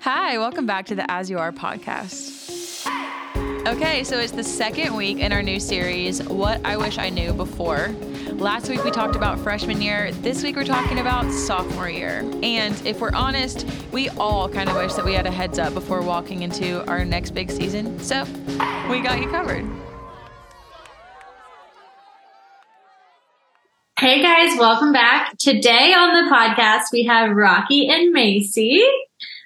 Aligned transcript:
Hi, 0.00 0.38
welcome 0.38 0.64
back 0.64 0.86
to 0.86 0.94
the 0.94 1.08
As 1.10 1.28
You 1.28 1.38
Are 1.38 1.52
podcast. 1.52 2.86
Okay, 3.66 4.02
so 4.02 4.18
it's 4.18 4.32
the 4.32 4.42
second 4.42 4.96
week 4.96 5.18
in 5.18 5.30
our 5.30 5.42
new 5.42 5.60
series, 5.60 6.22
What 6.22 6.64
I 6.64 6.78
Wish 6.78 6.96
I 6.96 7.10
Knew 7.10 7.34
Before. 7.34 7.88
Last 8.32 8.70
week 8.70 8.82
we 8.82 8.90
talked 8.90 9.14
about 9.14 9.38
freshman 9.38 9.82
year. 9.82 10.10
This 10.12 10.42
week 10.42 10.56
we're 10.56 10.64
talking 10.64 11.00
about 11.00 11.30
sophomore 11.30 11.90
year. 11.90 12.20
And 12.42 12.74
if 12.86 12.98
we're 13.00 13.12
honest, 13.12 13.66
we 13.92 14.08
all 14.10 14.48
kind 14.48 14.70
of 14.70 14.76
wish 14.76 14.94
that 14.94 15.04
we 15.04 15.12
had 15.12 15.26
a 15.26 15.30
heads 15.30 15.58
up 15.58 15.74
before 15.74 16.00
walking 16.00 16.44
into 16.44 16.82
our 16.88 17.04
next 17.04 17.32
big 17.32 17.50
season. 17.50 18.00
So 18.00 18.24
we 18.88 19.02
got 19.02 19.20
you 19.20 19.28
covered. 19.28 19.68
Hey 23.98 24.22
guys, 24.22 24.58
welcome 24.58 24.94
back. 24.94 25.36
Today 25.38 25.92
on 25.92 26.24
the 26.24 26.30
podcast, 26.34 26.84
we 26.90 27.04
have 27.04 27.36
Rocky 27.36 27.86
and 27.86 28.12
Macy, 28.12 28.82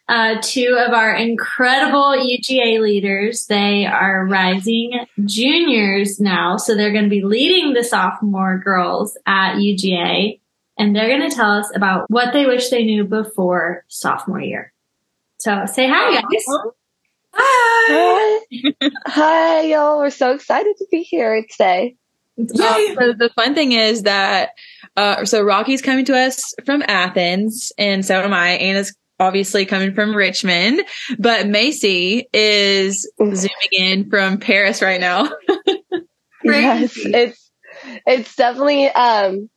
uh, 0.09 0.37
two 0.43 0.79
of 0.79 0.93
our 0.93 1.15
incredible 1.15 2.15
UGA 2.17 2.81
leaders. 2.81 3.47
They 3.47 3.87
are 3.87 4.27
rising 4.27 5.07
juniors 5.25 6.21
now, 6.21 6.57
so 6.57 6.75
they're 6.75 6.93
going 6.93 7.05
to 7.05 7.11
be 7.11 7.23
leading 7.23 7.73
the 7.73 7.85
sophomore 7.85 8.59
girls 8.59 9.17
at 9.27 9.57
UGA, 9.57 10.41
and 10.79 10.95
they're 10.95 11.09
going 11.09 11.29
to 11.29 11.35
tell 11.35 11.53
us 11.53 11.71
about 11.75 12.11
what 12.11 12.33
they 12.33 12.47
wish 12.47 12.69
they 12.69 12.85
knew 12.85 13.05
before 13.05 13.85
sophomore 13.89 14.41
year. 14.41 14.73
So 15.39 15.65
say 15.67 15.89
hi, 15.89 16.21
guys. 16.21 16.45
Hi. 17.37 18.41
Hi, 19.07 19.61
y'all. 19.67 19.99
We're 19.99 20.11
so 20.11 20.33
excited 20.33 20.77
to 20.79 20.87
be 20.91 21.03
here 21.03 21.45
today. 21.51 21.97
Um, 22.39 22.47
so 22.51 23.13
the 23.13 23.31
fun 23.35 23.55
thing 23.55 23.73
is 23.73 24.03
that 24.03 24.51
uh, 24.97 25.25
so 25.25 25.43
Rocky's 25.43 25.83
coming 25.83 26.05
to 26.07 26.17
us 26.17 26.55
from 26.65 26.83
Athens, 26.87 27.73
and 27.79 28.05
so 28.05 28.21
am 28.21 28.33
I. 28.33 28.51
Anna's 28.51 28.95
obviously 29.19 29.67
coming 29.67 29.95
from 29.95 30.15
Richmond, 30.15 30.83
but 31.19 31.47
Macy 31.47 32.29
is 32.33 33.11
zooming 33.19 33.73
in 33.73 34.11
from 34.11 34.39
Paris 34.39 34.83
right 34.83 35.01
now. 35.01 35.31
yes, 36.45 36.93
it's 36.97 37.51
it's 38.07 38.35
definitely 38.37 38.87
um 38.89 39.49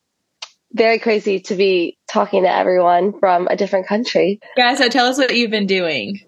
very 0.73 0.99
crazy 0.99 1.39
to 1.39 1.55
be 1.55 1.97
talking 2.09 2.43
to 2.43 2.53
everyone 2.53 3.17
from 3.19 3.47
a 3.47 3.55
different 3.55 3.87
country. 3.87 4.39
Yeah, 4.55 4.75
so 4.75 4.89
tell 4.89 5.07
us 5.07 5.17
what 5.17 5.35
you've 5.35 5.51
been 5.51 5.67
doing. 5.67 6.19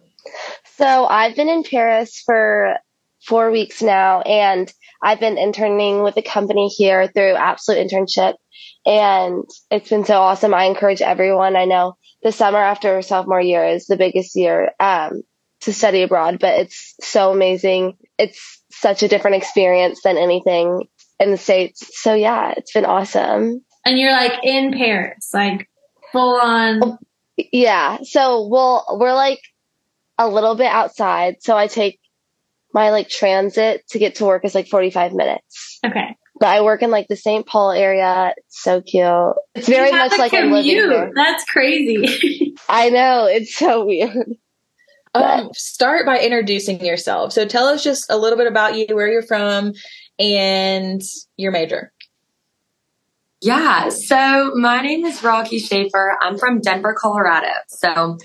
So 0.77 1.05
I've 1.05 1.35
been 1.35 1.49
in 1.49 1.63
Paris 1.63 2.21
for 2.25 2.75
four 3.25 3.51
weeks 3.51 3.81
now, 3.81 4.21
and 4.21 4.71
I've 5.01 5.19
been 5.19 5.37
interning 5.37 6.03
with 6.03 6.17
a 6.17 6.21
company 6.21 6.67
here 6.67 7.07
through 7.07 7.35
Absolute 7.35 7.87
Internship, 7.87 8.35
and 8.85 9.43
it's 9.71 9.89
been 9.89 10.05
so 10.05 10.19
awesome. 10.19 10.53
I 10.53 10.65
encourage 10.65 11.01
everyone. 11.01 11.55
I 11.55 11.65
know 11.65 11.95
the 12.23 12.31
summer 12.31 12.59
after 12.59 13.01
sophomore 13.01 13.41
year 13.41 13.65
is 13.65 13.85
the 13.85 13.97
biggest 13.97 14.35
year 14.35 14.71
um, 14.79 15.21
to 15.61 15.73
study 15.73 16.03
abroad, 16.03 16.39
but 16.39 16.59
it's 16.59 16.95
so 17.01 17.31
amazing. 17.31 17.97
It's 18.17 18.61
such 18.71 19.03
a 19.03 19.07
different 19.07 19.37
experience 19.37 20.01
than 20.03 20.17
anything 20.17 20.87
in 21.19 21.31
the 21.31 21.37
States. 21.37 22.01
So, 22.01 22.13
yeah, 22.13 22.53
it's 22.57 22.73
been 22.73 22.85
awesome. 22.85 23.63
And 23.85 23.99
you're 23.99 24.11
like 24.11 24.43
in 24.43 24.73
Paris, 24.73 25.29
like 25.33 25.69
full 26.11 26.39
on. 26.39 26.97
Yeah. 27.37 27.99
So, 28.03 28.47
we'll, 28.47 28.85
we're 28.99 29.13
like 29.13 29.41
a 30.17 30.27
little 30.27 30.55
bit 30.55 30.67
outside. 30.67 31.37
So, 31.41 31.55
I 31.55 31.67
take 31.67 31.99
my 32.73 32.91
like 32.91 33.09
transit 33.09 33.87
to 33.89 33.99
get 33.99 34.15
to 34.15 34.25
work 34.25 34.45
is 34.45 34.55
like 34.55 34.67
45 34.67 35.13
minutes. 35.13 35.79
Okay. 35.85 36.15
But 36.39 36.47
I 36.47 36.61
work 36.61 36.81
in 36.81 36.91
like 36.91 37.07
the 37.07 37.17
St. 37.17 37.45
Paul 37.45 37.71
area. 37.71 38.33
It's 38.37 38.61
so 38.61 38.81
cute. 38.81 39.35
It's 39.55 39.67
very 39.67 39.91
much 39.91 40.17
like 40.17 40.33
I'm 40.33 40.51
living 40.51 40.63
here. 40.63 41.11
That's 41.13 41.43
crazy. 41.45 42.55
I 42.69 42.89
know. 42.89 43.25
It's 43.25 43.55
so 43.55 43.85
weird. 43.85 44.37
Um, 45.13 45.49
start 45.53 46.05
by 46.05 46.19
introducing 46.19 46.85
yourself. 46.85 47.33
So 47.33 47.45
tell 47.45 47.65
us 47.65 47.83
just 47.83 48.09
a 48.09 48.17
little 48.17 48.37
bit 48.37 48.47
about 48.47 48.77
you, 48.77 48.95
where 48.95 49.09
you're 49.09 49.23
from, 49.23 49.73
and 50.19 51.01
your 51.35 51.51
major. 51.51 51.91
Yeah. 53.41 53.89
So 53.89 54.51
my 54.55 54.81
name 54.81 55.05
is 55.05 55.23
Rocky 55.23 55.59
Schaffer. 55.59 56.17
I'm 56.21 56.37
from 56.37 56.61
Denver, 56.61 56.95
Colorado. 56.97 57.53
So 57.67 58.17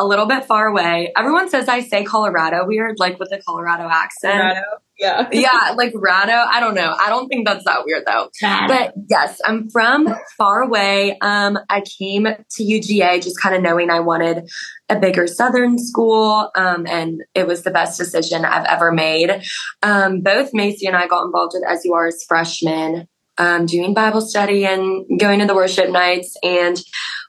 a 0.00 0.06
little 0.06 0.24
bit 0.24 0.46
far 0.46 0.66
away. 0.66 1.12
Everyone 1.14 1.50
says 1.50 1.68
I 1.68 1.80
say 1.80 2.04
Colorado 2.04 2.66
weird, 2.66 2.96
like 2.98 3.18
with 3.18 3.30
a 3.32 3.38
Colorado 3.38 3.86
accent. 3.90 4.40
Colorado. 4.40 4.62
Yeah. 4.98 5.28
yeah, 5.32 5.74
like 5.76 5.92
Rado. 5.92 6.46
I 6.50 6.58
don't 6.60 6.74
know. 6.74 6.94
I 6.98 7.10
don't 7.10 7.28
think 7.28 7.46
that's 7.46 7.64
that 7.64 7.84
weird 7.84 8.04
though. 8.06 8.30
But 8.66 8.94
yes, 9.08 9.40
I'm 9.44 9.68
from 9.68 10.08
far 10.38 10.62
away. 10.62 11.18
Um, 11.20 11.58
I 11.68 11.82
came 11.82 12.24
to 12.24 12.62
UGA 12.62 13.22
just 13.22 13.40
kind 13.40 13.54
of 13.54 13.62
knowing 13.62 13.90
I 13.90 14.00
wanted 14.00 14.50
a 14.88 14.98
bigger 14.98 15.26
Southern 15.26 15.78
school. 15.78 16.50
Um, 16.54 16.86
and 16.86 17.22
it 17.34 17.46
was 17.46 17.62
the 17.62 17.70
best 17.70 17.98
decision 17.98 18.46
I've 18.46 18.66
ever 18.66 18.90
made. 18.92 19.42
Um, 19.82 20.22
both 20.22 20.54
Macy 20.54 20.86
and 20.86 20.96
I 20.96 21.06
got 21.06 21.24
involved 21.26 21.52
with 21.54 21.64
As 21.68 21.84
You 21.84 21.92
Are 21.92 22.06
as 22.06 22.24
freshmen, 22.26 23.06
um, 23.36 23.66
doing 23.66 23.94
Bible 23.94 24.20
study 24.22 24.64
and 24.64 25.18
going 25.18 25.40
to 25.40 25.46
the 25.46 25.54
worship 25.54 25.90
nights. 25.90 26.36
And 26.42 26.76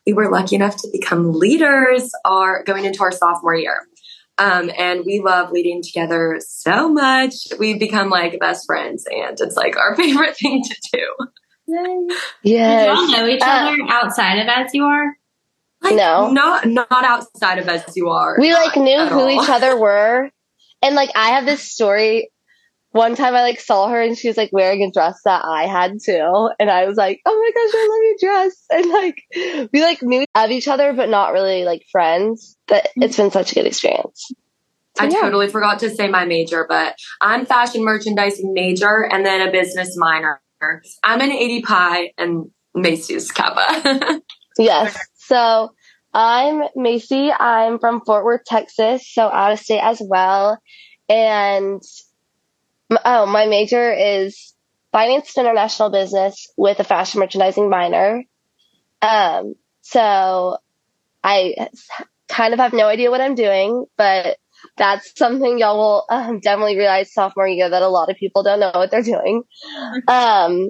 we 0.05 0.13
were 0.13 0.29
lucky 0.29 0.55
enough 0.55 0.77
to 0.77 0.87
become 0.91 1.33
leaders 1.33 2.11
are 2.25 2.63
going 2.63 2.85
into 2.85 3.03
our 3.03 3.11
sophomore 3.11 3.55
year. 3.55 3.87
Um, 4.37 4.71
and 4.77 5.05
we 5.05 5.19
love 5.19 5.51
leading 5.51 5.83
together 5.83 6.39
so 6.43 6.89
much. 6.89 7.35
We've 7.59 7.79
become 7.79 8.09
like 8.09 8.39
best 8.39 8.65
friends, 8.65 9.05
and 9.09 9.39
it's 9.39 9.55
like 9.55 9.77
our 9.77 9.95
favorite 9.97 10.35
thing 10.37 10.63
to 10.63 10.75
do. 10.93 11.27
Yes. 12.43 12.87
y'all 12.87 13.11
know 13.11 13.27
each 13.27 13.41
other 13.43 13.81
uh, 13.83 13.87
outside 13.89 14.39
of 14.39 14.47
As 14.47 14.73
You 14.73 14.85
Are? 14.85 15.15
Like, 15.81 15.95
no, 15.95 16.31
not 16.31 16.67
not 16.67 16.87
outside 16.91 17.59
of 17.59 17.67
As 17.67 17.95
You 17.95 18.09
Are. 18.09 18.35
We 18.39 18.53
like 18.53 18.75
knew 18.75 19.05
who 19.05 19.19
all. 19.19 19.29
each 19.29 19.49
other 19.49 19.77
were, 19.79 20.29
and 20.81 20.95
like 20.95 21.11
I 21.15 21.31
have 21.31 21.45
this 21.45 21.61
story. 21.61 22.31
One 22.91 23.15
time 23.15 23.33
I 23.35 23.41
like 23.41 23.59
saw 23.59 23.87
her 23.87 24.01
and 24.01 24.17
she 24.17 24.27
was 24.27 24.35
like 24.35 24.49
wearing 24.51 24.83
a 24.83 24.91
dress 24.91 25.21
that 25.23 25.45
I 25.45 25.65
had 25.65 25.99
too, 26.03 26.49
and 26.59 26.69
I 26.69 26.85
was 26.85 26.97
like, 26.97 27.21
"Oh 27.25 27.37
my 27.37 27.51
gosh, 27.53 27.73
I 27.73 27.87
love 27.89 28.01
your 28.03 28.31
dress!" 28.31 28.65
And 28.71 28.89
like 28.91 29.69
we 29.71 29.81
like 29.81 30.01
knew 30.03 30.25
of 30.35 30.51
each 30.51 30.67
other, 30.67 30.93
but 30.93 31.09
not 31.09 31.31
really 31.31 31.63
like 31.63 31.83
friends. 31.91 32.57
But 32.67 32.83
mm-hmm. 32.83 33.03
it's 33.03 33.17
been 33.17 33.31
such 33.31 33.53
a 33.53 33.55
good 33.55 33.65
experience. 33.65 34.31
So, 34.97 35.05
I 35.05 35.07
yeah. 35.07 35.21
totally 35.21 35.47
forgot 35.47 35.79
to 35.79 35.89
say 35.89 36.09
my 36.09 36.25
major, 36.25 36.65
but 36.67 36.95
I'm 37.21 37.45
fashion 37.45 37.83
merchandising 37.85 38.53
major 38.53 39.05
and 39.09 39.25
then 39.25 39.47
a 39.47 39.51
business 39.51 39.95
minor. 39.97 40.41
I'm 41.03 41.21
an 41.21 41.31
ADPi 41.31 42.09
and 42.17 42.51
Macy's 42.75 43.31
Kappa. 43.31 44.21
yes. 44.57 44.97
So 45.15 45.71
I'm 46.13 46.63
Macy. 46.75 47.31
I'm 47.31 47.79
from 47.79 48.01
Fort 48.01 48.25
Worth, 48.25 48.43
Texas, 48.45 49.07
so 49.11 49.23
out 49.27 49.53
of 49.53 49.59
state 49.59 49.79
as 49.81 50.01
well. 50.05 50.59
And 51.09 51.81
oh, 53.05 53.25
my 53.25 53.45
major 53.45 53.91
is 53.91 54.53
finance 54.91 55.37
and 55.37 55.47
international 55.47 55.89
business 55.89 56.47
with 56.57 56.79
a 56.79 56.83
fashion 56.83 57.19
merchandising 57.19 57.69
minor. 57.69 58.23
Um, 59.01 59.55
so 59.81 60.57
I 61.23 61.69
kind 62.27 62.53
of 62.53 62.59
have 62.59 62.73
no 62.73 62.87
idea 62.87 63.11
what 63.11 63.21
I'm 63.21 63.35
doing, 63.35 63.85
but 63.97 64.37
that's 64.77 65.17
something 65.17 65.57
y'all 65.57 65.77
will 65.77 66.05
um, 66.09 66.39
definitely 66.39 66.77
realize 66.77 67.13
sophomore 67.13 67.47
year 67.47 67.69
that 67.69 67.81
a 67.81 67.87
lot 67.87 68.09
of 68.09 68.17
people 68.17 68.43
don't 68.43 68.59
know 68.59 68.71
what 68.73 68.91
they're 68.91 69.01
doing. 69.01 69.43
Um, 70.07 70.69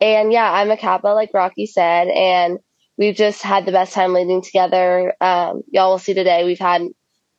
and 0.00 0.32
yeah, 0.32 0.50
I'm 0.50 0.70
a 0.70 0.76
Kappa, 0.76 1.08
like 1.08 1.30
Rocky 1.32 1.66
said, 1.66 2.08
and 2.08 2.58
we've 2.98 3.14
just 3.14 3.42
had 3.42 3.64
the 3.64 3.72
best 3.72 3.94
time 3.94 4.12
leading 4.12 4.42
together. 4.42 5.14
Um, 5.20 5.62
y'all 5.70 5.90
will 5.90 5.98
see 5.98 6.14
today 6.14 6.44
we've 6.44 6.58
had 6.58 6.82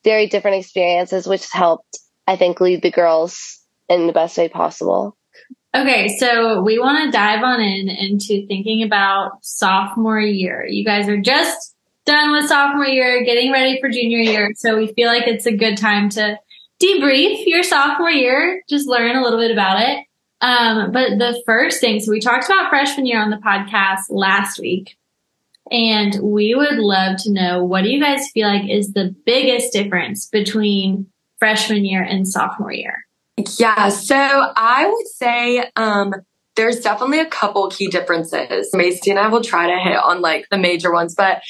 very 0.03 0.27
different 0.27 0.57
experiences, 0.57 1.27
which 1.27 1.41
has 1.41 1.51
helped, 1.51 1.99
I 2.25 2.35
think, 2.35 2.59
lead 2.59 2.81
the 2.81 2.91
girls 2.91 3.56
in 3.89 4.07
the 4.07 4.13
best 4.13 4.37
way 4.37 4.49
possible. 4.49 5.17
Okay, 5.75 6.17
so 6.17 6.61
we 6.61 6.79
want 6.79 7.05
to 7.05 7.11
dive 7.11 7.43
on 7.43 7.61
in 7.61 7.89
into 7.89 8.47
thinking 8.47 8.83
about 8.83 9.43
sophomore 9.43 10.19
year. 10.19 10.65
You 10.65 10.83
guys 10.83 11.07
are 11.07 11.21
just 11.21 11.75
done 12.05 12.31
with 12.31 12.47
sophomore 12.47 12.87
year, 12.87 13.23
getting 13.23 13.51
ready 13.51 13.79
for 13.79 13.89
junior 13.89 14.19
year. 14.19 14.53
So 14.55 14.77
we 14.77 14.87
feel 14.93 15.07
like 15.07 15.27
it's 15.27 15.45
a 15.45 15.55
good 15.55 15.77
time 15.77 16.09
to 16.11 16.39
debrief 16.81 17.43
your 17.45 17.63
sophomore 17.63 18.09
year, 18.09 18.63
just 18.69 18.87
learn 18.87 19.15
a 19.15 19.21
little 19.21 19.39
bit 19.39 19.51
about 19.51 19.81
it. 19.81 20.05
Um, 20.39 20.91
but 20.91 21.17
the 21.17 21.41
first 21.45 21.81
thing, 21.81 21.99
so 21.99 22.11
we 22.11 22.19
talked 22.19 22.45
about 22.45 22.69
freshman 22.69 23.05
year 23.05 23.21
on 23.21 23.31
the 23.31 23.37
podcast 23.37 24.03
last 24.09 24.59
week, 24.59 24.95
and 25.71 26.17
we 26.21 26.55
would 26.55 26.77
love 26.77 27.17
to 27.23 27.31
know 27.31 27.63
what 27.63 27.83
do 27.83 27.89
you 27.89 28.01
guys 28.01 28.29
feel 28.29 28.47
like 28.47 28.69
is 28.69 28.93
the 28.93 29.15
biggest 29.25 29.73
difference 29.73 30.27
between 30.27 31.07
freshman 31.39 31.85
year 31.85 32.03
and 32.03 32.27
sophomore 32.27 32.71
year? 32.71 33.06
Yeah, 33.37 33.89
so 33.89 34.15
I 34.15 34.87
would 34.87 35.07
say 35.07 35.69
um, 35.75 36.13
there's 36.55 36.79
definitely 36.79 37.19
a 37.19 37.27
couple 37.27 37.69
key 37.69 37.87
differences. 37.87 38.69
Macy 38.73 39.11
and 39.11 39.19
I 39.19 39.27
will 39.27 39.43
try 39.43 39.67
to 39.67 39.77
hit 39.77 39.97
on 39.97 40.21
like 40.21 40.47
the 40.49 40.57
major 40.57 40.91
ones, 40.91 41.13
but 41.15 41.41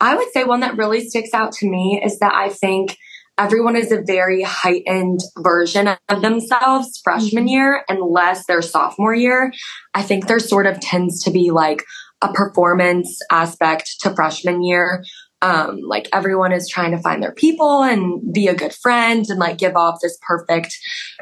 I 0.00 0.16
would 0.16 0.30
say 0.32 0.44
one 0.44 0.60
that 0.60 0.76
really 0.76 1.04
sticks 1.04 1.34
out 1.34 1.52
to 1.52 1.68
me 1.68 2.00
is 2.04 2.18
that 2.20 2.32
I 2.32 2.50
think 2.50 2.96
everyone 3.36 3.74
is 3.74 3.90
a 3.90 4.02
very 4.06 4.42
heightened 4.42 5.20
version 5.38 5.88
of 6.08 6.22
themselves 6.22 7.00
freshman 7.02 7.48
year 7.48 7.84
unless 7.88 8.46
their 8.46 8.62
sophomore 8.62 9.14
year. 9.14 9.52
I 9.92 10.02
think 10.02 10.26
there 10.26 10.38
sort 10.38 10.66
of 10.66 10.78
tends 10.78 11.24
to 11.24 11.32
be 11.32 11.50
like 11.50 11.84
a 12.22 12.32
performance 12.32 13.18
aspect 13.30 13.96
to 14.00 14.14
freshman 14.14 14.62
year 14.62 15.02
um, 15.42 15.80
like 15.86 16.08
everyone 16.12 16.52
is 16.52 16.68
trying 16.68 16.92
to 16.92 16.98
find 16.98 17.22
their 17.22 17.32
people 17.32 17.82
and 17.82 18.32
be 18.32 18.48
a 18.48 18.54
good 18.54 18.72
friend 18.72 19.26
and 19.28 19.38
like 19.38 19.58
give 19.58 19.76
off 19.76 19.98
this 20.00 20.18
perfect 20.26 20.76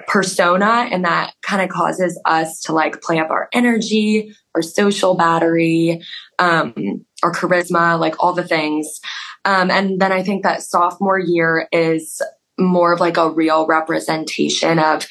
persona. 0.06 0.88
And 0.90 1.04
that 1.04 1.34
kind 1.42 1.62
of 1.62 1.68
causes 1.68 2.20
us 2.24 2.60
to 2.62 2.72
like 2.72 3.02
play 3.02 3.18
up 3.18 3.30
our 3.30 3.48
energy, 3.52 4.32
our 4.54 4.62
social 4.62 5.14
battery, 5.16 6.02
um, 6.38 7.04
our 7.22 7.32
charisma, 7.32 7.98
like 7.98 8.22
all 8.22 8.32
the 8.32 8.46
things. 8.46 9.00
Um, 9.44 9.70
and 9.70 10.00
then 10.00 10.12
I 10.12 10.22
think 10.22 10.44
that 10.44 10.62
sophomore 10.62 11.18
year 11.18 11.68
is 11.72 12.22
more 12.58 12.92
of 12.92 13.00
like 13.00 13.16
a 13.16 13.30
real 13.30 13.66
representation 13.66 14.78
of, 14.78 15.08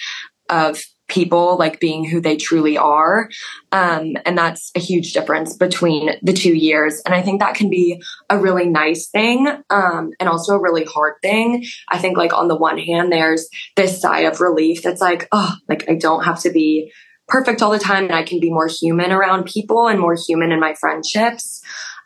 of 0.48 0.82
people 1.12 1.58
like 1.58 1.80
being 1.80 2.04
who 2.04 2.22
they 2.22 2.38
truly 2.38 2.78
are. 2.78 3.30
Um, 3.72 4.16
and 4.26 4.38
that's 4.38 4.72
a 4.76 4.80
huge 4.80 5.14
difference 5.14 5.56
between 5.56 6.12
the 6.24 6.34
two 6.34 6.54
years. 6.54 7.02
And 7.06 7.14
I 7.14 7.22
think 7.22 7.42
that 7.42 7.56
can 7.56 7.70
be 7.70 8.02
a 8.30 8.40
really 8.40 8.68
nice 8.68 9.08
thing 9.08 9.48
um, 9.70 10.12
and 10.20 10.28
also 10.28 10.56
a 10.56 10.62
really 10.62 10.86
hard 10.86 11.16
thing. 11.22 11.64
I 11.90 11.98
think, 12.00 12.18
like, 12.18 12.34
on 12.34 12.48
the 12.48 12.58
one 12.58 12.78
hand, 12.78 13.12
there's 13.12 13.48
this 13.76 14.02
sigh 14.02 14.22
of 14.22 14.42
relief 14.42 14.82
that's 14.82 15.02
like, 15.02 15.28
oh, 15.32 15.54
like 15.68 15.90
I 15.90 15.96
don't 15.96 16.24
have 16.24 16.40
to 16.42 16.52
be 16.52 16.92
perfect 17.28 17.62
all 17.62 17.72
the 17.72 17.80
time 17.80 18.06
and 18.06 18.16
I 18.16 18.24
can 18.24 18.40
be 18.40 18.50
more 18.50 18.68
human 18.68 19.12
around 19.12 19.46
people 19.46 19.88
and 19.88 20.00
more 20.00 20.16
human 20.16 20.52
in 20.52 20.60
my 20.60 20.74
friendships. 20.74 21.62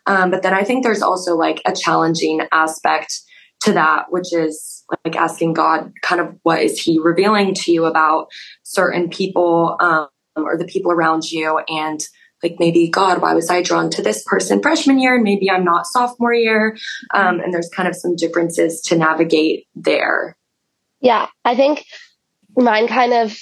Um, 0.06 0.30
but 0.30 0.42
then 0.42 0.54
I 0.54 0.62
think 0.62 0.84
there's 0.84 1.02
also 1.02 1.34
like 1.34 1.60
a 1.66 1.74
challenging 1.74 2.42
aspect 2.52 3.22
to 3.62 3.72
that, 3.72 4.06
which 4.10 4.32
is 4.32 4.75
like 5.04 5.16
asking 5.16 5.54
God, 5.54 5.92
kind 6.02 6.20
of 6.20 6.36
what 6.42 6.62
is 6.62 6.80
He 6.80 6.98
revealing 6.98 7.54
to 7.54 7.72
you 7.72 7.84
about 7.84 8.28
certain 8.62 9.08
people 9.08 9.76
um, 9.80 10.08
or 10.36 10.56
the 10.56 10.66
people 10.66 10.92
around 10.92 11.30
you, 11.30 11.60
and 11.68 12.06
like 12.42 12.56
maybe 12.58 12.88
God, 12.88 13.22
why 13.22 13.34
was 13.34 13.50
I 13.50 13.62
drawn 13.62 13.90
to 13.90 14.02
this 14.02 14.22
person 14.24 14.60
freshman 14.62 14.98
year, 14.98 15.14
and 15.14 15.24
maybe 15.24 15.50
I'm 15.50 15.64
not 15.64 15.86
sophomore 15.86 16.34
year, 16.34 16.76
um, 17.14 17.40
and 17.40 17.52
there's 17.52 17.70
kind 17.74 17.88
of 17.88 17.96
some 17.96 18.16
differences 18.16 18.80
to 18.82 18.96
navigate 18.96 19.66
there. 19.74 20.36
Yeah, 21.00 21.28
I 21.44 21.56
think 21.56 21.84
mine 22.56 22.88
kind 22.88 23.12
of 23.12 23.38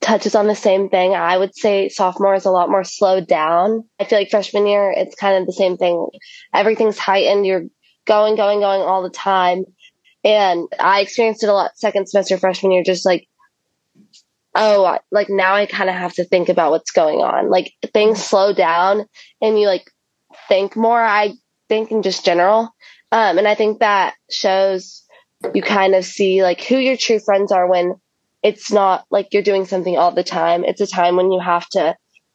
touches 0.00 0.34
on 0.34 0.46
the 0.46 0.54
same 0.54 0.88
thing. 0.88 1.14
I 1.14 1.36
would 1.36 1.56
say 1.56 1.88
sophomore 1.88 2.34
is 2.34 2.44
a 2.44 2.50
lot 2.50 2.70
more 2.70 2.84
slowed 2.84 3.26
down. 3.26 3.84
I 3.98 4.04
feel 4.04 4.18
like 4.18 4.30
freshman 4.30 4.66
year, 4.66 4.92
it's 4.96 5.16
kind 5.16 5.40
of 5.40 5.46
the 5.46 5.52
same 5.52 5.76
thing. 5.76 6.08
Everything's 6.54 6.98
heightened. 6.98 7.46
You're 7.46 7.64
going, 8.06 8.36
going, 8.36 8.60
going 8.60 8.82
all 8.82 9.02
the 9.02 9.10
time. 9.10 9.64
And 10.26 10.66
I 10.80 11.02
experienced 11.02 11.44
it 11.44 11.48
a 11.48 11.52
lot 11.52 11.78
second 11.78 12.08
semester 12.08 12.36
freshman 12.36 12.72
year, 12.72 12.82
just 12.82 13.06
like, 13.06 13.28
oh, 14.56 14.98
like 15.12 15.30
now 15.30 15.54
I 15.54 15.66
kind 15.66 15.88
of 15.88 15.94
have 15.94 16.14
to 16.14 16.24
think 16.24 16.48
about 16.48 16.72
what's 16.72 16.90
going 16.90 17.20
on. 17.20 17.48
Like 17.48 17.72
things 17.94 18.24
slow 18.24 18.52
down 18.52 19.06
and 19.40 19.58
you 19.58 19.68
like 19.68 19.88
think 20.48 20.74
more, 20.74 21.00
I 21.00 21.34
think 21.68 21.92
in 21.92 22.02
just 22.02 22.24
general. 22.24 22.74
Um, 23.12 23.38
and 23.38 23.46
I 23.46 23.54
think 23.54 23.78
that 23.78 24.14
shows 24.28 25.04
you 25.54 25.62
kind 25.62 25.94
of 25.94 26.04
see 26.04 26.42
like 26.42 26.60
who 26.60 26.76
your 26.76 26.96
true 26.96 27.20
friends 27.20 27.52
are 27.52 27.68
when 27.68 27.94
it's 28.42 28.72
not 28.72 29.04
like 29.12 29.28
you're 29.30 29.44
doing 29.44 29.64
something 29.64 29.96
all 29.96 30.10
the 30.10 30.24
time. 30.24 30.64
It's 30.64 30.80
a 30.80 30.88
time 30.88 31.14
when 31.14 31.30
you 31.30 31.38
have 31.38 31.68
to 31.70 31.94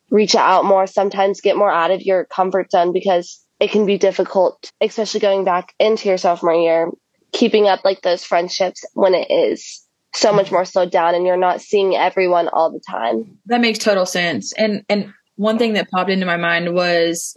reach 0.10 0.36
out 0.36 0.64
more, 0.64 0.88
sometimes 0.88 1.42
get 1.42 1.58
more 1.58 1.72
out 1.72 1.92
of 1.92 2.02
your 2.04 2.24
comfort 2.24 2.72
zone 2.72 2.94
because 2.94 3.46
it 3.60 3.72
can 3.72 3.86
be 3.86 3.98
difficult, 3.98 4.72
especially 4.80 5.20
going 5.20 5.44
back 5.44 5.74
into 5.78 6.08
your 6.08 6.18
sophomore 6.18 6.54
year 6.54 6.90
keeping 7.32 7.68
up 7.68 7.84
like 7.84 8.02
those 8.02 8.24
friendships 8.24 8.86
when 8.94 9.14
it 9.14 9.32
is 9.32 9.86
so 10.14 10.34
much 10.34 10.52
more 10.52 10.66
slowed 10.66 10.92
down 10.92 11.16
and 11.16 11.26
you're 11.26 11.38
not 11.38 11.62
seeing 11.62 11.96
everyone 11.96 12.50
all 12.50 12.72
the 12.72 12.82
time. 12.90 13.38
That 13.46 13.62
makes 13.62 13.80
total 13.80 14.06
sense. 14.06 14.54
And 14.54 14.84
and 14.90 15.14
one 15.36 15.58
thing 15.58 15.74
that 15.74 15.90
popped 15.90 16.10
into 16.10 16.26
my 16.26 16.38
mind 16.38 16.74
was 16.74 17.36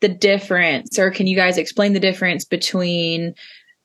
the 0.00 0.08
difference 0.08 0.98
or 0.98 1.10
can 1.10 1.26
you 1.26 1.36
guys 1.36 1.56
explain 1.56 1.92
the 1.92 2.00
difference 2.00 2.44
between 2.44 3.34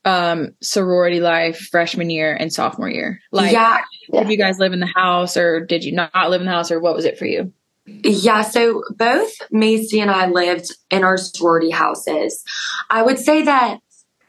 um 0.03 0.49
sorority 0.61 1.19
life 1.19 1.67
freshman 1.71 2.09
year 2.09 2.33
and 2.33 2.51
sophomore 2.51 2.89
year? 2.89 3.19
Like 3.31 3.51
yeah. 3.51 3.81
did 4.11 4.29
you 4.29 4.37
guys 4.37 4.59
live 4.59 4.73
in 4.73 4.79
the 4.79 4.91
house 4.93 5.37
or 5.37 5.63
did 5.63 5.83
you 5.83 5.93
not 5.93 6.29
live 6.29 6.41
in 6.41 6.47
the 6.47 6.53
house 6.53 6.71
or 6.71 6.79
what 6.79 6.95
was 6.95 7.05
it 7.05 7.19
for 7.19 7.25
you? 7.25 7.53
Yeah, 7.85 8.43
so 8.43 8.83
both 8.95 9.33
Macy 9.51 9.99
and 9.99 10.11
I 10.11 10.27
lived 10.27 10.67
in 10.91 11.03
our 11.03 11.17
sorority 11.17 11.71
houses. 11.71 12.43
I 12.89 13.01
would 13.01 13.17
say 13.17 13.41
that 13.43 13.79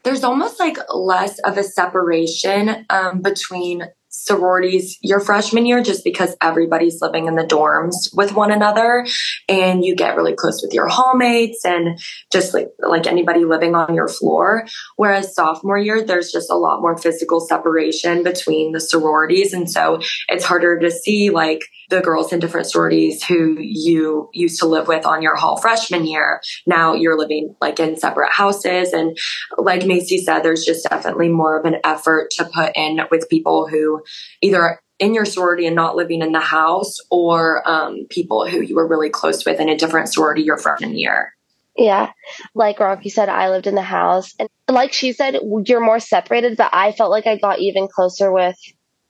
there's 0.03 0.23
almost 0.23 0.59
like 0.59 0.77
less 0.93 1.39
of 1.39 1.57
a 1.57 1.63
separation 1.63 2.85
um, 2.89 3.21
between 3.21 3.87
sororities 4.13 4.99
your 5.01 5.19
freshman 5.19 5.65
year 5.65 5.81
just 5.81 6.03
because 6.03 6.35
everybody's 6.39 7.01
living 7.01 7.25
in 7.25 7.35
the 7.35 7.43
dorms 7.43 8.15
with 8.15 8.33
one 8.33 8.51
another 8.51 9.05
and 9.49 9.83
you 9.83 9.95
get 9.95 10.15
really 10.15 10.35
close 10.35 10.61
with 10.61 10.71
your 10.71 10.87
hallmates 10.87 11.65
and 11.65 11.99
just 12.31 12.53
like 12.53 12.69
like 12.87 13.07
anybody 13.07 13.43
living 13.43 13.73
on 13.73 13.95
your 13.95 14.07
floor 14.07 14.67
whereas 14.97 15.33
sophomore 15.33 15.79
year 15.79 16.03
there's 16.03 16.31
just 16.31 16.51
a 16.51 16.55
lot 16.55 16.79
more 16.79 16.95
physical 16.95 17.39
separation 17.39 18.21
between 18.21 18.71
the 18.71 18.79
sororities 18.79 19.51
and 19.51 19.69
so 19.69 19.99
it's 20.29 20.45
harder 20.45 20.79
to 20.79 20.91
see 20.91 21.31
like 21.31 21.63
the 21.89 22.01
girls 22.01 22.33
in 22.33 22.39
different 22.39 22.67
sororities 22.67 23.23
who 23.23 23.57
you 23.59 24.29
used 24.33 24.59
to 24.59 24.65
live 24.65 24.87
with 24.87 25.05
on 25.05 25.21
your 25.21 25.35
hall 25.35 25.57
freshman 25.57 26.05
year. 26.05 26.41
Now 26.65 26.93
you're 26.93 27.17
living 27.17 27.55
like 27.61 27.79
in 27.79 27.97
separate 27.97 28.31
houses. 28.31 28.93
And 28.93 29.17
like 29.57 29.85
Macy 29.85 30.17
said, 30.17 30.41
there's 30.41 30.65
just 30.65 30.89
definitely 30.89 31.29
more 31.29 31.57
of 31.57 31.65
an 31.65 31.77
effort 31.83 32.31
to 32.31 32.45
put 32.45 32.71
in 32.75 32.99
with 33.11 33.29
people 33.29 33.67
who 33.67 34.02
either 34.41 34.79
in 34.99 35.13
your 35.13 35.25
sorority 35.25 35.65
and 35.65 35.75
not 35.75 35.95
living 35.95 36.21
in 36.21 36.31
the 36.31 36.39
house 36.39 36.97
or 37.09 37.67
um, 37.67 38.05
people 38.09 38.47
who 38.47 38.61
you 38.61 38.75
were 38.75 38.87
really 38.87 39.09
close 39.09 39.45
with 39.45 39.59
in 39.59 39.69
a 39.69 39.77
different 39.77 40.09
sorority 40.09 40.43
your 40.43 40.57
freshman 40.57 40.97
year. 40.97 41.33
Yeah. 41.75 42.11
Like 42.53 42.79
Rocky 42.79 43.09
said, 43.09 43.29
I 43.29 43.49
lived 43.49 43.67
in 43.67 43.75
the 43.75 43.81
house. 43.81 44.33
And 44.37 44.47
like 44.69 44.93
she 44.93 45.11
said, 45.11 45.39
you're 45.65 45.83
more 45.83 45.99
separated, 45.99 46.55
but 46.55 46.69
I 46.73 46.91
felt 46.91 47.11
like 47.11 47.25
I 47.25 47.37
got 47.37 47.59
even 47.59 47.87
closer 47.87 48.31
with 48.31 48.55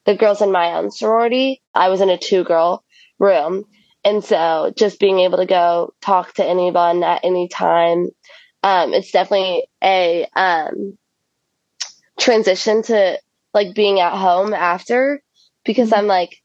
the 0.05 0.15
girls 0.15 0.41
in 0.41 0.51
my 0.51 0.73
own 0.73 0.89
sorority. 0.89 1.61
I 1.75 1.89
was 1.89 2.01
in 2.01 2.09
a 2.09 2.17
two 2.17 2.43
girl 2.43 2.83
room. 3.19 3.65
And 4.05 4.23
so 4.23 4.73
just 4.75 4.99
being 4.99 5.19
able 5.19 5.37
to 5.37 5.45
go 5.45 5.93
talk 6.01 6.33
to 6.35 6.45
anyone 6.45 7.03
at 7.03 7.21
any 7.23 7.47
time, 7.49 8.07
um, 8.63 8.93
it's 8.93 9.11
definitely 9.11 9.67
a, 9.83 10.25
um, 10.35 10.97
transition 12.19 12.83
to 12.83 13.19
like 13.53 13.75
being 13.75 13.99
at 13.99 14.17
home 14.17 14.53
after 14.53 15.21
because 15.65 15.89
mm-hmm. 15.89 15.99
I'm 15.99 16.07
like, 16.07 16.37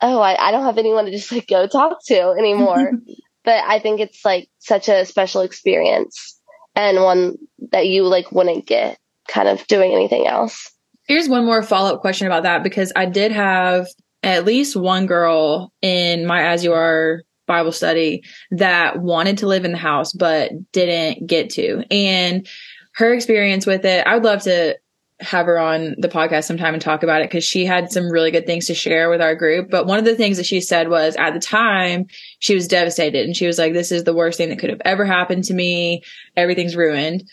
oh, 0.00 0.20
I, 0.20 0.48
I 0.48 0.50
don't 0.50 0.64
have 0.64 0.78
anyone 0.78 1.06
to 1.06 1.10
just 1.10 1.32
like 1.32 1.46
go 1.46 1.66
talk 1.66 1.98
to 2.06 2.30
anymore. 2.38 2.92
but 3.44 3.64
I 3.66 3.78
think 3.78 4.00
it's 4.00 4.24
like 4.24 4.48
such 4.58 4.88
a 4.88 5.04
special 5.04 5.42
experience 5.42 6.38
and 6.74 7.02
one 7.02 7.36
that 7.72 7.88
you 7.88 8.04
like 8.04 8.30
wouldn't 8.32 8.66
get 8.66 8.98
kind 9.28 9.48
of 9.48 9.66
doing 9.66 9.92
anything 9.92 10.26
else. 10.26 10.70
Here's 11.06 11.28
one 11.28 11.44
more 11.44 11.62
follow 11.62 11.94
up 11.94 12.00
question 12.00 12.26
about 12.26 12.42
that 12.42 12.62
because 12.62 12.92
I 12.94 13.06
did 13.06 13.32
have 13.32 13.86
at 14.22 14.44
least 14.44 14.76
one 14.76 15.06
girl 15.06 15.72
in 15.80 16.26
my 16.26 16.42
As 16.42 16.64
You 16.64 16.72
Are 16.72 17.22
Bible 17.46 17.72
study 17.72 18.22
that 18.50 19.00
wanted 19.00 19.38
to 19.38 19.46
live 19.46 19.64
in 19.64 19.72
the 19.72 19.78
house 19.78 20.12
but 20.12 20.52
didn't 20.72 21.26
get 21.26 21.50
to. 21.50 21.82
And 21.90 22.46
her 22.94 23.14
experience 23.14 23.64
with 23.66 23.84
it, 23.84 24.06
I 24.06 24.14
would 24.14 24.24
love 24.24 24.42
to 24.42 24.76
have 25.20 25.46
her 25.46 25.58
on 25.58 25.96
the 25.98 26.08
podcast 26.08 26.44
sometime 26.44 26.74
and 26.74 26.82
talk 26.82 27.02
about 27.02 27.22
it 27.22 27.28
because 27.28 27.44
she 27.44 27.64
had 27.66 27.90
some 27.90 28.08
really 28.08 28.30
good 28.30 28.46
things 28.46 28.66
to 28.66 28.74
share 28.74 29.10
with 29.10 29.20
our 29.20 29.34
group. 29.34 29.68
But 29.68 29.86
one 29.86 29.98
of 29.98 30.04
the 30.04 30.14
things 30.14 30.36
that 30.36 30.46
she 30.46 30.60
said 30.60 30.88
was 30.88 31.16
at 31.16 31.34
the 31.34 31.40
time 31.40 32.06
she 32.38 32.54
was 32.54 32.68
devastated 32.68 33.26
and 33.26 33.36
she 33.36 33.46
was 33.46 33.58
like, 33.58 33.72
this 33.72 33.90
is 33.90 34.04
the 34.04 34.14
worst 34.14 34.38
thing 34.38 34.50
that 34.50 34.58
could 34.58 34.70
have 34.70 34.82
ever 34.84 35.04
happened 35.04 35.44
to 35.44 35.54
me. 35.54 36.04
Everything's 36.36 36.76
ruined. 36.76 37.28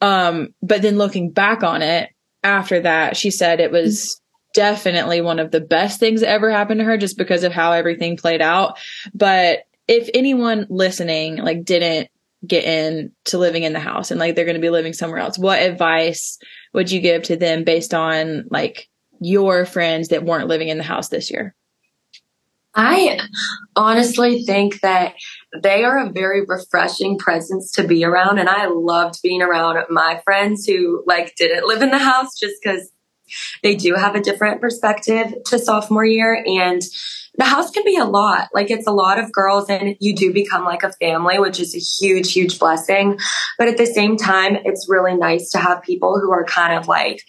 Um, 0.00 0.54
but 0.62 0.82
then 0.82 0.96
looking 0.98 1.30
back 1.30 1.62
on 1.62 1.82
it, 1.82 2.10
after 2.42 2.80
that, 2.80 3.16
she 3.16 3.30
said 3.30 3.60
it 3.60 3.72
was 3.72 4.20
definitely 4.54 5.20
one 5.20 5.38
of 5.38 5.50
the 5.50 5.60
best 5.60 6.00
things 6.00 6.20
that 6.20 6.30
ever 6.30 6.50
happened 6.50 6.80
to 6.80 6.84
her 6.84 6.96
just 6.96 7.18
because 7.18 7.44
of 7.44 7.52
how 7.52 7.72
everything 7.72 8.16
played 8.16 8.40
out. 8.40 8.78
But 9.12 9.64
if 9.88 10.08
anyone 10.14 10.66
listening 10.70 11.36
like 11.36 11.64
didn't 11.64 12.08
get 12.46 12.64
into 12.64 13.38
living 13.38 13.64
in 13.64 13.72
the 13.72 13.80
house 13.80 14.10
and 14.10 14.20
like 14.20 14.34
they're 14.34 14.44
going 14.44 14.56
to 14.56 14.60
be 14.60 14.70
living 14.70 14.92
somewhere 14.92 15.18
else, 15.18 15.38
what 15.38 15.60
advice 15.60 16.38
would 16.76 16.90
you 16.90 17.00
give 17.00 17.22
to 17.22 17.36
them 17.36 17.64
based 17.64 17.94
on 17.94 18.44
like 18.50 18.88
your 19.18 19.64
friends 19.64 20.08
that 20.08 20.24
weren't 20.24 20.46
living 20.46 20.68
in 20.68 20.76
the 20.76 20.84
house 20.84 21.08
this 21.08 21.30
year? 21.30 21.56
I 22.74 23.18
honestly 23.74 24.42
think 24.42 24.82
that 24.82 25.14
they 25.62 25.84
are 25.84 25.98
a 25.98 26.12
very 26.12 26.44
refreshing 26.46 27.16
presence 27.16 27.72
to 27.72 27.88
be 27.88 28.04
around. 28.04 28.38
And 28.38 28.50
I 28.50 28.66
loved 28.66 29.22
being 29.22 29.40
around 29.40 29.78
my 29.88 30.20
friends 30.22 30.66
who 30.66 31.02
like 31.06 31.34
didn't 31.36 31.66
live 31.66 31.80
in 31.80 31.90
the 31.90 31.98
house 31.98 32.38
just 32.38 32.56
because 32.62 32.90
they 33.62 33.74
do 33.74 33.94
have 33.94 34.14
a 34.14 34.20
different 34.20 34.60
perspective 34.60 35.32
to 35.46 35.58
sophomore 35.58 36.04
year. 36.04 36.44
And 36.46 36.82
the 37.38 37.44
house 37.44 37.70
can 37.70 37.84
be 37.84 37.96
a 37.96 38.04
lot. 38.04 38.48
Like 38.54 38.70
it's 38.70 38.86
a 38.86 38.92
lot 38.92 39.18
of 39.18 39.32
girls 39.32 39.68
and 39.68 39.96
you 40.00 40.14
do 40.14 40.32
become 40.32 40.64
like 40.64 40.82
a 40.82 40.92
family, 40.92 41.38
which 41.38 41.60
is 41.60 41.74
a 41.74 41.78
huge, 41.78 42.32
huge 42.32 42.58
blessing. 42.58 43.18
But 43.58 43.68
at 43.68 43.76
the 43.76 43.86
same 43.86 44.16
time, 44.16 44.56
it's 44.64 44.86
really 44.88 45.16
nice 45.16 45.50
to 45.50 45.58
have 45.58 45.82
people 45.82 46.18
who 46.20 46.32
are 46.32 46.44
kind 46.44 46.78
of 46.78 46.88
like, 46.88 47.20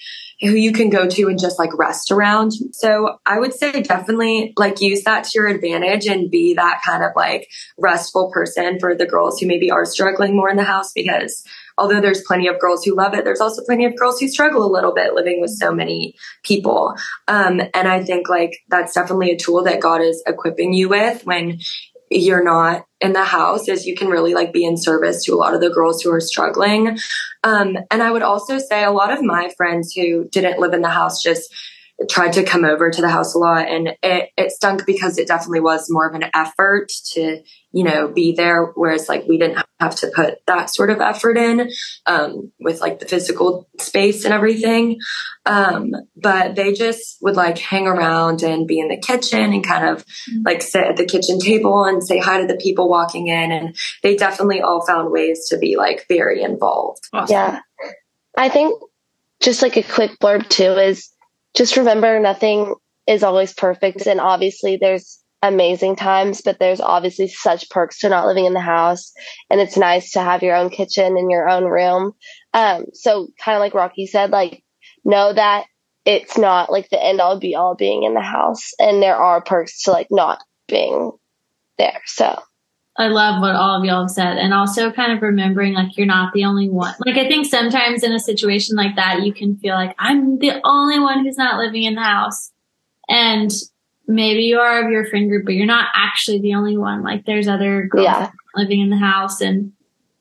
who 0.42 0.52
you 0.52 0.72
can 0.72 0.90
go 0.90 1.08
to 1.08 1.28
and 1.30 1.40
just 1.40 1.58
like 1.58 1.76
rest 1.78 2.12
around. 2.12 2.52
So 2.74 3.18
I 3.26 3.40
would 3.40 3.54
say 3.54 3.82
definitely 3.82 4.54
like 4.56 4.82
use 4.82 5.04
that 5.04 5.24
to 5.24 5.32
your 5.34 5.48
advantage 5.48 6.06
and 6.06 6.30
be 6.30 6.54
that 6.54 6.82
kind 6.86 7.04
of 7.04 7.12
like 7.16 7.48
restful 7.78 8.32
person 8.32 8.80
for 8.80 8.96
the 8.96 9.08
girls 9.08 9.40
who 9.40 9.48
maybe 9.48 9.72
are 9.72 9.86
struggling 9.86 10.36
more 10.36 10.50
in 10.50 10.58
the 10.58 10.64
house 10.64 10.92
because 10.94 11.44
although 11.78 12.02
there's 12.02 12.24
plenty 12.26 12.48
of 12.48 12.60
girls 12.60 12.84
who 12.84 12.96
love 12.96 13.14
it, 13.14 13.24
there's 13.24 13.42
also 13.42 13.64
plenty 13.66 13.86
of 13.86 13.96
girls 13.96 14.20
who 14.20 14.28
struggle 14.28 14.66
a 14.66 14.72
little 14.72 14.94
bit 14.94 15.14
living 15.14 15.42
with 15.42 15.52
so 15.52 15.72
many 15.72 16.16
people. 16.44 16.96
Um, 17.28 17.62
and 17.74 17.88
I 17.88 18.04
think 18.04 18.30
like 18.30 18.58
that's 18.70 18.94
definitely 18.94 19.32
a 19.32 19.38
tool 19.38 19.64
that 19.64 19.82
God 19.82 20.02
is 20.02 20.24
equipping 20.26 20.74
you 20.74 20.90
with 20.90 21.26
when 21.26 21.60
you're 22.10 22.44
not 22.44 22.86
in 23.02 23.14
the 23.14 23.24
house 23.24 23.68
is 23.68 23.86
you 23.86 23.96
can 23.96 24.08
really 24.08 24.34
like 24.34 24.54
be 24.54 24.64
in 24.64 24.78
service 24.78 25.24
to 25.24 25.34
a 25.34 25.36
lot 25.36 25.54
of 25.54 25.62
the 25.62 25.70
girls 25.70 26.02
who 26.02 26.12
are 26.12 26.22
struggling. 26.22 26.98
Um, 27.44 27.78
and 27.92 28.02
I 28.02 28.12
would 28.12 28.22
also 28.22 28.58
say 28.60 28.84
a 28.84 28.92
lot 28.92 29.12
of 29.12 29.22
my 29.22 29.52
friends 29.58 29.94
who 29.94 30.28
didn't 30.30 30.60
live 30.60 30.74
in 30.74 30.82
the 30.82 30.90
house 30.90 31.22
just 31.22 31.54
tried 32.10 32.34
to 32.34 32.44
come 32.44 32.64
over 32.64 32.92
to 32.92 33.02
the 33.02 33.10
house 33.10 33.34
a 33.34 33.40
lot 33.40 33.68
and 33.68 33.90
it, 34.04 34.30
it 34.38 34.52
stunk 34.52 34.86
because 34.86 35.18
it 35.18 35.28
definitely 35.28 35.60
was 35.60 35.88
more 35.90 36.08
of 36.08 36.14
an 36.14 36.26
effort 36.36 36.90
to 36.90 37.42
you 37.72 37.84
know 37.84 38.08
be 38.08 38.36
there 38.36 38.66
whereas 38.76 39.10
like 39.10 39.26
we 39.28 39.40
didn't 39.40 39.66
have 39.80 39.96
to 39.96 40.12
put 40.16 40.36
that 40.46 40.70
sort 40.70 40.92
of 40.92 41.02
effort 41.02 41.38
in 41.38 41.72
um, 42.06 42.52
with 42.60 42.82
like 42.82 43.00
the 43.00 43.08
physical 43.08 43.68
space 43.80 44.26
and 44.26 44.34
everything 44.34 45.00
um, 45.48 45.92
but 46.16 46.56
they 46.56 46.72
just 46.72 47.18
would 47.22 47.36
like 47.36 47.58
hang 47.58 47.88
around 47.88 48.44
and 48.44 48.68
be 48.68 48.80
in 48.80 48.90
the 48.90 48.98
kitchen 48.98 49.52
and 49.52 49.66
kind 49.66 49.86
of 49.86 50.06
mm-hmm. 50.06 50.44
like 50.46 50.62
sit 50.62 50.84
at 50.84 50.98
the 50.98 51.06
kitchen 51.06 51.40
table 51.40 51.84
and 51.84 52.04
say 52.04 52.20
hi 52.20 52.40
to 52.40 52.48
the 52.48 52.58
people 52.58 52.88
walking 52.88 53.28
in 53.28 53.52
and 53.52 53.76
they 54.04 54.16
definitely 54.16 54.62
all 54.62 54.86
found 54.86 55.12
ways 55.12 55.48
to 55.50 55.58
be 55.58 55.78
like 55.78 56.06
very 56.08 56.44
involved 56.44 57.02
awesome. 57.12 57.34
yeah 57.34 57.60
i 58.38 58.50
think 58.50 58.80
just 59.40 59.64
like 59.64 59.78
a 59.78 59.84
quick 59.84 60.12
blurb 60.20 60.48
too 60.48 60.74
is 60.74 61.12
just 61.58 61.76
remember 61.76 62.20
nothing 62.20 62.76
is 63.08 63.24
always 63.24 63.52
perfect. 63.52 64.06
And 64.06 64.22
obviously, 64.22 64.78
there's 64.78 65.20
amazing 65.42 65.96
times, 65.96 66.42
but 66.42 66.60
there's 66.60 66.80
obviously 66.80 67.28
such 67.28 67.70
perks 67.70 68.00
to 68.00 68.10
not 68.10 68.28
living 68.28 68.46
in 68.46 68.54
the 68.54 68.60
house. 68.60 69.12
And 69.50 69.60
it's 69.60 69.76
nice 69.76 70.12
to 70.12 70.22
have 70.22 70.44
your 70.44 70.56
own 70.56 70.70
kitchen 70.70 71.18
and 71.18 71.32
your 71.32 71.50
own 71.50 71.66
room. 71.66 72.14
Um, 72.54 72.86
so, 72.94 73.30
kind 73.44 73.56
of 73.56 73.60
like 73.60 73.74
Rocky 73.74 74.06
said, 74.06 74.30
like, 74.30 74.64
know 75.04 75.34
that 75.34 75.66
it's 76.06 76.38
not 76.38 76.72
like 76.72 76.90
the 76.90 77.04
end 77.04 77.20
all 77.20 77.40
be 77.40 77.56
all 77.56 77.76
being 77.76 78.04
in 78.04 78.14
the 78.14 78.22
house. 78.22 78.72
And 78.80 79.02
there 79.02 79.18
are 79.18 79.42
perks 79.42 79.84
to 79.84 79.92
like 79.92 80.08
not 80.12 80.44
being 80.68 81.12
there. 81.80 82.02
So, 82.06 82.40
I 82.98 83.08
love 83.10 83.42
what 83.42 83.56
all 83.56 83.78
of 83.78 83.86
y'all 83.86 84.02
have 84.02 84.10
said. 84.10 84.38
And 84.38 84.54
also 84.54 84.92
kind 84.92 85.12
of 85.12 85.22
remembering 85.22 85.74
like 85.74 85.98
you're 85.98 86.08
not 86.08 86.34
the 86.34 86.46
only 86.46 86.68
one. 86.68 86.96
Like 87.06 87.18
I 87.18 87.28
think 87.28 87.46
sometimes 87.46 88.04
in 88.04 88.12
a 88.12 88.20
situation 88.20 88.76
like 88.76 88.96
that, 88.96 89.22
you 89.22 89.34
can 89.34 89.56
feel 89.58 89.76
like 89.76 89.96
I'm 90.00 90.40
the 90.40 90.54
only 90.64 91.00
one 91.00 91.24
who's 91.24 91.38
not 91.38 91.60
living 91.60 91.84
in 91.84 91.94
the 91.94 92.02
house. 92.02 92.52
And 93.08 93.52
maybe 94.08 94.44
you 94.44 94.58
are 94.60 94.84
of 94.84 94.92
your 94.92 95.06
friend 95.06 95.30
group, 95.30 95.46
but 95.46 95.54
you're 95.54 95.68
not 95.68 95.90
actually 95.94 96.40
the 96.40 96.56
only 96.56 96.76
one. 96.76 97.04
Like 97.04 97.26
there's 97.26 97.48
other 97.48 97.84
girls 97.84 98.06
yeah. 98.06 98.32
living 98.56 98.80
in 98.80 98.90
the 98.90 98.98
house 98.98 99.42
and 99.42 99.74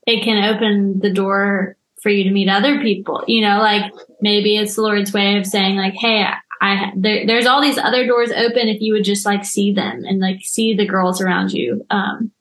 it 0.06 0.23
can 0.23 0.54
open 0.54 1.00
the 1.00 1.12
door 1.12 1.76
for 2.02 2.11
you 2.11 2.25
to 2.25 2.30
meet 2.30 2.49
other 2.49 2.83
people. 2.83 3.25
You 3.26 3.40
know, 3.40 3.59
like 3.59 3.90
maybe 4.21 4.59
it's 4.59 4.76
the 4.76 4.83
Lord's 4.83 5.14
way 5.14 5.38
of 5.38 5.47
saying 5.47 5.76
like, 5.76 5.95
Hey, 5.95 6.26
I, 6.61 6.92
there, 6.95 7.26
there's 7.26 7.47
all 7.47 7.62
these 7.62 7.78
other 7.78 8.06
doors 8.06 8.30
open 8.33 8.68
if 8.68 8.83
you 8.83 8.92
would 8.92 9.04
just 9.04 9.25
like 9.25 9.47
see 9.47 9.73
them 9.73 10.04
and 10.04 10.21
like 10.21 10.40
see 10.42 10.75
the 10.75 10.87
girls 10.87 11.23
around 11.23 11.52
you. 11.52 11.85
Um, 11.90 12.33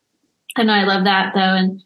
and 0.56 0.72
I 0.72 0.84
love 0.84 1.06
that 1.06 1.34
though. 1.34 1.40
And 1.42 1.82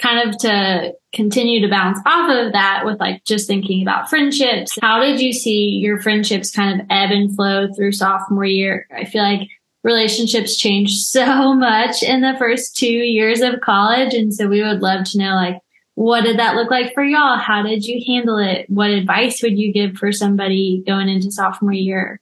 kind 0.00 0.28
of 0.28 0.38
to 0.38 0.94
continue 1.12 1.60
to 1.60 1.68
bounce 1.68 1.98
off 2.04 2.28
of 2.28 2.52
that 2.52 2.82
with 2.84 2.98
like 2.98 3.24
just 3.24 3.46
thinking 3.46 3.82
about 3.82 4.10
friendships. 4.10 4.76
How 4.80 5.00
did 5.00 5.20
you 5.20 5.32
see 5.32 5.78
your 5.80 6.00
friendships 6.00 6.50
kind 6.50 6.80
of 6.80 6.86
ebb 6.90 7.10
and 7.10 7.34
flow 7.34 7.68
through 7.72 7.92
sophomore 7.92 8.44
year? 8.44 8.86
I 8.94 9.04
feel 9.04 9.22
like 9.22 9.48
relationships 9.82 10.56
change 10.56 10.94
so 11.02 11.54
much 11.54 12.02
in 12.02 12.20
the 12.20 12.34
first 12.38 12.76
two 12.76 12.86
years 12.86 13.40
of 13.40 13.60
college. 13.60 14.14
And 14.14 14.34
so 14.34 14.48
we 14.48 14.62
would 14.62 14.80
love 14.80 15.04
to 15.10 15.18
know 15.18 15.34
like, 15.34 15.58
what 15.94 16.22
did 16.22 16.40
that 16.40 16.56
look 16.56 16.72
like 16.72 16.92
for 16.92 17.04
y'all? 17.04 17.38
How 17.38 17.62
did 17.62 17.84
you 17.84 18.02
handle 18.04 18.38
it? 18.38 18.68
What 18.68 18.90
advice 18.90 19.42
would 19.42 19.56
you 19.56 19.72
give 19.72 19.96
for 19.96 20.10
somebody 20.10 20.82
going 20.84 21.08
into 21.08 21.30
sophomore 21.30 21.72
year? 21.72 22.20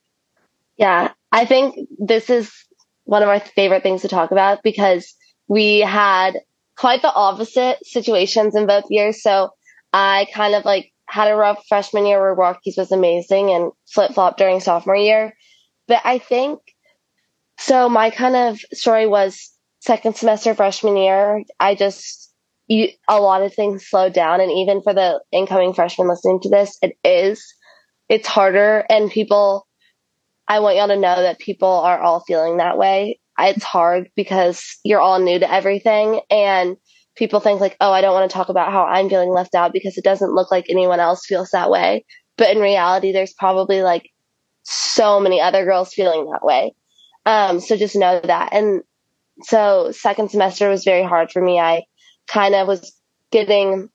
Yeah, 0.77 1.13
I 1.31 1.47
think 1.47 1.89
this 1.99 2.29
is 2.29 2.53
one 3.05 3.23
of 3.23 3.29
my 3.29 3.39
favorite 3.39 3.83
things 3.83 4.03
to 4.03 4.09
talk 4.09 4.31
about 4.31 4.63
because 4.63 5.15
we 5.49 5.81
had 5.81 6.39
quite 6.77 7.03
the 7.03 7.13
opposite 7.13 7.79
situations 7.87 8.55
in 8.55 8.67
both 8.67 8.85
years. 8.91 9.23
So 9.23 9.51
I 9.93 10.27
kind 10.35 10.55
of 10.55 10.65
like 10.65 10.93
had 11.07 11.29
a 11.29 11.37
rough 11.37 11.65
freshman 11.69 12.07
year 12.07 12.21
where 12.21 12.35
Rocky's 12.35 12.77
was 12.77 12.93
amazing 12.93 13.51
and 13.51 13.73
flip 13.87 14.15
flop 14.15 14.37
during 14.37 14.61
sophomore 14.61 14.97
year. 14.97 15.35
But 15.87 16.01
I 16.05 16.19
think 16.19 16.61
so. 17.59 17.89
My 17.89 18.11
kind 18.11 18.35
of 18.35 18.61
story 18.73 19.07
was 19.07 19.51
second 19.81 20.17
semester 20.17 20.55
freshman 20.55 20.97
year. 20.97 21.43
I 21.61 21.75
just, 21.75 22.33
you, 22.67 22.89
a 23.09 23.21
lot 23.21 23.43
of 23.43 23.55
things 23.55 23.87
slowed 23.87 24.15
down. 24.15 24.41
And 24.41 24.51
even 24.51 24.81
for 24.81 24.95
the 24.95 25.21
incoming 25.33 25.75
freshmen 25.75 26.09
listening 26.09 26.41
to 26.43 26.49
this, 26.49 26.79
it 26.81 26.97
is, 27.05 27.45
it's 28.09 28.27
harder 28.29 28.85
and 28.89 29.11
people, 29.11 29.67
I 30.49 30.61
want 30.61 30.77
y'all 30.77 30.89
to 30.89 30.97
know 30.97 31.23
that 31.23 31.39
people 31.39 31.69
are 31.69 32.01
all 32.01 32.21
feeling 32.21 32.57
that 32.57 32.79
way 32.79 33.21
it's 33.39 33.65
hard 33.65 34.11
because 34.15 34.79
you're 34.85 35.01
all 35.01 35.19
new 35.19 35.39
to 35.39 35.53
everything 35.53 36.21
and 36.31 36.77
people 37.17 37.41
think 37.41 37.61
like, 37.61 37.77
oh, 37.81 37.93
I 37.93 38.01
don't 38.01 38.15
want 38.15 38.31
to 38.31 38.35
talk 38.35 38.49
about 38.49 38.73
how 38.73 38.85
I'm 38.85 39.09
feeling 39.09 39.31
left 39.31 39.55
out 39.55 39.73
because 39.73 39.97
it 39.99 40.05
doesn't 40.05 40.35
look 40.35 40.51
like 40.51 40.67
anyone 40.69 41.01
else 41.01 41.27
feels 41.27 41.51
that 41.51 41.71
way. 41.71 42.05
But 42.37 42.55
in 42.55 42.63
reality, 42.63 43.13
there's 43.13 43.35
probably 43.35 43.83
like 43.83 44.11
so 44.63 45.21
many 45.21 45.41
other 45.41 45.65
girls 45.65 45.93
feeling 45.93 46.31
that 46.31 46.45
way. 46.45 46.75
Um, 47.27 47.61
so 47.61 47.77
just 47.77 47.97
know 47.97 48.21
that. 48.23 48.51
And 48.53 48.83
so 49.43 49.93
second 49.93 50.31
semester 50.31 50.69
was 50.69 50.85
very 50.85 51.03
hard 51.03 51.31
for 51.31 51.43
me. 51.43 51.59
I 51.59 51.85
kind 52.27 52.55
of 52.55 52.67
was 52.67 52.93
getting, 53.31 53.89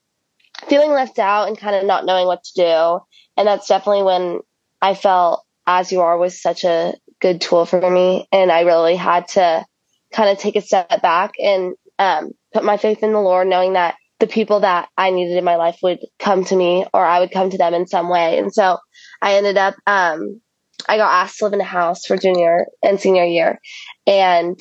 feeling 0.68 0.90
left 0.90 1.18
out 1.18 1.48
and 1.48 1.58
kind 1.58 1.76
of 1.76 1.84
not 1.84 2.04
knowing 2.04 2.26
what 2.26 2.44
to 2.44 2.52
do. 2.54 3.00
And 3.36 3.46
that's 3.46 3.68
definitely 3.68 4.02
when 4.02 4.40
I 4.80 4.94
felt 4.94 5.44
as 5.66 5.92
you 5.92 6.00
are 6.00 6.16
was 6.16 6.40
such 6.40 6.64
a 6.64 6.94
good 7.20 7.40
tool 7.40 7.66
for 7.66 7.90
me. 7.90 8.26
And 8.32 8.50
I 8.50 8.62
really 8.62 8.96
had 8.96 9.28
to 9.28 9.64
kind 10.12 10.30
of 10.30 10.38
take 10.38 10.56
a 10.56 10.60
step 10.60 11.02
back 11.02 11.32
and 11.38 11.74
um, 11.98 12.30
put 12.52 12.64
my 12.64 12.76
faith 12.76 13.02
in 13.02 13.12
the 13.12 13.20
Lord, 13.20 13.48
knowing 13.48 13.74
that 13.74 13.96
the 14.20 14.26
people 14.26 14.60
that 14.60 14.88
I 14.96 15.10
needed 15.10 15.36
in 15.36 15.44
my 15.44 15.56
life 15.56 15.78
would 15.82 15.98
come 16.18 16.44
to 16.46 16.56
me 16.56 16.86
or 16.92 17.04
I 17.04 17.20
would 17.20 17.30
come 17.30 17.50
to 17.50 17.58
them 17.58 17.74
in 17.74 17.86
some 17.86 18.08
way. 18.08 18.38
And 18.38 18.52
so 18.52 18.78
I 19.22 19.34
ended 19.34 19.56
up, 19.56 19.74
um, 19.86 20.40
I 20.88 20.96
got 20.96 21.12
asked 21.12 21.38
to 21.38 21.44
live 21.44 21.52
in 21.54 21.60
a 21.60 21.64
house 21.64 22.04
for 22.06 22.16
junior 22.16 22.66
and 22.82 23.00
senior 23.00 23.24
year. 23.24 23.58
And 24.06 24.58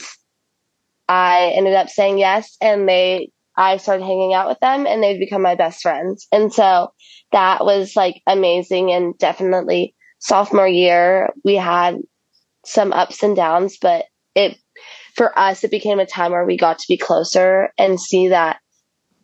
I 1.08 1.54
ended 1.56 1.74
up 1.74 1.90
saying 1.90 2.20
yes. 2.20 2.56
And 2.62 2.88
they, 2.88 3.32
I 3.56 3.78
started 3.78 4.04
hanging 4.04 4.34
out 4.34 4.48
with 4.48 4.60
them 4.60 4.86
and 4.86 5.02
they've 5.02 5.20
become 5.20 5.42
my 5.42 5.56
best 5.56 5.82
friends. 5.82 6.28
And 6.32 6.54
so 6.54 6.90
that 7.32 7.66
was 7.66 7.96
like 7.96 8.22
amazing 8.28 8.92
and 8.92 9.18
definitely 9.18 9.96
sophomore 10.20 10.68
year, 10.68 11.30
we 11.44 11.56
had 11.56 11.98
some 12.68 12.94
ups 12.94 13.24
and 13.24 13.36
downs, 13.36 13.78
but 13.82 14.06
it, 14.36 14.58
for 15.16 15.38
us, 15.38 15.64
it 15.64 15.72
became 15.72 16.00
a 16.00 16.06
time 16.06 16.32
where 16.32 16.46
we 16.46 16.58
got 16.58 16.80
to 16.80 16.88
be 16.88 16.98
closer 16.98 17.72
and 17.78 18.00
see 18.00 18.30
that 18.30 18.60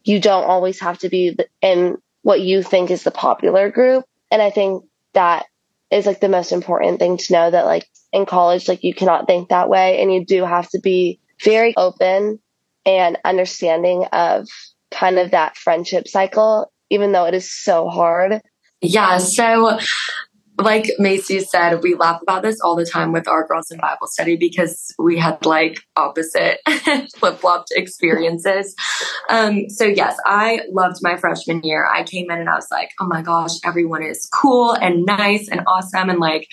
you 0.03 0.19
don't 0.19 0.45
always 0.45 0.79
have 0.79 0.97
to 0.99 1.09
be 1.09 1.37
in 1.61 1.97
what 2.23 2.41
you 2.41 2.63
think 2.63 2.89
is 2.89 3.03
the 3.03 3.11
popular 3.11 3.69
group. 3.69 4.05
And 4.31 4.41
I 4.41 4.49
think 4.49 4.83
that 5.13 5.45
is 5.91 6.05
like 6.05 6.19
the 6.19 6.29
most 6.29 6.51
important 6.51 6.99
thing 6.99 7.17
to 7.17 7.33
know 7.33 7.51
that 7.51 7.65
like 7.65 7.87
in 8.11 8.25
college, 8.25 8.67
like 8.67 8.83
you 8.83 8.93
cannot 8.93 9.27
think 9.27 9.49
that 9.49 9.69
way 9.69 10.01
and 10.01 10.11
you 10.11 10.25
do 10.25 10.43
have 10.43 10.69
to 10.69 10.79
be 10.79 11.19
very 11.43 11.75
open 11.77 12.39
and 12.85 13.17
understanding 13.23 14.05
of 14.11 14.47
kind 14.91 15.19
of 15.19 15.31
that 15.31 15.57
friendship 15.57 16.07
cycle, 16.07 16.71
even 16.89 17.11
though 17.11 17.25
it 17.25 17.33
is 17.33 17.51
so 17.51 17.87
hard. 17.87 18.41
Yeah. 18.81 19.17
So 19.17 19.79
like 20.57 20.85
Macy 20.99 21.39
said, 21.39 21.81
we 21.81 21.95
laugh 21.95 22.21
about 22.21 22.43
this 22.43 22.59
all 22.61 22.75
the 22.75 22.85
time 22.85 23.11
with 23.11 23.27
our 23.27 23.47
girls 23.47 23.71
in 23.71 23.79
Bible 23.79 24.07
study 24.07 24.35
because 24.35 24.93
we 24.99 25.17
had 25.17 25.45
like 25.45 25.79
opposite 25.95 26.59
flip 27.17 27.39
flopped 27.39 27.71
experiences. 27.75 28.75
Um, 29.29 29.69
so, 29.69 29.85
yes, 29.85 30.17
I 30.25 30.61
loved 30.71 30.97
my 31.01 31.17
freshman 31.17 31.61
year. 31.63 31.87
I 31.91 32.03
came 32.03 32.29
in 32.29 32.39
and 32.39 32.49
I 32.49 32.55
was 32.55 32.67
like, 32.71 32.91
oh 32.99 33.07
my 33.07 33.21
gosh, 33.21 33.53
everyone 33.63 34.03
is 34.03 34.27
cool 34.27 34.73
and 34.73 35.05
nice 35.05 35.47
and 35.49 35.61
awesome. 35.67 36.09
And 36.09 36.19
like, 36.19 36.47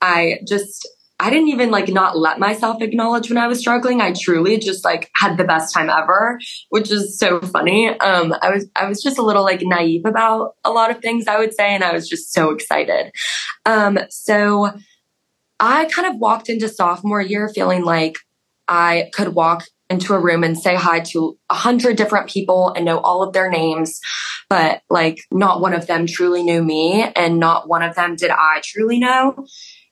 I 0.00 0.38
just 0.46 0.88
I 1.20 1.28
didn't 1.28 1.48
even 1.48 1.70
like 1.70 1.88
not 1.88 2.16
let 2.16 2.38
myself 2.38 2.80
acknowledge 2.80 3.28
when 3.28 3.36
I 3.36 3.46
was 3.46 3.58
struggling. 3.58 4.00
I 4.00 4.14
truly 4.14 4.58
just 4.58 4.86
like 4.86 5.10
had 5.14 5.36
the 5.36 5.44
best 5.44 5.74
time 5.74 5.90
ever, 5.90 6.40
which 6.70 6.90
is 6.90 7.18
so 7.18 7.40
funny. 7.42 7.88
Um, 7.88 8.34
I 8.40 8.50
was, 8.50 8.66
I 8.74 8.88
was 8.88 9.02
just 9.02 9.18
a 9.18 9.22
little 9.22 9.42
like 9.42 9.60
naive 9.62 10.06
about 10.06 10.54
a 10.64 10.70
lot 10.70 10.90
of 10.90 11.02
things 11.02 11.28
I 11.28 11.38
would 11.38 11.52
say. 11.52 11.74
And 11.74 11.84
I 11.84 11.92
was 11.92 12.08
just 12.08 12.32
so 12.32 12.50
excited. 12.52 13.12
Um, 13.66 13.98
so 14.08 14.72
I 15.60 15.84
kind 15.86 16.08
of 16.08 16.16
walked 16.18 16.48
into 16.48 16.70
sophomore 16.70 17.20
year 17.20 17.50
feeling 17.50 17.84
like 17.84 18.16
I 18.66 19.10
could 19.12 19.34
walk 19.34 19.66
into 19.90 20.14
a 20.14 20.18
room 20.18 20.42
and 20.42 20.56
say 20.56 20.74
hi 20.74 21.00
to 21.00 21.36
a 21.50 21.54
hundred 21.54 21.96
different 21.96 22.30
people 22.30 22.72
and 22.74 22.86
know 22.86 22.98
all 22.98 23.22
of 23.22 23.34
their 23.34 23.50
names, 23.50 24.00
but 24.48 24.80
like 24.88 25.18
not 25.30 25.60
one 25.60 25.74
of 25.74 25.86
them 25.86 26.06
truly 26.06 26.42
knew 26.42 26.62
me 26.62 27.02
and 27.14 27.38
not 27.38 27.68
one 27.68 27.82
of 27.82 27.94
them 27.94 28.16
did 28.16 28.30
I 28.30 28.62
truly 28.64 28.98
know 28.98 29.44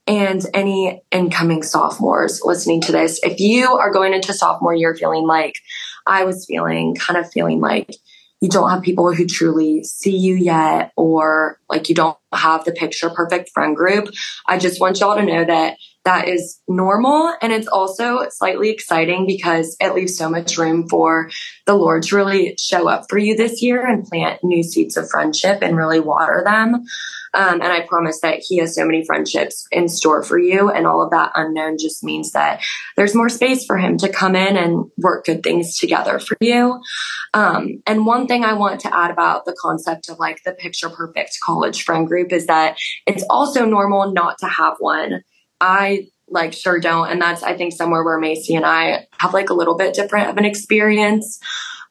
and 0.09 0.45
any 0.55 1.03
incoming 1.13 1.63
sophomores 1.63 2.41
listening 2.43 2.81
to 2.83 2.93
this, 2.93 3.21
if 3.23 3.39
you 3.39 3.75
are 3.75 3.93
going 3.93 4.15
into 4.15 4.33
sophomore 4.33 4.75
year 4.75 4.97
feeling 4.97 5.27
like 5.27 5.57
I 6.07 6.25
was 6.25 6.47
feeling, 6.47 6.95
kind 6.95 7.19
of 7.19 7.31
feeling 7.31 7.61
like 7.61 7.95
you 8.41 8.49
don't 8.49 8.71
have 8.71 8.83
people 8.83 9.13
who 9.13 9.27
truly 9.27 9.85
see 9.85 10.17
you 10.17 10.35
yet, 10.35 10.93
or 10.97 11.59
like 11.69 11.89
you 11.89 11.95
don't 11.95 12.17
have 12.33 12.65
the 12.65 12.73
picture 12.73 13.11
perfect 13.11 13.51
friend 13.51 13.77
group, 13.77 14.09
I 14.47 14.59
just 14.59 14.81
want 14.81 15.01
y'all 15.01 15.17
to 15.17 15.25
know 15.25 15.45
that 15.45 15.77
that 16.05 16.29
is 16.29 16.61
normal. 16.69 17.35
And 17.43 17.53
it's 17.53 17.67
also 17.67 18.29
slightly 18.31 18.71
exciting 18.71 19.27
because 19.27 19.77
it 19.81 19.95
leaves 19.95 20.17
so 20.17 20.31
much 20.31 20.57
room 20.57 20.89
for 20.89 21.31
the 21.67 21.75
Lord 21.75 22.05
to 22.05 22.17
really 22.17 22.55
show 22.59 22.89
up 22.89 23.07
for 23.11 23.19
you 23.19 23.37
this 23.37 23.61
year 23.61 23.85
and 23.85 24.07
plant 24.07 24.43
new 24.43 24.63
seeds 24.63 24.97
of 24.97 25.11
friendship 25.11 25.59
and 25.61 25.77
really 25.77 26.01
water 26.01 26.43
them. 26.45 26.85
Um, 27.35 27.61
and 27.61 27.73
I 27.73 27.87
promise 27.87 28.21
that 28.21 28.41
he 28.41 28.59
has 28.59 28.75
so 28.75 28.85
many 28.85 29.05
friendships 29.05 29.67
in 29.71 29.89
store 29.89 30.23
for 30.23 30.39
you. 30.39 30.71
And 30.71 30.87
all 30.87 31.03
of 31.03 31.11
that 31.11 31.33
unknown 31.35 31.79
just 31.79 32.03
means 32.03 32.33
that 32.33 32.63
there's 32.97 33.15
more 33.15 33.29
space 33.29 33.65
for 33.65 33.77
him 33.77 33.99
to 33.99 34.09
come 34.09 34.35
in 34.35 34.57
and 34.57 34.91
work 34.97 35.27
good 35.27 35.43
things 35.43 35.77
together 35.77 36.19
for 36.19 36.37
you. 36.41 36.81
Um, 37.35 37.83
and 37.87 38.07
one 38.07 38.27
thing 38.27 38.45
I 38.45 38.55
want 38.55 38.81
to 38.81 38.97
add 38.97 39.11
about 39.11 39.45
the 39.45 39.57
concept 39.61 40.09
of 40.09 40.19
like 40.19 40.43
the 40.45 40.53
picture 40.53 40.89
perfect 40.89 41.39
college 41.43 41.83
friend 41.83 42.07
group 42.07 42.33
is 42.33 42.47
that 42.47 42.79
it's 43.07 43.25
also 43.29 43.65
normal 43.65 44.13
not 44.13 44.39
to 44.39 44.47
have 44.47 44.77
one. 44.79 45.23
I 45.61 46.09
like 46.31 46.53
sure 46.53 46.79
don't. 46.79 47.11
And 47.11 47.21
that's, 47.21 47.43
I 47.43 47.57
think, 47.57 47.73
somewhere 47.73 48.05
where 48.05 48.19
Macy 48.19 48.55
and 48.55 48.67
I 48.67 49.07
have 49.19 49.35
like 49.35 49.51
a 49.51 49.55
little 49.55 49.77
bit 49.77 49.95
different 49.95 50.31
of 50.31 50.37
an 50.37 50.45
experience. 50.45 51.41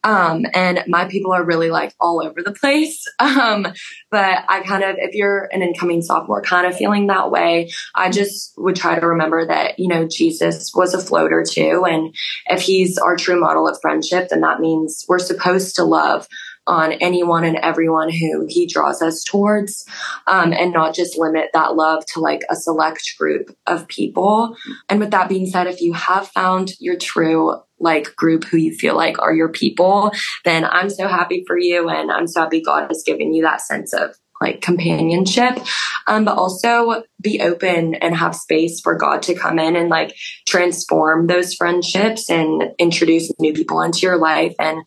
Um, 0.04 0.46
and 0.54 0.84
my 0.88 1.08
people 1.08 1.34
are 1.34 1.44
really 1.44 1.70
like 1.70 1.94
all 2.00 2.22
over 2.24 2.42
the 2.44 2.54
place. 2.54 3.06
Um, 3.38 3.68
but 4.10 4.46
I 4.48 4.62
kind 4.62 4.84
of, 4.84 4.96
if 4.98 5.14
you're 5.14 5.50
an 5.52 5.62
incoming 5.62 6.02
sophomore 6.02 6.42
kind 6.42 6.66
of 6.66 6.76
feeling 6.76 7.08
that 7.08 7.30
way, 7.30 7.70
I 7.94 8.10
just 8.10 8.54
would 8.58 8.76
try 8.76 9.00
to 9.00 9.06
remember 9.06 9.46
that, 9.46 9.78
you 9.78 9.88
know, 9.88 10.08
Jesus 10.08 10.72
was 10.74 10.94
a 10.94 11.00
floater 11.00 11.44
too. 11.48 11.86
And 11.86 12.16
if 12.48 12.62
he's 12.62 12.98
our 12.98 13.16
true 13.16 13.40
model 13.40 13.68
of 13.68 13.78
friendship, 13.82 14.30
then 14.30 14.42
that 14.42 14.60
means 14.60 15.06
we're 15.08 15.20
supposed 15.20 15.76
to 15.76 15.84
love 15.84 16.28
on 16.68 16.94
anyone 16.94 17.44
and 17.44 17.58
everyone 17.58 18.10
who 18.10 18.46
he 18.48 18.68
draws 18.68 19.02
us 19.02 19.24
towards 19.24 19.86
um, 20.28 20.54
and 20.54 20.74
not 20.74 20.94
just 20.94 21.18
limit 21.18 21.50
that 21.54 21.76
love 21.76 22.06
to 22.14 22.20
like 22.20 22.42
a 22.50 22.56
select 22.56 23.16
group 23.18 23.56
of 23.66 23.88
people. 23.88 24.56
And 24.90 25.00
with 25.00 25.12
that 25.12 25.30
being 25.30 25.48
said 25.48 25.68
if 25.68 25.82
you 25.82 25.94
have 25.94 26.28
found 26.30 26.74
your 26.80 26.98
true 26.98 27.56
like 27.80 28.16
group 28.16 28.44
who 28.44 28.58
you 28.58 28.74
feel 28.74 28.96
like 28.96 29.22
are 29.22 29.34
your 29.34 29.50
people 29.50 30.12
then 30.46 30.66
i'm 30.66 30.90
so 30.90 31.08
happy 31.08 31.44
for 31.46 31.56
you 31.56 31.88
and 31.90 32.12
i'm 32.12 32.26
so 32.26 32.42
happy 32.42 32.60
god 32.60 32.88
has 32.88 33.04
given 33.06 33.36
you 33.36 33.44
that 33.44 33.62
sense 33.62 33.94
of 33.94 34.16
like 34.42 34.62
companionship. 34.62 35.58
Um, 36.06 36.26
but 36.26 36.38
also 36.38 37.04
be 37.22 37.42
open 37.42 37.96
and 37.96 38.16
have 38.16 38.36
space 38.36 38.80
for 38.80 38.96
god 38.96 39.22
to 39.24 39.36
come 39.36 39.60
in 39.60 39.76
and 39.76 39.90
like 39.90 40.16
transform 40.48 41.28
those 41.28 41.54
friendships 41.54 42.30
and 42.30 42.72
introduce 42.78 43.32
new 43.40 43.54
people 43.54 43.82
into 43.82 44.02
your 44.02 44.18
life 44.18 44.56
and 44.60 44.84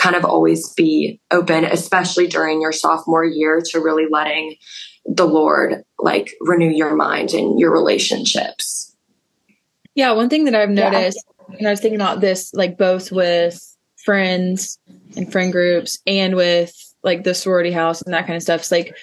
kind 0.00 0.16
of 0.16 0.24
always 0.24 0.72
be 0.72 1.20
open, 1.30 1.64
especially 1.64 2.26
during 2.26 2.62
your 2.62 2.72
sophomore 2.72 3.24
year 3.24 3.60
to 3.66 3.80
really 3.80 4.06
letting 4.10 4.56
the 5.04 5.26
Lord 5.26 5.84
like 5.98 6.32
renew 6.40 6.70
your 6.70 6.96
mind 6.96 7.32
and 7.34 7.60
your 7.60 7.70
relationships. 7.70 8.96
Yeah, 9.94 10.12
one 10.12 10.30
thing 10.30 10.46
that 10.46 10.54
I've 10.54 10.70
noticed, 10.70 11.22
yeah. 11.50 11.56
and 11.58 11.66
I 11.66 11.70
was 11.70 11.80
thinking 11.80 12.00
about 12.00 12.22
this 12.22 12.54
like 12.54 12.78
both 12.78 13.12
with 13.12 13.76
friends 14.02 14.78
and 15.16 15.30
friend 15.30 15.52
groups 15.52 15.98
and 16.06 16.34
with 16.34 16.74
like 17.02 17.24
the 17.24 17.34
sorority 17.34 17.72
house 17.72 18.00
and 18.00 18.14
that 18.14 18.26
kind 18.26 18.38
of 18.38 18.42
stuff. 18.42 18.60
It's 18.60 18.72
like 18.72 18.96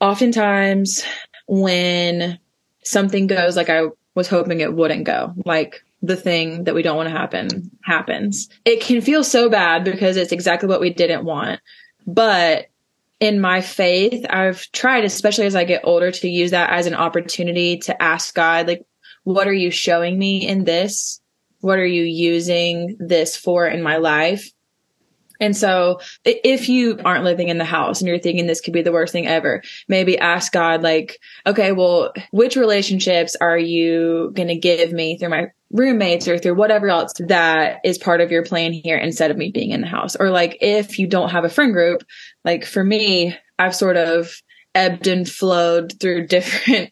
oftentimes 0.00 1.02
when 1.48 2.38
something 2.84 3.26
goes 3.26 3.56
like 3.56 3.70
I 3.70 3.88
was 4.14 4.28
hoping 4.28 4.60
it 4.60 4.72
wouldn't 4.72 5.04
go, 5.04 5.34
like 5.44 5.82
the 6.02 6.16
thing 6.16 6.64
that 6.64 6.74
we 6.74 6.82
don't 6.82 6.96
want 6.96 7.08
to 7.08 7.16
happen 7.16 7.70
happens. 7.82 8.48
It 8.64 8.80
can 8.80 9.00
feel 9.00 9.24
so 9.24 9.48
bad 9.48 9.84
because 9.84 10.16
it's 10.16 10.32
exactly 10.32 10.68
what 10.68 10.80
we 10.80 10.92
didn't 10.92 11.24
want. 11.24 11.60
But 12.06 12.66
in 13.18 13.40
my 13.40 13.60
faith, 13.60 14.26
I've 14.28 14.70
tried, 14.72 15.04
especially 15.04 15.46
as 15.46 15.56
I 15.56 15.64
get 15.64 15.82
older, 15.84 16.10
to 16.10 16.28
use 16.28 16.50
that 16.50 16.70
as 16.70 16.86
an 16.86 16.94
opportunity 16.94 17.78
to 17.78 18.02
ask 18.02 18.34
God, 18.34 18.66
like, 18.66 18.86
what 19.24 19.48
are 19.48 19.52
you 19.52 19.70
showing 19.70 20.18
me 20.18 20.46
in 20.46 20.64
this? 20.64 21.20
What 21.60 21.78
are 21.78 21.86
you 21.86 22.02
using 22.02 22.96
this 23.00 23.36
for 23.36 23.66
in 23.66 23.82
my 23.82 23.96
life? 23.96 24.52
And 25.40 25.56
so 25.56 26.00
if 26.24 26.68
you 26.68 26.98
aren't 27.04 27.24
living 27.24 27.48
in 27.48 27.58
the 27.58 27.64
house 27.64 28.00
and 28.00 28.08
you're 28.08 28.18
thinking 28.18 28.46
this 28.46 28.60
could 28.60 28.72
be 28.72 28.82
the 28.82 28.92
worst 28.92 29.12
thing 29.12 29.26
ever, 29.26 29.62
maybe 29.88 30.18
ask 30.18 30.52
God, 30.52 30.82
like, 30.82 31.18
okay, 31.46 31.72
well, 31.72 32.12
which 32.30 32.56
relationships 32.56 33.36
are 33.40 33.58
you 33.58 34.32
going 34.34 34.48
to 34.48 34.56
give 34.56 34.92
me 34.92 35.18
through 35.18 35.30
my 35.30 35.48
roommates 35.70 36.28
or 36.28 36.38
through 36.38 36.54
whatever 36.54 36.88
else 36.88 37.12
that 37.18 37.80
is 37.84 37.98
part 37.98 38.20
of 38.20 38.30
your 38.30 38.44
plan 38.44 38.72
here 38.72 38.96
instead 38.96 39.30
of 39.30 39.36
me 39.36 39.50
being 39.50 39.70
in 39.70 39.80
the 39.80 39.86
house? 39.86 40.16
Or 40.16 40.30
like, 40.30 40.58
if 40.60 40.98
you 40.98 41.06
don't 41.06 41.30
have 41.30 41.44
a 41.44 41.50
friend 41.50 41.72
group, 41.72 42.02
like 42.44 42.64
for 42.64 42.82
me, 42.82 43.36
I've 43.58 43.74
sort 43.74 43.96
of 43.96 44.30
ebbed 44.74 45.06
and 45.06 45.28
flowed 45.28 45.94
through 46.00 46.26
different 46.28 46.90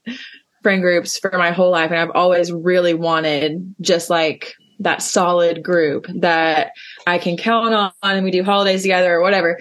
friend 0.63 0.83
groups 0.83 1.19
for 1.19 1.37
my 1.37 1.53
whole 1.53 1.71
life. 1.71 1.91
And 1.91 2.01
I've 2.01 2.15
always 2.15 2.51
really 2.51 2.95
wanted 2.95 3.75
just 3.81 4.11
like 4.11 4.55
that 4.81 5.03
solid 5.03 5.63
group 5.63 6.07
that 6.17 6.73
I 7.07 7.19
can 7.19 7.37
count 7.37 7.75
on 7.75 7.93
and 8.03 8.25
we 8.25 8.31
do 8.31 8.43
holidays 8.43 8.83
together 8.83 9.15
or 9.15 9.23
whatever. 9.23 9.61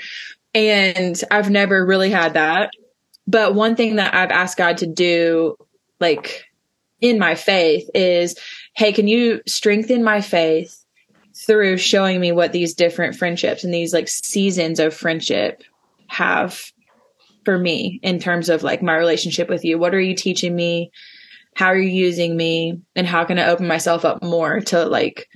And 0.56 1.20
I've 1.30 1.50
never 1.50 1.86
really 1.86 2.10
had 2.10 2.34
that. 2.34 2.72
But 3.28 3.54
one 3.54 3.76
thing 3.76 3.98
that 3.98 4.14
I've 4.14 4.32
asked 4.32 4.58
God 4.58 4.78
to 4.78 4.88
do, 4.88 5.56
like 6.00 6.46
in 7.04 7.20
my 7.20 7.36
faith, 7.36 7.88
is 7.94 8.36
hey, 8.76 8.94
can 8.94 9.08
you 9.08 9.42
strengthen 9.48 10.04
my 10.04 10.22
faith 10.22 10.84
through 11.46 11.78
showing 11.78 12.20
me 12.20 12.32
what 12.32 12.52
these 12.52 12.74
different 12.74 13.16
friendships 13.16 13.64
and 13.64 13.74
these 13.74 13.94
like 13.94 14.08
seasons 14.08 14.80
of 14.80 14.94
friendship 14.94 15.62
have 16.08 16.60
for 17.46 17.58
me 17.58 18.00
in 18.02 18.20
terms 18.20 18.50
of 18.50 18.64
like 18.64 18.82
my 18.82 18.96
relationship 18.96 19.50
with 19.50 19.64
you? 19.64 19.78
What 19.78 19.94
are 19.94 20.02
you 20.02 20.16
teaching 20.16 20.56
me? 20.56 20.92
how 21.56 21.68
are 21.68 21.78
you 21.78 21.90
using 21.90 22.36
me 22.36 22.82
and 22.96 23.08
how 23.08 23.26
can 23.26 23.40
I 23.40 23.50
open 23.50 23.68
myself 23.68 24.06
up 24.06 24.24
more 24.24 24.60
to 24.62 24.86
like 24.86 25.28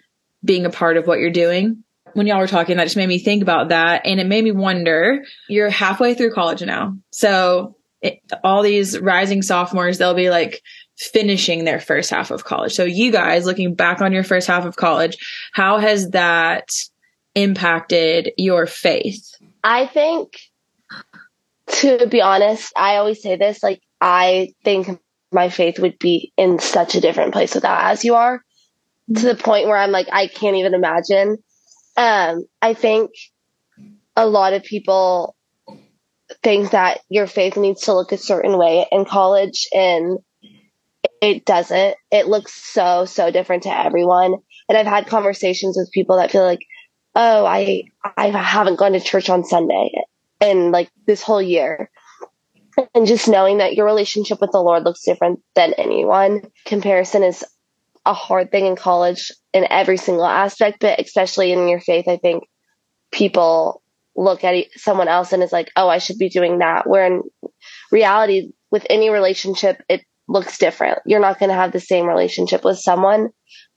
being 0.43 0.65
a 0.65 0.69
part 0.69 0.97
of 0.97 1.07
what 1.07 1.19
you're 1.19 1.31
doing? 1.31 1.83
When 2.13 2.25
y'all 2.25 2.39
were 2.39 2.47
talking, 2.47 2.77
that 2.77 2.85
just 2.85 2.97
made 2.97 3.07
me 3.09 3.19
think 3.19 3.43
about 3.43 3.69
that. 3.69 4.01
And 4.05 4.19
it 4.19 4.25
made 4.25 4.43
me 4.43 4.51
wonder, 4.51 5.23
you're 5.47 5.69
halfway 5.69 6.15
through 6.15 6.33
college 6.33 6.63
now. 6.63 6.97
So 7.11 7.76
it, 8.01 8.19
all 8.43 8.61
these 8.61 8.99
rising 8.99 9.41
sophomores, 9.41 9.97
they'll 9.97 10.13
be 10.13 10.29
like 10.29 10.61
finishing 10.97 11.63
their 11.63 11.79
first 11.79 12.09
half 12.09 12.31
of 12.31 12.43
college. 12.43 12.73
So 12.73 12.83
you 12.83 13.11
guys 13.11 13.45
looking 13.45 13.75
back 13.75 14.01
on 14.01 14.11
your 14.11 14.23
first 14.23 14.47
half 14.47 14.65
of 14.65 14.75
college, 14.75 15.17
how 15.53 15.77
has 15.77 16.09
that 16.11 16.71
impacted 17.35 18.31
your 18.37 18.65
faith? 18.65 19.35
I 19.63 19.85
think 19.87 20.39
to 21.67 22.07
be 22.07 22.21
honest, 22.21 22.71
I 22.75 22.95
always 22.95 23.21
say 23.21 23.35
this, 23.35 23.61
like 23.61 23.81
I 23.99 24.53
think 24.63 25.01
my 25.31 25.49
faith 25.49 25.79
would 25.79 25.99
be 25.99 26.31
in 26.37 26.59
such 26.59 26.95
a 26.95 27.01
different 27.01 27.33
place 27.33 27.53
without 27.53 27.91
as 27.91 28.05
you 28.05 28.15
are 28.15 28.41
to 29.15 29.21
the 29.21 29.35
point 29.35 29.67
where 29.67 29.77
I'm 29.77 29.91
like, 29.91 30.07
I 30.11 30.27
can't 30.27 30.57
even 30.57 30.73
imagine. 30.73 31.37
Um, 31.95 32.45
I 32.61 32.73
think 32.73 33.11
a 34.15 34.27
lot 34.27 34.53
of 34.53 34.63
people 34.63 35.35
think 36.47 36.71
that 36.71 37.01
your 37.09 37.27
faith 37.27 37.57
needs 37.57 37.81
to 37.81 37.93
look 37.93 38.13
a 38.13 38.17
certain 38.17 38.57
way 38.57 38.87
in 38.89 39.03
college 39.03 39.67
and 39.73 40.17
it 41.21 41.43
doesn't. 41.43 41.97
It 42.09 42.27
looks 42.27 42.53
so, 42.53 43.03
so 43.03 43.31
different 43.31 43.63
to 43.63 43.77
everyone. 43.77 44.35
And 44.69 44.77
I've 44.77 44.87
had 44.87 45.07
conversations 45.07 45.75
with 45.77 45.91
people 45.91 46.15
that 46.15 46.31
feel 46.31 46.45
like, 46.45 46.61
oh, 47.15 47.45
I, 47.45 47.83
I 48.15 48.29
haven't 48.29 48.79
gone 48.79 48.93
to 48.93 49.01
church 49.01 49.29
on 49.29 49.43
Sunday 49.43 49.91
and 50.39 50.71
like 50.71 50.89
this 51.05 51.21
whole 51.21 51.41
year 51.41 51.89
and 52.95 53.07
just 53.07 53.27
knowing 53.27 53.57
that 53.57 53.73
your 53.73 53.85
relationship 53.85 54.39
with 54.39 54.51
the 54.53 54.63
Lord 54.63 54.85
looks 54.85 55.03
different 55.03 55.41
than 55.53 55.73
anyone. 55.73 56.43
Comparison 56.63 57.23
is 57.23 57.43
a 58.05 58.13
hard 58.13 58.51
thing 58.51 58.67
in 58.67 58.77
college 58.77 59.33
in 59.53 59.67
every 59.69 59.97
single 59.97 60.25
aspect, 60.25 60.77
but 60.79 61.01
especially 61.01 61.51
in 61.51 61.67
your 61.67 61.81
faith, 61.81 62.07
I 62.07 62.15
think 62.15 62.45
people 63.11 63.81
look 64.17 64.43
at 64.43 64.65
someone 64.75 65.07
else 65.07 65.31
and 65.31 65.43
is 65.43 65.53
like, 65.53 65.71
oh, 65.75 65.87
I 65.87 65.99
should 65.99 66.17
be 66.17 66.29
doing 66.29 66.59
that. 66.59 66.89
Where 66.89 67.05
in 67.05 67.21
reality, 67.91 68.51
with 68.71 68.85
any 68.89 69.09
relationship, 69.09 69.81
it 69.87 70.01
looks 70.27 70.57
different. 70.57 70.99
You're 71.05 71.21
not 71.21 71.39
going 71.39 71.49
to 71.49 71.55
have 71.55 71.71
the 71.71 71.79
same 71.79 72.05
relationship 72.05 72.65
with 72.65 72.79
someone, 72.79 73.29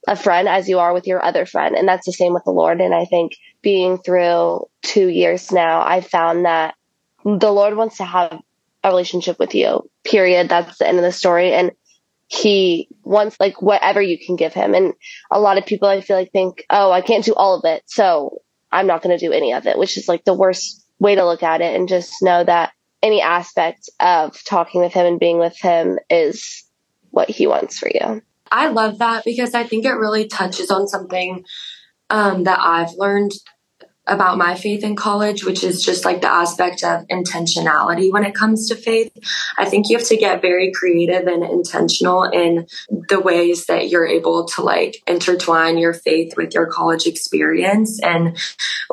a 0.07 0.15
friend, 0.15 0.49
as 0.49 0.67
you 0.67 0.79
are 0.79 0.93
with 0.93 1.07
your 1.07 1.23
other 1.23 1.45
friend. 1.45 1.75
And 1.75 1.87
that's 1.87 2.05
the 2.05 2.11
same 2.11 2.33
with 2.33 2.43
the 2.43 2.51
Lord. 2.51 2.81
And 2.81 2.93
I 2.93 3.05
think 3.05 3.33
being 3.61 3.99
through 3.99 4.65
two 4.81 5.07
years 5.07 5.51
now, 5.51 5.81
I 5.85 6.01
found 6.01 6.45
that 6.45 6.75
the 7.23 7.51
Lord 7.51 7.77
wants 7.77 7.97
to 7.97 8.03
have 8.03 8.41
a 8.83 8.89
relationship 8.89 9.37
with 9.39 9.53
you. 9.53 9.89
Period. 10.03 10.49
That's 10.49 10.79
the 10.79 10.87
end 10.87 10.97
of 10.97 11.03
the 11.03 11.11
story. 11.11 11.53
And 11.53 11.71
he 12.27 12.87
wants 13.03 13.37
like 13.39 13.61
whatever 13.61 14.01
you 14.01 14.17
can 14.17 14.37
give 14.37 14.53
him. 14.53 14.73
And 14.73 14.93
a 15.29 15.39
lot 15.39 15.57
of 15.57 15.65
people 15.65 15.87
I 15.87 16.01
feel 16.01 16.17
like 16.17 16.31
think, 16.31 16.65
oh, 16.69 16.91
I 16.91 17.01
can't 17.01 17.25
do 17.25 17.35
all 17.35 17.57
of 17.57 17.65
it. 17.65 17.83
So 17.85 18.40
I'm 18.71 18.87
not 18.87 19.01
going 19.01 19.17
to 19.17 19.25
do 19.25 19.31
any 19.31 19.53
of 19.53 19.65
it, 19.65 19.77
which 19.77 19.97
is 19.97 20.07
like 20.07 20.23
the 20.23 20.33
worst 20.33 20.85
way 20.99 21.15
to 21.15 21.25
look 21.25 21.43
at 21.43 21.61
it 21.61 21.75
and 21.75 21.89
just 21.89 22.13
know 22.21 22.43
that 22.43 22.71
any 23.03 23.21
aspect 23.21 23.89
of 23.99 24.41
talking 24.43 24.81
with 24.81 24.93
him 24.93 25.05
and 25.05 25.19
being 25.19 25.39
with 25.39 25.57
him 25.59 25.99
is 26.09 26.63
what 27.09 27.29
he 27.29 27.47
wants 27.47 27.77
for 27.77 27.89
you. 27.89 28.21
I 28.51 28.67
love 28.67 28.99
that 28.99 29.23
because 29.25 29.53
I 29.53 29.63
think 29.63 29.85
it 29.85 29.93
really 29.93 30.27
touches 30.27 30.69
on 30.69 30.87
something 30.87 31.43
um, 32.09 32.43
that 32.43 32.59
I've 32.59 32.93
learned 32.97 33.31
about 34.07 34.37
my 34.37 34.55
faith 34.55 34.83
in 34.83 34.95
college, 34.95 35.43
which 35.43 35.63
is 35.63 35.83
just 35.83 36.05
like 36.05 36.21
the 36.21 36.29
aspect 36.29 36.83
of 36.83 37.07
intentionality 37.07 38.11
when 38.11 38.25
it 38.25 38.33
comes 38.33 38.67
to 38.67 38.75
faith. 38.75 39.11
I 39.57 39.65
think 39.65 39.89
you 39.89 39.97
have 39.97 40.07
to 40.07 40.17
get 40.17 40.41
very 40.41 40.71
creative 40.71 41.27
and 41.27 41.43
intentional 41.43 42.23
in 42.23 42.67
the 42.89 43.19
ways 43.19 43.67
that 43.67 43.89
you're 43.89 44.07
able 44.07 44.45
to 44.49 44.63
like 44.63 44.97
intertwine 45.07 45.77
your 45.77 45.93
faith 45.93 46.33
with 46.35 46.55
your 46.55 46.65
college 46.65 47.05
experience. 47.05 48.01
And 48.01 48.37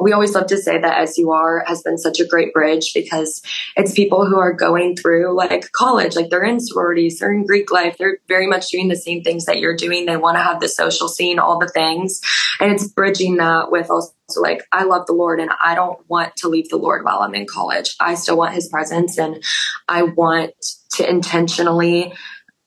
we 0.00 0.12
always 0.12 0.34
love 0.34 0.46
to 0.48 0.58
say 0.58 0.78
that 0.78 0.98
As 0.98 1.16
You 1.16 1.32
Are 1.32 1.64
has 1.66 1.82
been 1.82 1.98
such 1.98 2.20
a 2.20 2.26
great 2.26 2.52
bridge 2.52 2.92
because 2.94 3.42
it's 3.76 3.94
people 3.94 4.26
who 4.26 4.38
are 4.38 4.52
going 4.52 4.94
through 4.94 5.34
like 5.34 5.72
college, 5.72 6.16
like 6.16 6.28
they're 6.28 6.44
in 6.44 6.60
sororities, 6.60 7.18
they're 7.18 7.32
in 7.32 7.46
Greek 7.46 7.72
life, 7.72 7.96
they're 7.98 8.18
very 8.28 8.46
much 8.46 8.68
doing 8.68 8.88
the 8.88 8.96
same 8.96 9.22
things 9.22 9.46
that 9.46 9.58
you're 9.58 9.76
doing. 9.76 10.04
They 10.04 10.18
want 10.18 10.36
to 10.36 10.42
have 10.42 10.60
the 10.60 10.68
social 10.68 11.08
scene, 11.08 11.38
all 11.38 11.58
the 11.58 11.68
things. 11.68 12.20
And 12.60 12.72
it's 12.72 12.86
bridging 12.86 13.36
that 13.38 13.70
with 13.70 13.90
also 13.90 14.12
so 14.30 14.42
like 14.42 14.62
I 14.72 14.84
love 14.84 15.06
the 15.06 15.14
Lord 15.14 15.40
and 15.40 15.50
I 15.62 15.74
don't 15.74 15.98
want 16.08 16.36
to 16.36 16.48
leave 16.48 16.68
the 16.68 16.76
Lord 16.76 17.04
while 17.04 17.20
I'm 17.20 17.34
in 17.34 17.46
college. 17.46 17.96
I 17.98 18.14
still 18.14 18.36
want 18.36 18.54
his 18.54 18.68
presence 18.68 19.18
and 19.18 19.42
I 19.88 20.02
want 20.02 20.52
to 20.94 21.08
intentionally 21.08 22.12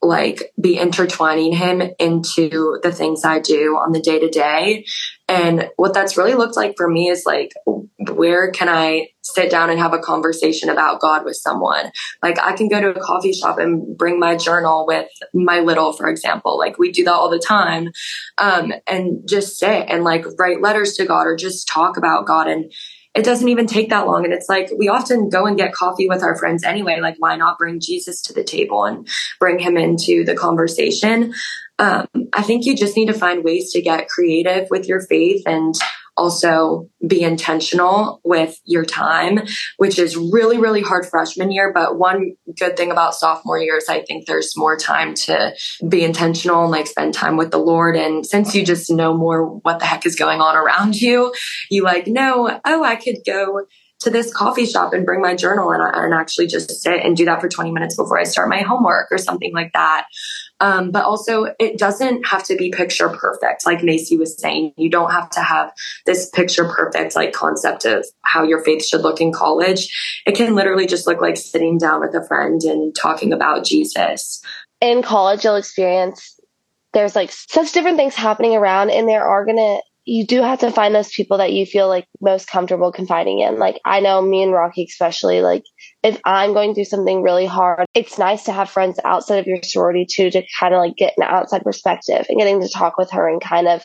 like 0.01 0.51
be 0.59 0.77
intertwining 0.77 1.53
him 1.53 1.83
into 1.99 2.79
the 2.81 2.91
things 2.91 3.23
I 3.23 3.39
do 3.39 3.75
on 3.75 3.91
the 3.91 4.01
day 4.01 4.19
to 4.19 4.29
day. 4.29 4.85
And 5.27 5.69
what 5.75 5.93
that's 5.93 6.17
really 6.17 6.33
looked 6.33 6.55
like 6.55 6.73
for 6.75 6.89
me 6.89 7.09
is 7.09 7.23
like, 7.25 7.51
where 8.09 8.49
can 8.49 8.67
I 8.67 9.09
sit 9.33 9.51
down 9.51 9.69
and 9.69 9.79
have 9.79 9.93
a 9.93 9.99
conversation 9.99 10.69
about 10.69 11.01
God 11.01 11.25
with 11.25 11.35
someone? 11.35 11.91
Like, 12.21 12.39
I 12.39 12.53
can 12.53 12.67
go 12.67 12.81
to 12.81 12.89
a 12.89 12.99
coffee 12.99 13.33
shop 13.33 13.59
and 13.59 13.97
bring 13.97 14.19
my 14.19 14.35
journal 14.35 14.85
with 14.87 15.09
my 15.33 15.59
little, 15.59 15.93
for 15.93 16.07
example. 16.07 16.57
Like, 16.57 16.77
we 16.77 16.91
do 16.91 17.03
that 17.03 17.13
all 17.13 17.29
the 17.29 17.39
time. 17.39 17.89
Um, 18.37 18.73
and 18.87 19.27
just 19.27 19.57
sit 19.57 19.85
and 19.89 20.03
like 20.03 20.25
write 20.37 20.61
letters 20.61 20.93
to 20.95 21.05
God 21.05 21.27
or 21.27 21.35
just 21.35 21.67
talk 21.67 21.97
about 21.97 22.25
God. 22.25 22.47
And 22.47 22.71
it 23.13 23.25
doesn't 23.25 23.49
even 23.49 23.67
take 23.67 23.89
that 23.89 24.07
long. 24.07 24.23
And 24.23 24.33
it's 24.33 24.47
like 24.47 24.69
we 24.77 24.87
often 24.87 25.29
go 25.29 25.45
and 25.45 25.57
get 25.57 25.73
coffee 25.73 26.07
with 26.07 26.23
our 26.23 26.37
friends 26.37 26.63
anyway. 26.63 26.99
Like, 27.01 27.15
why 27.19 27.35
not 27.35 27.57
bring 27.57 27.79
Jesus 27.79 28.21
to 28.23 28.33
the 28.33 28.43
table 28.43 28.85
and 28.85 29.07
bring 29.39 29.59
him 29.59 29.77
into 29.77 30.23
the 30.23 30.35
conversation? 30.35 31.33
Um, 31.77 32.07
I 32.33 32.43
think 32.43 32.65
you 32.65 32.75
just 32.75 32.95
need 32.95 33.07
to 33.07 33.13
find 33.13 33.43
ways 33.43 33.71
to 33.71 33.81
get 33.81 34.07
creative 34.07 34.67
with 34.69 34.87
your 34.87 35.01
faith 35.01 35.43
and 35.45 35.75
also 36.17 36.89
be 37.05 37.21
intentional 37.21 38.21
with 38.23 38.59
your 38.65 38.85
time, 38.85 39.41
which 39.77 39.97
is 39.97 40.15
really, 40.17 40.57
really 40.57 40.81
hard 40.81 41.05
freshman 41.05 41.51
year. 41.51 41.71
But 41.73 41.97
one 41.97 42.35
good 42.59 42.77
thing 42.77 42.91
about 42.91 43.15
sophomore 43.15 43.59
year 43.59 43.77
is 43.77 43.89
I 43.89 44.01
think 44.01 44.25
there's 44.25 44.55
more 44.57 44.77
time 44.77 45.13
to 45.13 45.53
be 45.87 46.03
intentional 46.03 46.63
and 46.63 46.71
like 46.71 46.87
spend 46.87 47.13
time 47.13 47.37
with 47.37 47.51
the 47.51 47.57
Lord. 47.57 47.95
And 47.95 48.25
since 48.25 48.53
you 48.53 48.65
just 48.65 48.91
know 48.91 49.15
more 49.15 49.45
what 49.45 49.79
the 49.79 49.85
heck 49.85 50.05
is 50.05 50.15
going 50.15 50.41
on 50.41 50.55
around 50.55 50.99
you, 50.99 51.33
you 51.69 51.83
like 51.83 52.07
know, 52.07 52.59
oh, 52.65 52.83
I 52.83 52.95
could 52.95 53.17
go 53.25 53.65
to 54.01 54.09
this 54.09 54.33
coffee 54.33 54.65
shop 54.65 54.93
and 54.93 55.05
bring 55.05 55.21
my 55.21 55.35
journal 55.35 55.71
and, 55.71 55.81
and 55.81 56.13
actually 56.13 56.47
just 56.47 56.71
sit 56.81 57.05
and 57.05 57.15
do 57.15 57.25
that 57.25 57.39
for 57.39 57.47
20 57.47 57.71
minutes 57.71 57.95
before 57.95 58.19
I 58.19 58.23
start 58.23 58.49
my 58.49 58.61
homework 58.61 59.07
or 59.11 59.17
something 59.17 59.53
like 59.53 59.71
that. 59.73 60.07
Um, 60.61 60.91
but 60.91 61.03
also, 61.03 61.47
it 61.59 61.79
doesn't 61.79 62.27
have 62.27 62.43
to 62.43 62.55
be 62.55 62.69
picture 62.69 63.09
perfect. 63.09 63.65
Like 63.65 63.83
Macy 63.83 64.15
was 64.15 64.39
saying, 64.39 64.73
you 64.77 64.91
don't 64.91 65.11
have 65.11 65.29
to 65.31 65.41
have 65.41 65.73
this 66.05 66.29
picture 66.29 66.65
perfect 66.65 67.15
like 67.15 67.33
concept 67.33 67.83
of 67.85 68.05
how 68.21 68.43
your 68.43 68.63
faith 68.63 68.85
should 68.85 69.01
look 69.01 69.19
in 69.19 69.33
college. 69.33 69.89
It 70.27 70.35
can 70.35 70.55
literally 70.55 70.85
just 70.85 71.07
look 71.07 71.19
like 71.19 71.35
sitting 71.35 71.79
down 71.79 71.99
with 71.99 72.13
a 72.13 72.25
friend 72.27 72.61
and 72.61 72.95
talking 72.95 73.33
about 73.33 73.65
Jesus. 73.65 74.43
In 74.79 75.01
college, 75.01 75.43
you'll 75.43 75.55
experience 75.55 76.39
there's 76.93 77.15
like 77.15 77.31
such 77.31 77.71
different 77.71 77.97
things 77.97 78.13
happening 78.13 78.55
around, 78.55 78.91
and 78.91 79.07
there 79.07 79.25
are 79.25 79.45
gonna 79.45 79.79
you 80.03 80.25
do 80.25 80.41
have 80.41 80.59
to 80.59 80.71
find 80.71 80.95
those 80.95 81.11
people 81.11 81.37
that 81.37 81.53
you 81.53 81.65
feel 81.65 81.87
like 81.87 82.07
most 82.19 82.47
comfortable 82.47 82.91
confiding 82.91 83.39
in. 83.39 83.59
Like 83.59 83.79
I 83.85 83.99
know 83.99 84.21
me 84.21 84.41
and 84.41 84.51
Rocky 84.51 84.85
especially, 84.89 85.41
like 85.41 85.63
if 86.03 86.19
I'm 86.25 86.53
going 86.53 86.73
through 86.73 86.85
something 86.85 87.21
really 87.21 87.45
hard, 87.45 87.85
it's 87.93 88.17
nice 88.17 88.45
to 88.45 88.51
have 88.51 88.69
friends 88.69 88.99
outside 89.05 89.37
of 89.37 89.47
your 89.47 89.61
sorority 89.61 90.07
too 90.11 90.31
to 90.31 90.43
kind 90.59 90.73
of 90.73 90.79
like 90.79 90.95
get 90.95 91.13
an 91.17 91.23
outside 91.23 91.63
perspective 91.63 92.25
and 92.29 92.39
getting 92.39 92.61
to 92.61 92.69
talk 92.69 92.97
with 92.97 93.11
her 93.11 93.29
and 93.29 93.41
kind 93.41 93.67
of 93.67 93.83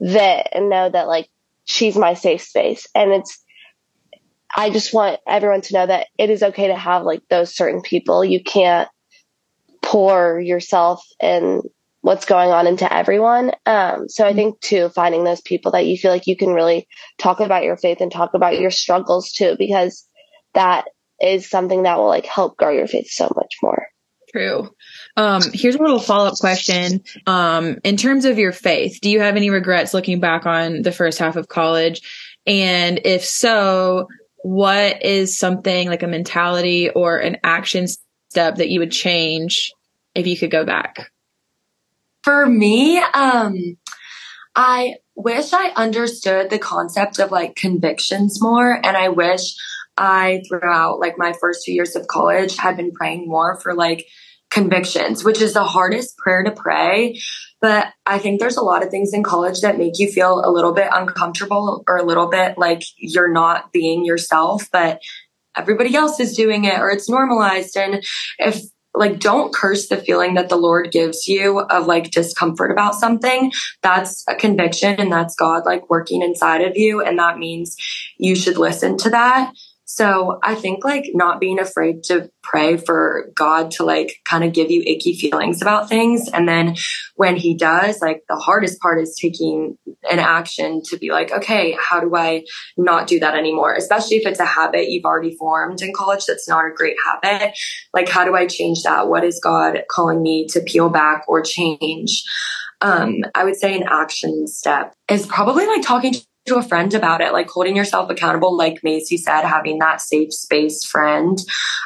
vet 0.00 0.48
and 0.52 0.68
know 0.68 0.88
that 0.90 1.06
like 1.06 1.28
she's 1.66 1.96
my 1.96 2.14
safe 2.14 2.42
space. 2.42 2.88
And 2.94 3.12
it's 3.12 3.40
I 4.56 4.70
just 4.70 4.92
want 4.92 5.20
everyone 5.26 5.62
to 5.62 5.74
know 5.74 5.86
that 5.86 6.08
it 6.18 6.30
is 6.30 6.42
okay 6.42 6.68
to 6.68 6.76
have 6.76 7.04
like 7.04 7.22
those 7.30 7.54
certain 7.54 7.82
people. 7.82 8.24
You 8.24 8.42
can't 8.42 8.88
pour 9.82 10.40
yourself 10.40 11.04
and 11.20 11.62
what's 12.04 12.26
going 12.26 12.50
on 12.50 12.66
into 12.66 12.92
everyone. 12.92 13.50
Um, 13.64 14.10
so 14.10 14.26
I 14.26 14.28
mm-hmm. 14.28 14.36
think 14.36 14.60
too, 14.60 14.90
finding 14.90 15.24
those 15.24 15.40
people 15.40 15.72
that 15.72 15.86
you 15.86 15.96
feel 15.96 16.10
like 16.10 16.26
you 16.26 16.36
can 16.36 16.50
really 16.50 16.86
talk 17.18 17.40
about 17.40 17.64
your 17.64 17.78
faith 17.78 18.02
and 18.02 18.12
talk 18.12 18.34
about 18.34 18.60
your 18.60 18.70
struggles 18.70 19.32
too, 19.32 19.56
because 19.58 20.06
that 20.52 20.84
is 21.18 21.48
something 21.48 21.84
that 21.84 21.96
will 21.96 22.08
like 22.08 22.26
help 22.26 22.58
grow 22.58 22.68
your 22.68 22.86
faith 22.86 23.08
so 23.08 23.32
much 23.34 23.54
more. 23.62 23.86
True. 24.30 24.68
Um, 25.16 25.40
here's 25.54 25.76
a 25.76 25.78
little 25.78 25.98
follow 25.98 26.26
up 26.26 26.36
question. 26.36 27.02
Um, 27.26 27.78
in 27.84 27.96
terms 27.96 28.26
of 28.26 28.38
your 28.38 28.52
faith, 28.52 28.98
do 29.00 29.08
you 29.08 29.20
have 29.20 29.36
any 29.36 29.48
regrets 29.48 29.94
looking 29.94 30.20
back 30.20 30.44
on 30.44 30.82
the 30.82 30.92
first 30.92 31.18
half 31.18 31.36
of 31.36 31.48
college? 31.48 32.02
And 32.46 33.00
if 33.06 33.24
so, 33.24 34.08
what 34.42 35.02
is 35.02 35.38
something 35.38 35.88
like 35.88 36.02
a 36.02 36.06
mentality 36.06 36.90
or 36.90 37.16
an 37.16 37.38
action 37.42 37.86
step 38.28 38.56
that 38.56 38.68
you 38.68 38.80
would 38.80 38.92
change 38.92 39.72
if 40.14 40.26
you 40.26 40.36
could 40.36 40.50
go 40.50 40.66
back? 40.66 41.10
For 42.24 42.46
me, 42.46 42.98
um, 42.98 43.76
I 44.56 44.94
wish 45.14 45.52
I 45.52 45.72
understood 45.76 46.48
the 46.48 46.58
concept 46.58 47.18
of 47.18 47.30
like 47.30 47.54
convictions 47.54 48.40
more. 48.40 48.72
And 48.72 48.96
I 48.96 49.10
wish 49.10 49.54
I, 49.98 50.42
throughout 50.48 51.00
like 51.00 51.18
my 51.18 51.34
first 51.38 51.64
two 51.64 51.72
years 51.72 51.94
of 51.96 52.06
college, 52.06 52.56
had 52.56 52.78
been 52.78 52.92
praying 52.92 53.28
more 53.28 53.60
for 53.60 53.74
like 53.74 54.06
convictions, 54.50 55.22
which 55.22 55.42
is 55.42 55.52
the 55.52 55.64
hardest 55.64 56.16
prayer 56.16 56.44
to 56.44 56.50
pray. 56.50 57.20
But 57.60 57.88
I 58.06 58.18
think 58.18 58.40
there's 58.40 58.56
a 58.56 58.62
lot 58.62 58.82
of 58.82 58.90
things 58.90 59.12
in 59.12 59.22
college 59.22 59.60
that 59.60 59.76
make 59.76 59.98
you 59.98 60.10
feel 60.10 60.40
a 60.42 60.50
little 60.50 60.72
bit 60.72 60.88
uncomfortable 60.92 61.84
or 61.86 61.98
a 61.98 62.04
little 62.04 62.28
bit 62.28 62.56
like 62.56 62.82
you're 62.96 63.32
not 63.32 63.70
being 63.70 64.04
yourself, 64.04 64.70
but 64.72 65.00
everybody 65.56 65.94
else 65.94 66.20
is 66.20 66.36
doing 66.36 66.64
it 66.64 66.78
or 66.78 66.90
it's 66.90 67.08
normalized. 67.08 67.76
And 67.76 68.02
if 68.38 68.62
like 68.94 69.18
don't 69.18 69.52
curse 69.52 69.88
the 69.88 69.96
feeling 69.96 70.34
that 70.34 70.48
the 70.48 70.56
Lord 70.56 70.92
gives 70.92 71.26
you 71.26 71.60
of 71.60 71.86
like 71.86 72.10
discomfort 72.10 72.70
about 72.70 72.94
something. 72.94 73.52
That's 73.82 74.24
a 74.28 74.34
conviction 74.34 75.00
and 75.00 75.10
that's 75.10 75.34
God 75.34 75.66
like 75.66 75.90
working 75.90 76.22
inside 76.22 76.62
of 76.62 76.76
you. 76.76 77.02
And 77.02 77.18
that 77.18 77.38
means 77.38 77.76
you 78.18 78.36
should 78.36 78.56
listen 78.56 78.96
to 78.98 79.10
that. 79.10 79.52
So 79.86 80.38
I 80.42 80.54
think 80.54 80.82
like 80.82 81.04
not 81.12 81.40
being 81.40 81.60
afraid 81.60 82.04
to 82.04 82.30
pray 82.42 82.78
for 82.78 83.30
God 83.34 83.70
to 83.72 83.84
like 83.84 84.16
kind 84.24 84.42
of 84.42 84.52
give 84.52 84.70
you 84.70 84.82
icky 84.86 85.14
feelings 85.14 85.60
about 85.60 85.88
things. 85.88 86.28
And 86.32 86.48
then 86.48 86.76
when 87.16 87.36
he 87.36 87.54
does, 87.54 88.00
like 88.00 88.22
the 88.28 88.36
hardest 88.36 88.80
part 88.80 89.00
is 89.00 89.16
taking 89.20 89.76
an 90.10 90.18
action 90.18 90.80
to 90.86 90.96
be 90.96 91.10
like, 91.10 91.32
okay, 91.32 91.76
how 91.78 92.00
do 92.00 92.14
I 92.16 92.44
not 92.78 93.06
do 93.06 93.20
that 93.20 93.34
anymore? 93.34 93.74
Especially 93.74 94.16
if 94.16 94.26
it's 94.26 94.40
a 94.40 94.46
habit 94.46 94.88
you've 94.88 95.04
already 95.04 95.36
formed 95.36 95.82
in 95.82 95.92
college 95.94 96.24
that's 96.26 96.48
not 96.48 96.64
a 96.64 96.74
great 96.74 96.96
habit. 97.04 97.54
Like, 97.92 98.08
how 98.08 98.24
do 98.24 98.34
I 98.34 98.46
change 98.46 98.82
that? 98.84 99.08
What 99.08 99.22
is 99.22 99.40
God 99.42 99.82
calling 99.90 100.22
me 100.22 100.46
to 100.50 100.60
peel 100.60 100.88
back 100.88 101.24
or 101.28 101.42
change? 101.42 102.22
Um, 102.80 103.18
I 103.34 103.44
would 103.44 103.56
say 103.56 103.76
an 103.76 103.84
action 103.88 104.46
step 104.46 104.94
is 105.08 105.26
probably 105.26 105.66
like 105.66 105.82
talking 105.82 106.12
to 106.14 106.26
a 106.52 106.62
friend 106.62 106.92
about 106.92 107.20
it, 107.22 107.32
like 107.32 107.48
holding 107.48 107.76
yourself 107.76 108.10
accountable, 108.10 108.54
like 108.54 108.84
Macy 108.84 109.16
said, 109.16 109.42
having 109.42 109.78
that 109.78 110.00
safe 110.00 110.32
space 110.32 110.84
friend, 110.84 111.38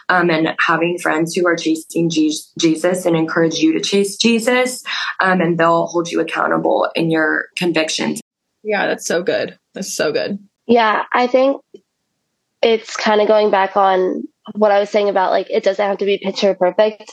um, 0.09 0.31
and 0.31 0.55
having 0.59 0.99
friends 0.99 1.35
who 1.35 1.47
are 1.47 1.57
chasing 1.57 2.11
Jesus 2.11 3.07
and 3.07 3.17
encourage 3.17 3.59
you 3.59 3.73
to 3.73 3.81
chase 3.81 4.17
Jesus, 4.17 4.83
um, 5.21 5.41
and 5.41 5.59
they'll 5.59 5.87
hold 5.87 6.11
you 6.11 6.21
accountable 6.21 6.91
in 6.97 7.11
your 7.11 7.47
convictions. 7.57 8.21
Yeah, 8.65 8.87
that's 8.89 9.07
so 9.07 9.23
good. 9.23 9.59
That's 9.75 9.95
so 9.95 10.13
good. 10.13 10.39
Yeah, 10.67 11.05
I 11.13 11.29
think 11.29 11.63
it's 12.61 12.97
kind 12.97 13.21
of 13.21 13.29
going 13.29 13.51
back 13.51 13.77
on 13.77 14.25
what 14.55 14.73
I 14.73 14.81
was 14.81 14.91
saying 14.91 15.09
about 15.09 15.31
like 15.31 15.49
it 15.51 15.63
doesn't 15.63 15.85
have 15.85 15.99
to 15.99 16.05
be 16.05 16.19
picture 16.19 16.55
perfect. 16.55 17.13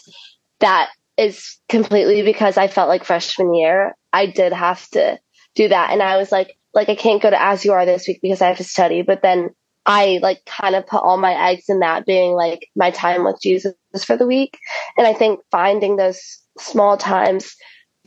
That 0.59 0.89
is 1.17 1.59
completely 1.69 2.23
because 2.23 2.57
I 2.57 2.67
felt 2.67 2.89
like 2.89 3.03
freshman 3.03 3.53
year 3.53 3.95
I 4.11 4.25
did 4.25 4.51
have 4.51 4.87
to 4.89 5.19
do 5.53 5.67
that, 5.67 5.91
and 5.91 6.01
I 6.01 6.17
was 6.17 6.31
like 6.31 6.57
like 6.75 6.89
I 6.89 6.95
can't 6.95 7.21
go 7.21 7.29
to 7.29 7.41
As 7.41 7.65
You 7.65 7.71
Are 7.73 7.85
this 7.85 8.07
week 8.07 8.19
because 8.21 8.41
I 8.41 8.47
have 8.49 8.57
to 8.57 8.63
study, 8.63 9.01
but 9.01 9.21
then 9.21 9.49
I 9.85 10.19
like 10.21 10.43
kind 10.45 10.75
of 10.75 10.87
put 10.87 11.01
all 11.01 11.17
my 11.17 11.51
eggs 11.51 11.65
in 11.69 11.79
that 11.79 12.05
being 12.05 12.33
like 12.33 12.67
my 12.75 12.91
time 12.91 13.23
with 13.23 13.39
Jesus 13.41 13.73
for 14.03 14.17
the 14.17 14.27
week. 14.27 14.57
And 14.97 15.07
I 15.07 15.13
think 15.13 15.39
finding 15.51 15.95
those 15.95 16.41
small 16.59 16.97
times, 16.97 17.55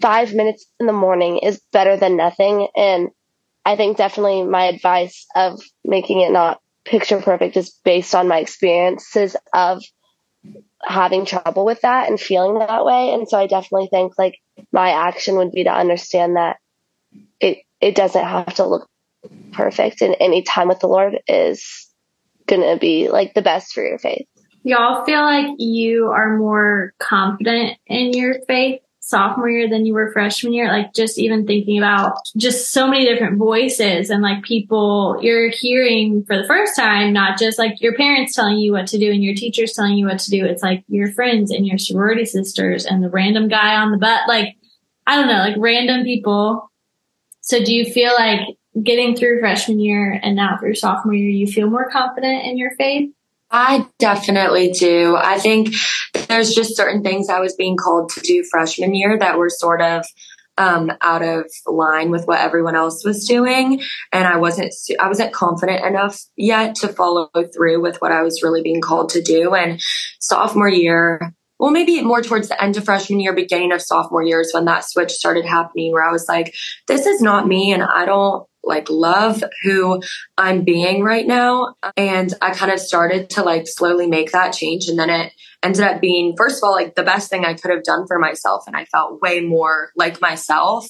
five 0.00 0.34
minutes 0.34 0.66
in 0.78 0.86
the 0.86 0.92
morning 0.92 1.38
is 1.38 1.62
better 1.72 1.96
than 1.96 2.16
nothing. 2.16 2.68
And 2.76 3.08
I 3.64 3.76
think 3.76 3.96
definitely 3.96 4.44
my 4.44 4.64
advice 4.64 5.26
of 5.34 5.60
making 5.84 6.20
it 6.20 6.32
not 6.32 6.60
picture 6.84 7.20
perfect 7.20 7.56
is 7.56 7.70
based 7.84 8.14
on 8.14 8.28
my 8.28 8.38
experiences 8.38 9.36
of 9.52 9.82
having 10.82 11.26
trouble 11.26 11.64
with 11.64 11.80
that 11.82 12.08
and 12.08 12.18
feeling 12.18 12.58
that 12.58 12.84
way. 12.84 13.12
And 13.12 13.28
so 13.28 13.38
I 13.38 13.46
definitely 13.46 13.88
think 13.88 14.14
like 14.18 14.38
my 14.72 14.90
action 14.90 15.36
would 15.36 15.52
be 15.52 15.64
to 15.64 15.72
understand 15.72 16.36
that 16.36 16.56
it 17.40 17.58
it 17.80 17.94
doesn't 17.94 18.24
have 18.24 18.54
to 18.54 18.66
look 18.66 18.88
perfect 19.52 20.02
and 20.02 20.16
any 20.20 20.42
time 20.42 20.68
with 20.68 20.80
the 20.80 20.86
Lord 20.86 21.18
is 21.26 21.88
to 22.48 22.78
be 22.80 23.08
like 23.08 23.34
the 23.34 23.42
best 23.42 23.72
for 23.72 23.86
your 23.86 23.98
faith. 23.98 24.26
Y'all 24.62 25.04
feel 25.04 25.22
like 25.22 25.46
you 25.58 26.08
are 26.08 26.36
more 26.36 26.92
confident 26.98 27.78
in 27.86 28.12
your 28.12 28.40
faith 28.46 28.80
sophomore 29.08 29.48
year 29.48 29.68
than 29.70 29.86
you 29.86 29.94
were 29.94 30.12
freshman 30.12 30.52
year? 30.52 30.68
Like 30.68 30.92
just 30.92 31.18
even 31.18 31.46
thinking 31.46 31.78
about 31.78 32.18
just 32.36 32.72
so 32.72 32.86
many 32.86 33.06
different 33.06 33.38
voices 33.38 34.10
and 34.10 34.22
like 34.22 34.42
people 34.42 35.18
you're 35.22 35.48
hearing 35.48 36.24
for 36.24 36.36
the 36.36 36.46
first 36.46 36.76
time, 36.76 37.14
not 37.14 37.38
just 37.38 37.58
like 37.58 37.80
your 37.80 37.94
parents 37.94 38.34
telling 38.34 38.58
you 38.58 38.72
what 38.72 38.86
to 38.88 38.98
do 38.98 39.10
and 39.10 39.24
your 39.24 39.34
teachers 39.34 39.72
telling 39.72 39.96
you 39.96 40.06
what 40.06 40.18
to 40.20 40.30
do. 40.30 40.44
It's 40.44 40.62
like 40.62 40.84
your 40.88 41.10
friends 41.12 41.50
and 41.50 41.66
your 41.66 41.78
sorority 41.78 42.26
sisters 42.26 42.84
and 42.84 43.02
the 43.02 43.08
random 43.08 43.48
guy 43.48 43.76
on 43.76 43.92
the 43.92 43.98
butt. 43.98 44.28
Like, 44.28 44.56
I 45.06 45.16
don't 45.16 45.28
know, 45.28 45.38
like 45.38 45.56
random 45.58 46.04
people. 46.04 46.70
So 47.48 47.64
do 47.64 47.74
you 47.74 47.90
feel 47.90 48.12
like 48.12 48.40
getting 48.82 49.16
through 49.16 49.40
freshman 49.40 49.80
year 49.80 50.20
and 50.22 50.36
now 50.36 50.58
through 50.60 50.74
sophomore 50.74 51.14
year, 51.14 51.30
you 51.30 51.46
feel 51.46 51.70
more 51.70 51.88
confident 51.90 52.44
in 52.44 52.58
your 52.58 52.72
faith? 52.76 53.10
I 53.50 53.86
definitely 53.98 54.70
do. 54.72 55.16
I 55.16 55.38
think 55.38 55.74
there's 56.28 56.54
just 56.54 56.76
certain 56.76 57.02
things 57.02 57.30
I 57.30 57.40
was 57.40 57.54
being 57.54 57.78
called 57.78 58.10
to 58.10 58.20
do 58.20 58.44
freshman 58.44 58.94
year 58.94 59.18
that 59.18 59.38
were 59.38 59.48
sort 59.48 59.80
of 59.80 60.04
um, 60.58 60.92
out 61.00 61.22
of 61.22 61.46
line 61.66 62.10
with 62.10 62.26
what 62.26 62.40
everyone 62.40 62.76
else 62.76 63.02
was 63.02 63.26
doing, 63.26 63.80
and 64.12 64.26
I 64.26 64.36
wasn't 64.36 64.74
I 65.00 65.06
wasn't 65.06 65.32
confident 65.32 65.84
enough 65.84 66.20
yet 66.36 66.74
to 66.76 66.88
follow 66.88 67.30
through 67.54 67.80
with 67.80 68.02
what 68.02 68.12
I 68.12 68.22
was 68.22 68.42
really 68.42 68.60
being 68.62 68.80
called 68.80 69.10
to 69.10 69.22
do. 69.22 69.54
And 69.54 69.80
sophomore 70.18 70.68
year, 70.68 71.32
well, 71.58 71.70
maybe 71.70 72.00
more 72.02 72.22
towards 72.22 72.48
the 72.48 72.62
end 72.62 72.76
of 72.76 72.84
freshman 72.84 73.20
year, 73.20 73.34
beginning 73.34 73.72
of 73.72 73.82
sophomore 73.82 74.22
years, 74.22 74.50
when 74.52 74.64
that 74.66 74.84
switch 74.84 75.12
started 75.12 75.44
happening, 75.44 75.92
where 75.92 76.04
I 76.04 76.12
was 76.12 76.28
like, 76.28 76.54
"This 76.86 77.06
is 77.06 77.20
not 77.20 77.48
me," 77.48 77.72
and 77.72 77.82
I 77.82 78.04
don't 78.04 78.46
like 78.64 78.90
love 78.90 79.42
who 79.62 80.00
I'm 80.36 80.64
being 80.64 81.02
right 81.02 81.26
now. 81.26 81.74
And 81.96 82.32
I 82.40 82.50
kind 82.50 82.70
of 82.70 82.78
started 82.78 83.30
to 83.30 83.42
like 83.42 83.66
slowly 83.66 84.06
make 84.06 84.32
that 84.32 84.52
change. 84.52 84.88
And 84.88 84.98
then 84.98 85.10
it 85.10 85.32
ended 85.62 85.82
up 85.82 86.00
being, 86.00 86.34
first 86.36 86.58
of 86.58 86.66
all, 86.66 86.72
like 86.72 86.94
the 86.94 87.02
best 87.02 87.30
thing 87.30 87.44
I 87.44 87.54
could 87.54 87.70
have 87.70 87.82
done 87.82 88.06
for 88.06 88.18
myself. 88.18 88.64
And 88.66 88.76
I 88.76 88.84
felt 88.84 89.20
way 89.22 89.40
more 89.40 89.90
like 89.96 90.20
myself. 90.20 90.86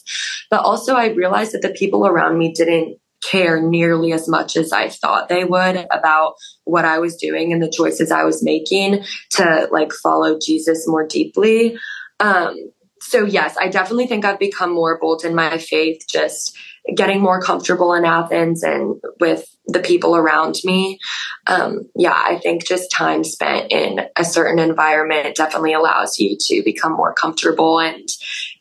But 0.50 0.60
also, 0.60 0.94
I 0.94 1.08
realized 1.08 1.52
that 1.52 1.62
the 1.62 1.70
people 1.70 2.06
around 2.06 2.38
me 2.38 2.52
didn't 2.52 2.98
care 3.22 3.60
nearly 3.60 4.12
as 4.12 4.28
much 4.28 4.56
as 4.56 4.72
I 4.72 4.88
thought 4.88 5.28
they 5.28 5.44
would 5.44 5.86
about 5.90 6.34
what 6.64 6.84
I 6.84 6.98
was 6.98 7.16
doing 7.16 7.52
and 7.52 7.62
the 7.62 7.70
choices 7.70 8.10
I 8.10 8.24
was 8.24 8.42
making 8.42 9.04
to 9.32 9.68
like 9.70 9.92
follow 9.92 10.38
Jesus 10.38 10.86
more 10.86 11.06
deeply. 11.06 11.78
Um, 12.20 12.56
so 13.00 13.24
yes, 13.24 13.56
I 13.58 13.68
definitely 13.68 14.06
think 14.06 14.24
I've 14.24 14.38
become 14.38 14.74
more 14.74 14.98
bold 15.00 15.24
in 15.24 15.34
my 15.34 15.58
faith, 15.58 16.04
just 16.08 16.56
getting 16.94 17.20
more 17.20 17.40
comfortable 17.40 17.94
in 17.94 18.04
Athens 18.04 18.62
and 18.62 19.00
with 19.20 19.46
the 19.66 19.80
people 19.80 20.16
around 20.16 20.56
me. 20.64 20.98
Um, 21.46 21.88
yeah, 21.94 22.12
I 22.14 22.38
think 22.38 22.66
just 22.66 22.90
time 22.90 23.24
spent 23.24 23.70
in 23.70 24.00
a 24.16 24.24
certain 24.24 24.58
environment 24.58 25.36
definitely 25.36 25.74
allows 25.74 26.18
you 26.18 26.36
to 26.38 26.62
become 26.64 26.92
more 26.92 27.14
comfortable 27.14 27.78
and 27.78 28.08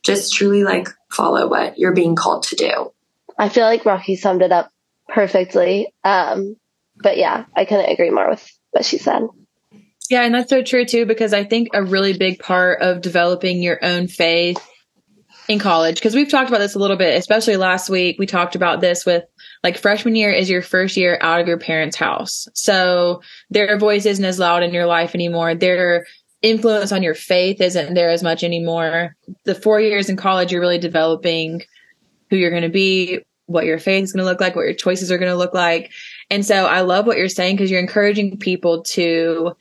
just 0.04 0.34
truly 0.34 0.64
like 0.64 0.88
follow 1.10 1.48
what 1.48 1.78
you're 1.78 1.94
being 1.94 2.16
called 2.16 2.44
to 2.44 2.56
do. 2.56 2.92
I 3.38 3.48
feel 3.48 3.64
like 3.64 3.84
Rocky 3.84 4.16
summed 4.16 4.42
it 4.42 4.52
up 4.52 4.70
perfectly. 5.08 5.92
Um, 6.04 6.56
but 6.96 7.16
yeah, 7.16 7.44
I 7.56 7.64
couldn't 7.64 7.90
agree 7.90 8.10
more 8.10 8.28
with 8.30 8.46
what 8.72 8.84
she 8.84 8.98
said. 8.98 9.22
Yeah, 10.10 10.22
and 10.22 10.34
that's 10.34 10.50
so 10.50 10.62
true 10.62 10.84
too, 10.84 11.06
because 11.06 11.32
I 11.32 11.44
think 11.44 11.68
a 11.74 11.82
really 11.82 12.16
big 12.16 12.38
part 12.38 12.80
of 12.80 13.02
developing 13.02 13.62
your 13.62 13.78
own 13.84 14.08
faith 14.08 14.58
in 15.48 15.58
college 15.58 15.96
because 15.96 16.14
we've 16.14 16.30
talked 16.30 16.48
about 16.48 16.58
this 16.58 16.74
a 16.74 16.78
little 16.78 16.96
bit, 16.96 17.16
especially 17.16 17.56
last 17.56 17.88
week. 17.88 18.16
We 18.18 18.26
talked 18.26 18.54
about 18.54 18.80
this 18.80 19.06
with 19.06 19.24
like 19.62 19.78
freshman 19.78 20.14
year 20.14 20.30
is 20.30 20.48
your 20.50 20.62
first 20.62 20.96
year 20.96 21.18
out 21.20 21.40
of 21.40 21.48
your 21.48 21.58
parents' 21.58 21.96
house. 21.96 22.46
So 22.54 23.22
their 23.50 23.78
voice 23.78 24.06
isn't 24.06 24.24
as 24.24 24.38
loud 24.38 24.62
in 24.62 24.74
your 24.74 24.86
life 24.86 25.14
anymore. 25.14 25.54
Their 25.54 26.06
influence 26.42 26.92
on 26.92 27.02
your 27.02 27.14
faith 27.14 27.60
isn't 27.60 27.94
there 27.94 28.10
as 28.10 28.22
much 28.22 28.44
anymore. 28.44 29.16
The 29.44 29.54
four 29.54 29.80
years 29.80 30.08
in 30.08 30.16
college, 30.16 30.52
you're 30.52 30.60
really 30.60 30.78
developing 30.78 31.62
who 32.30 32.36
you're 32.36 32.50
going 32.50 32.62
to 32.62 32.68
be, 32.68 33.20
what 33.48 33.64
your 33.64 33.78
faith 33.78 34.04
is 34.04 34.12
going 34.12 34.24
to 34.24 34.30
look 34.30 34.40
like, 34.40 34.54
what 34.54 34.66
your 34.66 34.74
choices 34.74 35.10
are 35.10 35.18
going 35.18 35.30
to 35.30 35.36
look 35.36 35.54
like. 35.54 35.90
And 36.30 36.44
so 36.44 36.66
I 36.66 36.82
love 36.82 37.06
what 37.06 37.16
you're 37.16 37.28
saying 37.28 37.56
because 37.56 37.70
you're 37.70 37.80
encouraging 37.80 38.38
people 38.38 38.82
to 38.84 39.56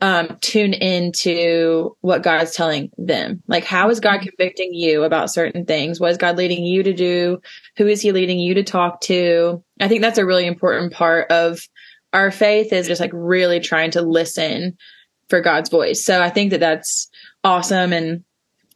um, 0.00 0.36
tune 0.40 0.74
into 0.74 1.96
what 2.00 2.22
God's 2.22 2.54
telling 2.54 2.90
them. 2.98 3.42
Like, 3.46 3.64
how 3.64 3.90
is 3.90 4.00
God 4.00 4.20
convicting 4.20 4.74
you 4.74 5.04
about 5.04 5.30
certain 5.30 5.64
things? 5.64 6.00
What 6.00 6.10
is 6.10 6.18
God 6.18 6.36
leading 6.36 6.64
you 6.64 6.82
to 6.82 6.92
do? 6.92 7.40
Who 7.76 7.86
is 7.86 8.00
He 8.00 8.12
leading 8.12 8.38
you 8.38 8.54
to 8.54 8.62
talk 8.62 9.00
to? 9.02 9.62
I 9.80 9.88
think 9.88 10.02
that's 10.02 10.18
a 10.18 10.26
really 10.26 10.46
important 10.46 10.92
part 10.92 11.30
of 11.30 11.60
our 12.12 12.30
faith 12.30 12.72
is 12.72 12.86
just 12.86 13.00
like 13.00 13.10
really 13.12 13.60
trying 13.60 13.92
to 13.92 14.02
listen 14.02 14.76
for 15.28 15.40
God's 15.40 15.70
voice. 15.70 16.04
So 16.04 16.22
I 16.22 16.30
think 16.30 16.50
that 16.50 16.60
that's 16.60 17.08
awesome. 17.44 17.92
And 17.92 18.24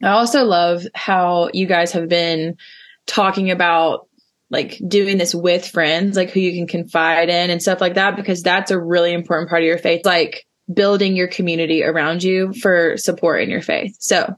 I 0.01 0.09
also 0.09 0.43
love 0.43 0.83
how 0.93 1.49
you 1.53 1.65
guys 1.65 1.91
have 1.93 2.09
been 2.09 2.57
talking 3.05 3.51
about 3.51 4.07
like 4.53 4.79
doing 4.87 5.17
this 5.17 5.35
with 5.35 5.67
friends, 5.67 6.15
like 6.15 6.29
who 6.29 6.39
you 6.39 6.53
can 6.53 6.67
confide 6.67 7.27
in 7.27 7.49
and 7.49 7.61
stuff 7.61 7.81
like 7.81 7.95
that, 7.95 8.15
because 8.15 8.41
that's 8.41 8.71
a 8.71 8.79
really 8.79 9.11
important 9.11 9.49
part 9.49 9.63
of 9.63 9.67
your 9.67 9.77
faith. 9.77 10.05
Like, 10.05 10.45
building 10.73 11.13
your 11.13 11.27
community 11.27 11.83
around 11.83 12.23
you 12.23 12.53
for 12.53 12.95
support 12.95 13.43
in 13.43 13.49
your 13.49 13.61
faith. 13.61 13.97
So 13.99 14.33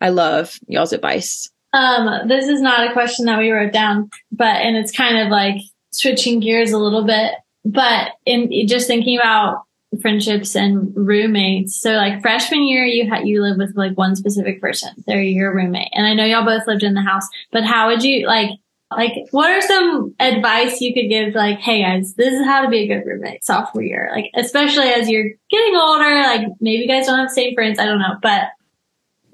I 0.00 0.08
love 0.08 0.58
y'all's 0.66 0.94
advice. 0.94 1.50
Um, 1.74 2.28
this 2.28 2.48
is 2.48 2.62
not 2.62 2.88
a 2.88 2.94
question 2.94 3.26
that 3.26 3.38
we 3.38 3.50
wrote 3.50 3.70
down, 3.70 4.08
but, 4.32 4.56
and 4.56 4.74
it's 4.74 4.90
kind 4.90 5.18
of 5.18 5.28
like 5.28 5.56
switching 5.90 6.40
gears 6.40 6.72
a 6.72 6.78
little 6.78 7.04
bit, 7.04 7.34
but 7.62 8.12
in 8.24 8.66
just 8.66 8.86
thinking 8.86 9.18
about 9.18 9.64
friendships 10.00 10.56
and 10.56 10.96
roommates. 10.96 11.78
So 11.78 11.92
like 11.92 12.22
freshman 12.22 12.66
year, 12.66 12.86
you 12.86 13.10
had, 13.10 13.28
you 13.28 13.42
live 13.42 13.58
with 13.58 13.76
like 13.76 13.98
one 13.98 14.16
specific 14.16 14.62
person. 14.62 14.94
They're 15.06 15.20
your 15.20 15.54
roommate. 15.54 15.90
And 15.92 16.06
I 16.06 16.14
know 16.14 16.24
y'all 16.24 16.42
both 16.42 16.66
lived 16.66 16.84
in 16.84 16.94
the 16.94 17.02
house, 17.02 17.28
but 17.52 17.64
how 17.64 17.88
would 17.88 18.02
you 18.02 18.26
like, 18.26 18.48
like, 18.90 19.12
what 19.30 19.50
are 19.50 19.60
some 19.60 20.14
advice 20.18 20.80
you 20.80 20.92
could 20.92 21.08
give? 21.08 21.34
Like, 21.34 21.58
hey 21.60 21.82
guys, 21.82 22.14
this 22.14 22.34
is 22.34 22.44
how 22.44 22.62
to 22.62 22.68
be 22.68 22.80
a 22.80 22.86
good 22.88 23.06
roommate 23.06 23.44
sophomore 23.44 23.82
year. 23.82 24.10
Like, 24.12 24.30
especially 24.34 24.88
as 24.88 25.08
you're 25.08 25.30
getting 25.50 25.76
older, 25.76 26.10
like 26.10 26.48
maybe 26.60 26.82
you 26.82 26.88
guys 26.88 27.06
don't 27.06 27.18
have 27.18 27.28
the 27.28 27.34
same 27.34 27.54
friends. 27.54 27.78
I 27.78 27.86
don't 27.86 28.00
know, 28.00 28.16
but 28.20 28.48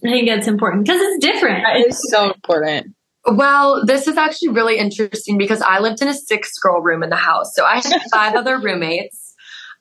I 0.04 0.10
think 0.10 0.28
that's 0.28 0.46
important 0.46 0.84
because 0.84 1.00
it's 1.00 1.24
different. 1.24 1.64
It's 1.76 2.10
so 2.10 2.32
important. 2.32 2.94
Well, 3.24 3.84
this 3.86 4.06
is 4.06 4.16
actually 4.16 4.50
really 4.50 4.78
interesting 4.78 5.38
because 5.38 5.62
I 5.62 5.80
lived 5.80 6.02
in 6.02 6.08
a 6.08 6.14
six 6.14 6.58
girl 6.58 6.80
room 6.80 7.02
in 7.02 7.10
the 7.10 7.16
house. 7.16 7.54
So 7.54 7.64
I 7.64 7.76
had 7.76 8.02
five 8.12 8.34
other 8.34 8.60
roommates 8.60 9.26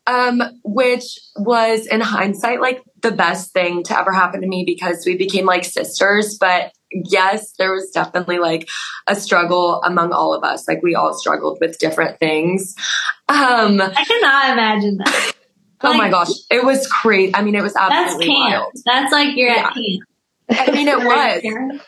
um, 0.08 0.42
which 0.64 1.20
was 1.36 1.88
in 1.88 2.02
hindsight 2.02 2.62
like 2.62 2.84
the 3.02 3.12
best 3.12 3.52
thing 3.54 3.84
to 3.84 3.98
ever 3.98 4.12
happen 4.12 4.42
to 4.42 4.48
me 4.48 4.64
because 4.66 5.04
we 5.06 5.18
became 5.18 5.46
like 5.46 5.66
sisters. 5.66 6.38
But 6.40 6.72
yes, 6.92 7.54
there 7.58 7.74
was 7.74 7.92
definitely 7.92 8.40
like 8.40 8.68
a 9.08 9.16
struggle 9.16 9.82
among 9.84 10.12
all 10.12 10.34
of 10.34 10.44
us. 10.44 10.68
Like 10.68 10.82
we 10.84 10.96
all 10.96 11.14
struggled 11.14 11.58
with 11.62 11.78
different 11.80 12.20
things. 12.20 12.76
Um, 13.28 13.82
I 13.82 14.06
cannot 14.06 14.54
imagine 14.54 14.98
that. 14.98 15.34
oh 15.82 15.98
my 15.98 16.10
gosh, 16.10 16.30
it 16.50 16.64
was 16.64 16.88
crazy. 16.88 17.36
I 17.36 17.42
mean, 17.42 17.56
it 17.56 17.64
was 17.64 17.76
absolutely 17.76 18.28
that's 18.28 18.38
wild. 18.38 18.74
That's 18.86 19.12
like 19.12 19.36
you're 19.36 19.50
yeah. 19.50 19.68
at 19.68 19.74
camp. 19.74 20.04
I 20.50 20.72
mean, 20.72 20.88
it 20.88 21.00
was. 21.04 21.82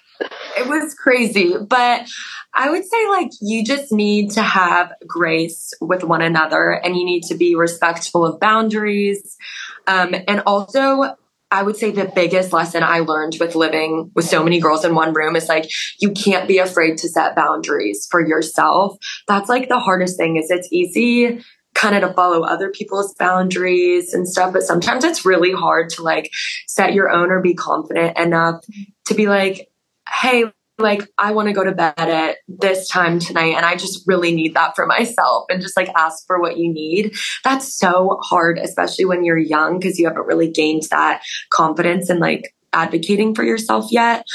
It 0.57 0.67
was 0.67 0.95
crazy, 0.95 1.53
but 1.55 2.09
I 2.51 2.71
would 2.71 2.83
say 2.83 3.07
like 3.07 3.29
you 3.39 3.63
just 3.63 3.91
need 3.91 4.31
to 4.31 4.41
have 4.41 4.91
grace 5.05 5.75
with 5.79 6.03
one 6.03 6.23
another 6.23 6.71
and 6.71 6.95
you 6.95 7.05
need 7.05 7.21
to 7.25 7.35
be 7.35 7.55
respectful 7.55 8.25
of 8.25 8.39
boundaries. 8.39 9.37
Um, 9.85 10.15
and 10.27 10.41
also 10.47 11.15
I 11.49 11.63
would 11.63 11.77
say 11.77 11.91
the 11.91 12.11
biggest 12.13 12.51
lesson 12.51 12.83
I 12.83 12.99
learned 12.99 13.37
with 13.39 13.55
living 13.55 14.11
with 14.15 14.25
so 14.25 14.43
many 14.43 14.59
girls 14.59 14.83
in 14.83 14.95
one 14.95 15.13
room 15.13 15.35
is 15.35 15.47
like 15.47 15.69
you 15.99 16.11
can't 16.11 16.47
be 16.47 16.57
afraid 16.57 16.97
to 16.99 17.09
set 17.09 17.35
boundaries 17.35 18.07
for 18.11 18.25
yourself. 18.25 18.97
That's 19.27 19.47
like 19.47 19.69
the 19.69 19.79
hardest 19.79 20.17
thing 20.17 20.35
is 20.35 20.51
it's 20.51 20.67
easy 20.71 21.41
kind 21.77 21.95
of 21.95 22.01
to 22.01 22.13
follow 22.15 22.43
other 22.43 22.69
people's 22.71 23.13
boundaries 23.15 24.13
and 24.13 24.27
stuff, 24.27 24.51
but 24.51 24.63
sometimes 24.63 25.03
it's 25.03 25.25
really 25.25 25.51
hard 25.51 25.89
to 25.89 26.01
like 26.01 26.31
set 26.67 26.93
your 26.93 27.09
own 27.09 27.29
or 27.29 27.39
be 27.39 27.53
confident 27.53 28.17
enough 28.17 28.65
to 29.05 29.13
be 29.13 29.27
like, 29.27 29.69
hey, 30.09 30.45
like 30.79 31.01
I 31.17 31.31
want 31.31 31.47
to 31.47 31.53
go 31.53 31.63
to 31.63 31.71
bed 31.71 31.93
at 31.97 32.37
this 32.47 32.87
time 32.87 33.19
tonight 33.19 33.55
and 33.55 33.65
I 33.65 33.75
just 33.75 34.03
really 34.07 34.33
need 34.33 34.55
that 34.55 34.75
for 34.75 34.85
myself 34.87 35.45
and 35.49 35.61
just 35.61 35.77
like 35.77 35.89
ask 35.95 36.25
for 36.27 36.39
what 36.39 36.57
you 36.57 36.71
need. 36.71 37.15
That's 37.43 37.77
so 37.77 38.19
hard, 38.23 38.59
especially 38.59 39.05
when 39.05 39.23
you're 39.23 39.37
young 39.37 39.79
because 39.79 39.99
you 39.99 40.07
haven't 40.07 40.27
really 40.27 40.49
gained 40.49 40.83
that 40.91 41.23
confidence 41.49 42.09
and 42.09 42.19
like 42.19 42.53
advocating 42.73 43.33
for 43.33 43.43
yourself 43.43 43.91
yet. 43.91 44.25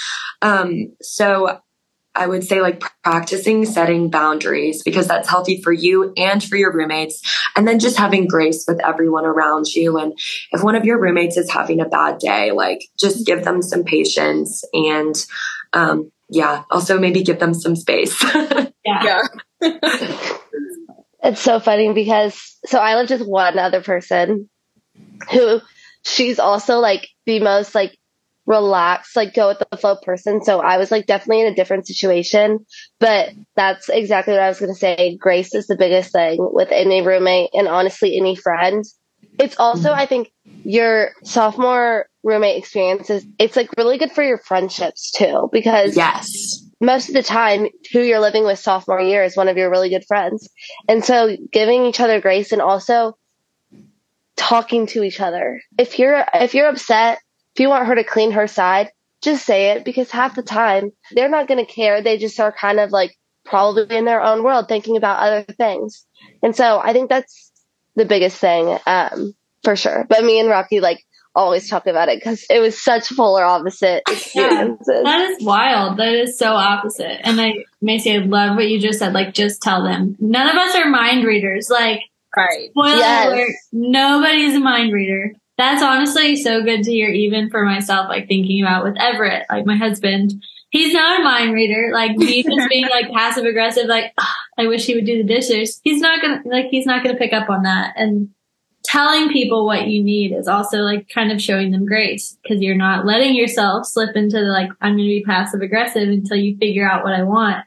Um, 0.40 0.94
so 1.00 1.60
I 2.14 2.26
would 2.26 2.44
say 2.44 2.60
like 2.60 2.82
practicing 3.02 3.64
setting 3.64 4.10
boundaries 4.10 4.82
because 4.82 5.08
that's 5.08 5.28
healthy 5.28 5.62
for 5.62 5.72
you 5.72 6.12
and 6.16 6.42
for 6.42 6.56
your 6.56 6.72
roommates. 6.72 7.22
And 7.56 7.66
then 7.66 7.78
just 7.78 7.96
having 7.96 8.26
grace 8.26 8.64
with 8.68 8.84
everyone 8.84 9.24
around 9.24 9.68
you. 9.68 9.96
And 9.98 10.18
if 10.50 10.62
one 10.62 10.74
of 10.74 10.84
your 10.84 11.00
roommates 11.00 11.36
is 11.36 11.50
having 11.50 11.80
a 11.80 11.88
bad 11.88 12.18
day, 12.18 12.50
like 12.50 12.80
just 12.98 13.26
give 13.26 13.44
them 13.44 13.62
some 13.62 13.84
patience 13.84 14.62
and, 14.74 15.14
um, 15.72 16.12
yeah, 16.32 16.64
also 16.70 16.98
maybe 16.98 17.22
give 17.22 17.38
them 17.38 17.54
some 17.54 17.76
space. 17.76 18.22
yeah. 18.84 19.22
yeah. 19.60 20.38
It's 21.22 21.40
so 21.40 21.60
funny 21.60 21.92
because 21.92 22.58
so 22.66 22.78
I 22.78 22.96
lived 22.96 23.10
with 23.10 23.22
one 23.22 23.58
other 23.58 23.82
person 23.82 24.48
who 25.30 25.60
she's 26.04 26.38
also 26.38 26.78
like 26.78 27.08
the 27.26 27.38
most 27.38 27.74
like 27.74 27.96
relaxed, 28.46 29.14
like 29.14 29.34
go 29.34 29.48
with 29.48 29.62
the 29.70 29.76
flow 29.76 29.96
person. 29.96 30.42
So 30.42 30.60
I 30.60 30.78
was 30.78 30.90
like 30.90 31.06
definitely 31.06 31.46
in 31.46 31.52
a 31.52 31.54
different 31.54 31.86
situation, 31.86 32.66
but 32.98 33.30
that's 33.54 33.88
exactly 33.88 34.32
what 34.32 34.42
I 34.42 34.48
was 34.48 34.58
going 34.58 34.72
to 34.72 34.78
say. 34.78 35.16
Grace 35.20 35.54
is 35.54 35.66
the 35.66 35.76
biggest 35.76 36.12
thing 36.12 36.38
with 36.40 36.72
any 36.72 37.02
roommate 37.02 37.50
and 37.52 37.68
honestly 37.68 38.16
any 38.16 38.34
friend. 38.34 38.84
It's 39.38 39.58
also, 39.58 39.90
mm-hmm. 39.90 40.00
I 40.00 40.06
think 40.06 40.32
your 40.64 41.12
sophomore 41.22 42.06
roommate 42.22 42.58
experiences, 42.58 43.24
it's 43.38 43.56
like 43.56 43.70
really 43.76 43.98
good 43.98 44.12
for 44.12 44.22
your 44.22 44.38
friendships 44.38 45.10
too, 45.10 45.48
because 45.52 45.96
yes, 45.96 46.64
most 46.80 47.08
of 47.08 47.14
the 47.14 47.22
time 47.22 47.68
who 47.92 48.00
you're 48.00 48.20
living 48.20 48.44
with 48.44 48.58
sophomore 48.58 49.00
year 49.00 49.22
is 49.22 49.36
one 49.36 49.48
of 49.48 49.56
your 49.56 49.70
really 49.70 49.88
good 49.88 50.04
friends. 50.04 50.48
And 50.88 51.04
so 51.04 51.36
giving 51.52 51.86
each 51.86 52.00
other 52.00 52.20
grace 52.20 52.52
and 52.52 52.60
also 52.60 53.16
talking 54.36 54.86
to 54.88 55.02
each 55.02 55.20
other. 55.20 55.60
If 55.78 55.98
you're, 55.98 56.24
if 56.34 56.54
you're 56.54 56.68
upset, 56.68 57.18
if 57.54 57.60
you 57.60 57.68
want 57.68 57.86
her 57.86 57.94
to 57.94 58.04
clean 58.04 58.32
her 58.32 58.48
side, 58.48 58.90
just 59.22 59.46
say 59.46 59.70
it 59.70 59.84
because 59.84 60.10
half 60.10 60.34
the 60.34 60.42
time 60.42 60.90
they're 61.12 61.28
not 61.28 61.46
going 61.46 61.64
to 61.64 61.72
care. 61.72 62.02
They 62.02 62.18
just 62.18 62.40
are 62.40 62.50
kind 62.50 62.80
of 62.80 62.90
like 62.90 63.16
probably 63.44 63.96
in 63.96 64.04
their 64.04 64.20
own 64.20 64.42
world 64.42 64.66
thinking 64.66 64.96
about 64.96 65.20
other 65.20 65.44
things. 65.44 66.04
And 66.42 66.56
so 66.56 66.80
I 66.82 66.92
think 66.92 67.08
that's 67.08 67.52
the 67.94 68.04
biggest 68.04 68.38
thing, 68.38 68.76
um, 68.86 69.34
for 69.62 69.76
sure. 69.76 70.04
But 70.08 70.24
me 70.24 70.40
and 70.40 70.48
Rocky 70.48 70.80
like 70.80 71.04
always 71.34 71.68
talk 71.68 71.86
about 71.86 72.08
it 72.08 72.18
because 72.18 72.44
it 72.50 72.60
was 72.60 72.80
such 72.82 73.14
polar 73.16 73.44
opposite 73.44 74.02
experiences. 74.08 74.86
Yeah, 74.88 75.02
that 75.02 75.30
is 75.30 75.44
wild. 75.44 75.98
That 75.98 76.12
is 76.12 76.38
so 76.38 76.52
opposite. 76.52 77.26
And 77.26 77.40
I, 77.40 77.64
Macy, 77.80 78.14
I 78.14 78.18
love 78.18 78.56
what 78.56 78.68
you 78.68 78.78
just 78.78 78.98
said. 78.98 79.12
Like, 79.12 79.34
just 79.34 79.62
tell 79.62 79.82
them. 79.84 80.16
None 80.18 80.48
of 80.48 80.56
us 80.56 80.74
are 80.74 80.88
mind 80.88 81.24
readers. 81.24 81.68
Like, 81.70 82.00
right. 82.36 82.70
Spoiler 82.70 82.96
yes. 82.96 83.26
alert, 83.32 83.52
nobody's 83.72 84.56
a 84.56 84.60
mind 84.60 84.92
reader. 84.92 85.32
That's 85.58 85.82
honestly 85.82 86.36
so 86.36 86.62
good 86.62 86.82
to 86.82 86.90
hear, 86.90 87.10
even 87.10 87.50
for 87.50 87.64
myself, 87.64 88.08
like 88.08 88.26
thinking 88.26 88.62
about 88.62 88.84
with 88.84 88.96
Everett, 88.98 89.46
like 89.50 89.66
my 89.66 89.76
husband. 89.76 90.32
He's 90.70 90.94
not 90.94 91.20
a 91.20 91.22
mind 91.24 91.52
reader. 91.52 91.90
Like 91.92 92.16
me 92.16 92.42
just 92.42 92.68
being 92.68 92.88
like 92.88 93.12
passive 93.12 93.44
aggressive, 93.44 93.86
like, 93.86 94.12
ah, 94.18 94.34
I 94.58 94.66
wish 94.66 94.86
he 94.86 94.94
would 94.94 95.04
do 95.04 95.22
the 95.22 95.34
dishes. 95.34 95.80
He's 95.84 96.00
not 96.00 96.22
gonna, 96.22 96.42
like, 96.46 96.66
he's 96.70 96.86
not 96.86 97.04
gonna 97.04 97.18
pick 97.18 97.32
up 97.32 97.50
on 97.50 97.64
that. 97.64 97.92
And 97.96 98.30
telling 98.84 99.30
people 99.30 99.64
what 99.64 99.86
you 99.86 100.02
need 100.02 100.32
is 100.32 100.48
also 100.48 100.78
like 100.78 101.08
kind 101.08 101.30
of 101.30 101.40
showing 101.40 101.70
them 101.70 101.86
grace 101.86 102.36
because 102.42 102.60
you're 102.60 102.76
not 102.76 103.06
letting 103.06 103.34
yourself 103.34 103.86
slip 103.86 104.16
into 104.16 104.36
the 104.36 104.46
like 104.46 104.70
I'm 104.80 104.96
going 104.96 105.08
to 105.08 105.20
be 105.20 105.24
passive 105.24 105.60
aggressive 105.60 106.08
until 106.08 106.36
you 106.36 106.56
figure 106.58 106.88
out 106.88 107.04
what 107.04 107.12
I 107.12 107.22
want. 107.22 107.64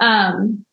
Um, 0.00 0.64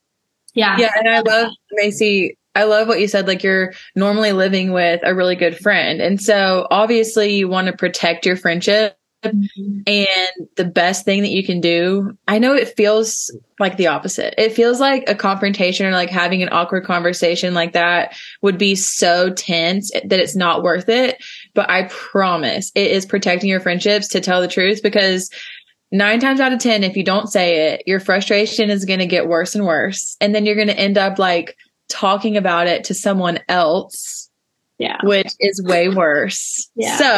yeah, 0.54 0.78
yeah, 0.78 0.92
and 0.98 1.10
I 1.10 1.20
love 1.22 1.52
Macy. 1.72 2.38
I 2.54 2.64
love 2.64 2.88
what 2.88 3.00
you 3.00 3.08
said. 3.08 3.28
Like 3.28 3.44
you're 3.44 3.74
normally 3.96 4.32
living 4.32 4.72
with 4.72 5.02
a 5.04 5.14
really 5.14 5.36
good 5.36 5.58
friend, 5.58 6.02
and 6.02 6.22
so 6.22 6.68
obviously 6.72 7.36
you 7.36 7.48
want 7.48 7.68
to 7.68 7.74
protect 7.74 8.26
your 8.26 8.38
friendship 8.38 8.98
Mm-hmm. 9.34 9.82
And 9.88 10.48
the 10.56 10.66
best 10.66 11.06
thing 11.06 11.22
that 11.22 11.32
you 11.32 11.46
can 11.46 11.62
do, 11.62 12.18
I 12.28 12.40
know 12.40 12.54
it 12.54 12.76
feels 12.76 13.36
like 13.60 13.78
the 13.78 13.88
opposite. 13.88 14.36
It 14.38 14.54
feels 14.54 14.80
like 14.80 15.10
a 15.10 15.16
confrontation 15.16 15.86
or 15.86 15.92
like 15.92 16.10
having 16.10 16.44
an 16.44 16.50
awkward 16.52 16.86
conversation 16.86 17.54
like 17.54 17.74
that 17.74 18.16
would 18.42 18.58
be 18.58 18.76
so 18.76 19.32
tense 19.32 19.92
that 19.92 20.20
it's 20.20 20.36
not 20.36 20.64
worth 20.64 20.90
it. 20.90 21.24
But 21.54 21.70
I 21.70 21.84
promise 21.84 22.72
it 22.76 22.92
is 22.92 23.06
protecting 23.06 23.50
your 23.50 23.62
friendships 23.62 24.10
to 24.10 24.22
tell 24.22 24.42
the 24.42 24.48
truth 24.48 24.82
because 24.84 25.30
nine 25.92 26.20
times 26.20 26.40
out 26.40 26.54
of 26.54 26.60
10, 26.60 26.84
if 26.84 26.98
you 26.98 27.04
don't 27.04 27.28
say 27.28 27.74
it, 27.74 27.84
your 27.86 28.00
frustration 28.00 28.70
is 28.70 28.86
going 28.86 29.00
to 29.00 29.06
get 29.06 29.28
worse 29.28 29.56
and 29.56 29.66
worse. 29.66 30.18
And 30.20 30.36
then 30.36 30.46
you're 30.46 30.56
going 30.56 30.68
to 30.68 30.80
end 30.80 30.98
up 30.98 31.20
like 31.20 31.56
talking 31.90 32.38
about 32.38 32.68
it 32.68 32.86
to 32.86 32.94
someone 32.94 33.40
else. 33.48 34.30
Yeah. 34.78 34.98
Which 35.04 35.32
is 35.40 35.64
way 35.64 35.88
worse. 35.88 36.70
Yeah. 36.76 36.98
So 36.98 37.18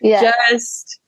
yeah. 0.00 0.32
just 0.50 1.00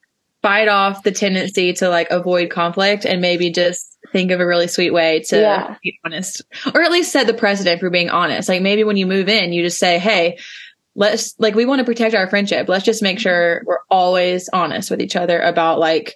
fight 0.46 0.68
off 0.68 1.02
the 1.02 1.10
tendency 1.10 1.72
to 1.72 1.88
like 1.88 2.08
avoid 2.10 2.50
conflict 2.50 3.04
and 3.04 3.20
maybe 3.20 3.50
just 3.50 3.98
think 4.12 4.30
of 4.30 4.38
a 4.38 4.46
really 4.46 4.68
sweet 4.68 4.92
way 4.92 5.18
to 5.18 5.40
yeah. 5.40 5.74
be 5.82 5.98
honest 6.04 6.42
or 6.72 6.82
at 6.82 6.92
least 6.92 7.10
set 7.10 7.26
the 7.26 7.34
precedent 7.34 7.80
for 7.80 7.90
being 7.90 8.10
honest 8.10 8.48
like 8.48 8.62
maybe 8.62 8.84
when 8.84 8.96
you 8.96 9.08
move 9.08 9.28
in 9.28 9.52
you 9.52 9.64
just 9.64 9.76
say 9.76 9.98
hey 9.98 10.38
let's 10.94 11.34
like 11.40 11.56
we 11.56 11.64
want 11.64 11.80
to 11.80 11.84
protect 11.84 12.14
our 12.14 12.30
friendship 12.30 12.68
let's 12.68 12.84
just 12.84 13.02
make 13.02 13.18
sure 13.18 13.60
we're 13.66 13.80
always 13.90 14.48
honest 14.52 14.88
with 14.88 15.00
each 15.00 15.16
other 15.16 15.40
about 15.40 15.80
like 15.80 16.14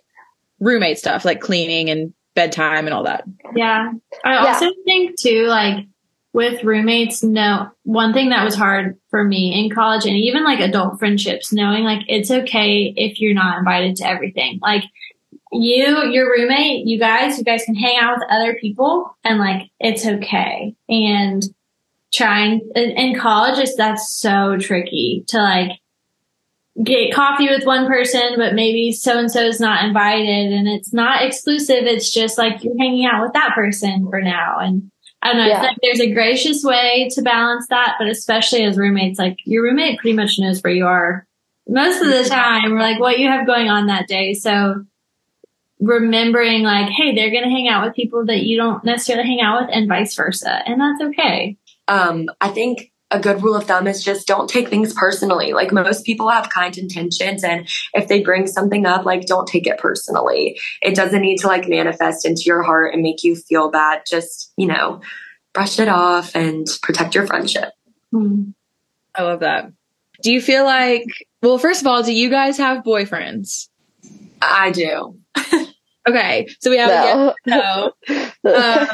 roommate 0.61 0.97
stuff 0.97 1.25
like 1.25 1.41
cleaning 1.41 1.91
and 1.91 2.15
bedtime 2.37 2.87
and 2.87 2.95
all 2.95 3.03
that 3.03 3.25
yeah 3.57 3.91
i 4.25 4.33
yeah. 4.33 4.47
also 4.47 4.71
think 4.85 5.19
too 5.19 5.47
like 5.47 5.89
with 6.33 6.63
roommates, 6.63 7.23
no, 7.23 7.71
one 7.83 8.13
thing 8.13 8.29
that 8.29 8.45
was 8.45 8.55
hard 8.55 8.97
for 9.11 9.25
me 9.25 9.59
in 9.59 9.75
college 9.75 10.07
and 10.07 10.17
even 10.17 10.45
like 10.45 10.61
adult 10.61 10.99
friendships, 10.99 11.53
knowing 11.53 11.83
like 11.83 12.03
it's 12.07 12.31
okay 12.31 12.93
if 12.97 13.21
you're 13.21 13.35
not 13.35 13.59
invited 13.59 13.97
to 13.97 14.07
everything. 14.07 14.59
Like 14.63 14.85
you, 15.51 16.05
your 16.05 16.31
roommate, 16.31 16.87
you 16.87 16.99
guys, 16.99 17.37
you 17.37 17.45
guys 17.45 17.65
can 17.65 17.75
hang 17.75 17.97
out 17.99 18.17
with 18.17 18.29
other 18.31 18.55
people 18.55 19.17
and 19.25 19.41
like 19.41 19.71
it's 19.81 20.07
okay. 20.07 20.75
And 20.89 21.43
trying 22.13 22.61
in 22.75 23.19
college, 23.19 23.59
is 23.59 23.75
that's 23.77 24.13
so 24.13 24.57
tricky 24.57 25.25
to 25.29 25.39
like 25.39 25.81
get 26.83 27.13
coffee 27.13 27.49
with 27.49 27.67
one 27.67 27.87
person, 27.87 28.35
but 28.37 28.55
maybe 28.55 28.93
so 28.93 29.19
and 29.19 29.31
so 29.31 29.43
is 29.43 29.61
not 29.61 29.85
invited 29.85 30.53
and 30.53 30.69
it's 30.69 30.93
not 30.93 31.25
exclusive. 31.25 31.85
It's 31.85 32.13
just 32.13 32.39
like 32.39 32.63
you're 32.63 32.79
hanging 32.79 33.07
out 33.07 33.23
with 33.23 33.33
that 33.33 33.53
person 33.55 34.09
for 34.09 34.23
now. 34.23 34.59
And 34.61 34.91
I 35.23 35.29
don't 35.29 35.43
know. 35.43 35.49
Yeah. 35.49 35.63
like 35.63 35.77
there's 35.83 36.01
a 36.01 36.13
gracious 36.13 36.65
way 36.65 37.09
to 37.13 37.23
balance 37.23 37.67
that, 37.69 37.97
but 37.99 38.09
especially 38.09 38.65
as 38.65 38.79
roommates, 38.79 39.19
like 39.19 39.39
your 39.45 39.63
roommate 39.63 39.99
pretty 39.99 40.17
much 40.17 40.39
knows 40.39 40.61
where 40.63 40.73
you 40.73 40.87
are 40.87 41.27
most 41.69 42.03
of 42.03 42.09
the 42.09 42.25
time, 42.29 42.73
or 42.73 42.81
like 42.81 42.99
what 42.99 43.19
you 43.19 43.29
have 43.29 43.47
going 43.47 43.69
on 43.69 43.87
that 43.87 44.09
day. 44.09 44.35
So 44.35 44.85
remembering 45.79 46.63
like, 46.63 46.89
hey, 46.89 47.15
they're 47.15 47.31
going 47.31 47.45
to 47.45 47.51
hang 47.51 47.69
out 47.69 47.87
with 47.87 47.95
people 47.95 48.27
that 48.27 48.43
you 48.43 48.57
don't 48.57 48.85
necessarily 48.85 49.27
hang 49.27 49.41
out 49.41 49.63
with 49.63 49.71
and 49.73 49.89
vice 49.89 50.15
versa. 50.15 50.63
And 50.67 50.81
that's 50.81 51.03
okay. 51.03 51.57
Um, 51.89 52.29
I 52.41 52.49
think 52.49 52.93
a 53.11 53.19
good 53.19 53.43
rule 53.43 53.57
of 53.57 53.65
thumb 53.65 53.87
is 53.87 54.05
just 54.05 54.27
don't 54.27 54.49
take 54.49 54.69
things 54.69 54.95
personally. 54.95 55.53
Like 55.53 55.73
most 55.73 56.05
people 56.05 56.29
have 56.29 56.49
kind 56.49 56.77
intentions 56.79 57.43
and 57.43 57.69
if 57.93 58.09
they 58.09 58.23
bring 58.23 58.47
something 58.47 58.87
up, 58.87 59.05
like 59.05 59.27
don't 59.27 59.49
take 59.49 59.67
it 59.67 59.79
personally. 59.79 60.59
It 60.81 60.95
doesn't 60.95 61.21
need 61.21 61.39
to 61.39 61.49
like 61.49 61.69
manifest 61.69 62.25
into 62.25 62.43
your 62.47 62.63
heart 62.63 62.95
and 62.95 63.03
make 63.03 63.25
you 63.25 63.35
feel 63.35 63.71
bad. 63.71 64.03
Just, 64.09 64.53
you 64.57 64.67
know, 64.67 65.01
brush 65.53 65.79
it 65.79 65.89
off 65.89 66.37
and 66.37 66.67
protect 66.83 67.15
your 67.15 67.27
friendship. 67.27 67.73
Hmm. 68.13 68.51
I 69.15 69.23
love 69.23 69.41
that. 69.41 69.73
Do 70.23 70.33
you 70.33 70.41
feel 70.41 70.65
like, 70.65 71.07
well, 71.43 71.59
first 71.59 71.81
of 71.81 71.87
all, 71.87 72.03
do 72.03 72.13
you 72.13 72.31
guys 72.31 72.59
have 72.59 72.85
boyfriends? 72.85 73.69
I 74.41 74.71
do. 74.71 75.19
okay. 76.09 76.47
So 76.61 76.71
we 76.71 76.79
have 76.79 76.89
no. 76.89 77.35
a 77.47 78.33
no. 78.45 78.51
Uh, 78.51 78.87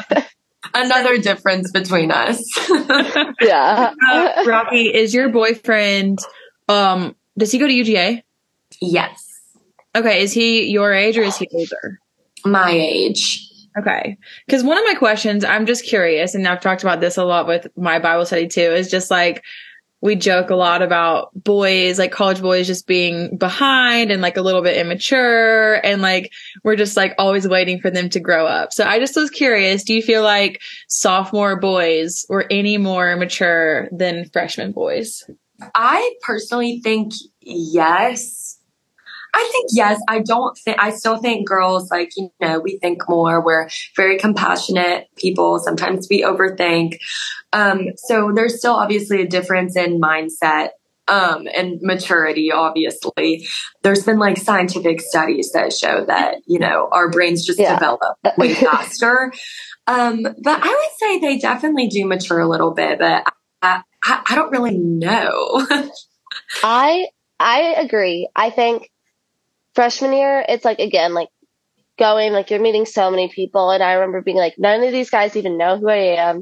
Another 0.73 1.17
difference 1.17 1.71
between 1.71 2.11
us. 2.11 2.43
yeah. 3.41 3.93
Uh, 4.09 4.43
Rocky, 4.45 4.93
is 4.93 5.13
your 5.13 5.29
boyfriend, 5.29 6.19
um, 6.67 7.15
does 7.37 7.51
he 7.51 7.59
go 7.59 7.67
to 7.67 7.73
UGA? 7.73 8.23
Yes. 8.81 9.23
Okay. 9.95 10.21
Is 10.21 10.33
he 10.33 10.67
your 10.67 10.93
age 10.93 11.17
or 11.17 11.23
is 11.23 11.37
he 11.37 11.47
older? 11.51 11.99
My 12.45 12.71
age. 12.71 13.43
Okay. 13.77 14.17
Because 14.45 14.63
one 14.63 14.77
of 14.77 14.85
my 14.85 14.95
questions, 14.95 15.43
I'm 15.43 15.65
just 15.65 15.85
curious, 15.85 16.33
and 16.33 16.47
I've 16.47 16.61
talked 16.61 16.81
about 16.81 16.99
this 16.99 17.17
a 17.17 17.23
lot 17.23 17.47
with 17.47 17.67
my 17.77 17.99
Bible 17.99 18.25
study 18.25 18.47
too, 18.47 18.61
is 18.61 18.89
just 18.89 19.11
like, 19.11 19.43
we 20.01 20.15
joke 20.15 20.49
a 20.49 20.55
lot 20.55 20.81
about 20.81 21.31
boys, 21.33 21.97
like 21.97 22.11
college 22.11 22.41
boys 22.41 22.67
just 22.67 22.85
being 22.85 23.37
behind 23.37 24.11
and 24.11 24.21
like 24.21 24.37
a 24.37 24.41
little 24.41 24.61
bit 24.61 24.77
immature. 24.77 25.83
And 25.85 26.01
like, 26.01 26.31
we're 26.63 26.75
just 26.75 26.95
like 26.95 27.15
always 27.17 27.47
waiting 27.47 27.79
for 27.79 27.89
them 27.89 28.09
to 28.09 28.19
grow 28.19 28.45
up. 28.45 28.73
So 28.73 28.83
I 28.83 28.99
just 28.99 29.15
was 29.15 29.31
curious, 29.31 29.83
do 29.83 29.93
you 29.93 30.03
feel 30.03 30.21
like 30.21 30.61
sophomore 30.87 31.59
boys 31.59 32.25
were 32.29 32.45
any 32.51 32.77
more 32.77 33.15
mature 33.15 33.89
than 33.91 34.29
freshman 34.29 34.71
boys? 34.71 35.23
I 35.73 36.13
personally 36.21 36.79
think 36.83 37.13
yes. 37.41 38.46
I 39.37 39.49
think 39.51 39.69
yes. 39.71 40.01
I 40.07 40.19
don't 40.19 40.57
think, 40.57 40.77
I 40.79 40.89
still 40.89 41.17
think 41.17 41.47
girls, 41.47 41.91
like, 41.91 42.09
you 42.17 42.31
know, 42.41 42.59
we 42.59 42.79
think 42.79 43.07
more. 43.07 43.43
We're 43.43 43.69
very 43.95 44.17
compassionate 44.17 45.09
people. 45.15 45.59
Sometimes 45.59 46.07
we 46.09 46.23
overthink. 46.23 46.97
Um, 47.53 47.89
so 47.97 48.31
there's 48.33 48.57
still 48.57 48.73
obviously 48.73 49.21
a 49.21 49.27
difference 49.27 49.75
in 49.75 50.01
mindset 50.01 50.69
um, 51.07 51.47
and 51.55 51.79
maturity, 51.83 52.51
obviously. 52.51 53.47
There's 53.83 54.03
been 54.03 54.17
like 54.17 54.37
scientific 54.37 55.01
studies 55.01 55.51
that 55.51 55.71
show 55.71 56.03
that, 56.05 56.37
you 56.47 56.57
know, 56.57 56.89
our 56.91 57.11
brains 57.11 57.45
just 57.45 57.59
yeah. 57.59 57.75
develop 57.75 58.17
way 58.39 58.55
faster. 58.55 59.31
Um, 59.85 60.23
but 60.23 60.59
I 60.63 60.67
would 60.67 60.97
say 60.97 61.19
they 61.19 61.37
definitely 61.37 61.89
do 61.89 62.07
mature 62.07 62.39
a 62.39 62.49
little 62.49 62.73
bit, 62.73 62.97
but 62.97 63.23
I, 63.61 63.81
I, 64.03 64.23
I 64.29 64.35
don't 64.35 64.49
really 64.49 64.79
know. 64.79 65.67
I, 66.63 67.05
I 67.39 67.75
agree. 67.77 68.29
I 68.35 68.49
think 68.49 68.89
freshman 69.77 70.11
year, 70.13 70.43
it's 70.49 70.65
like, 70.65 70.79
again, 70.79 71.13
like 71.13 71.29
going, 71.99 72.33
like 72.33 72.49
you're 72.49 72.59
meeting 72.59 72.87
so 72.87 73.11
many 73.11 73.29
people. 73.29 73.69
And 73.69 73.83
I 73.83 73.93
remember 73.93 74.23
being 74.23 74.37
like, 74.37 74.55
none 74.57 74.83
of 74.83 74.91
these 74.91 75.11
guys 75.11 75.35
even 75.35 75.55
know 75.55 75.77
who 75.77 75.87
I 75.87 76.17
am 76.17 76.37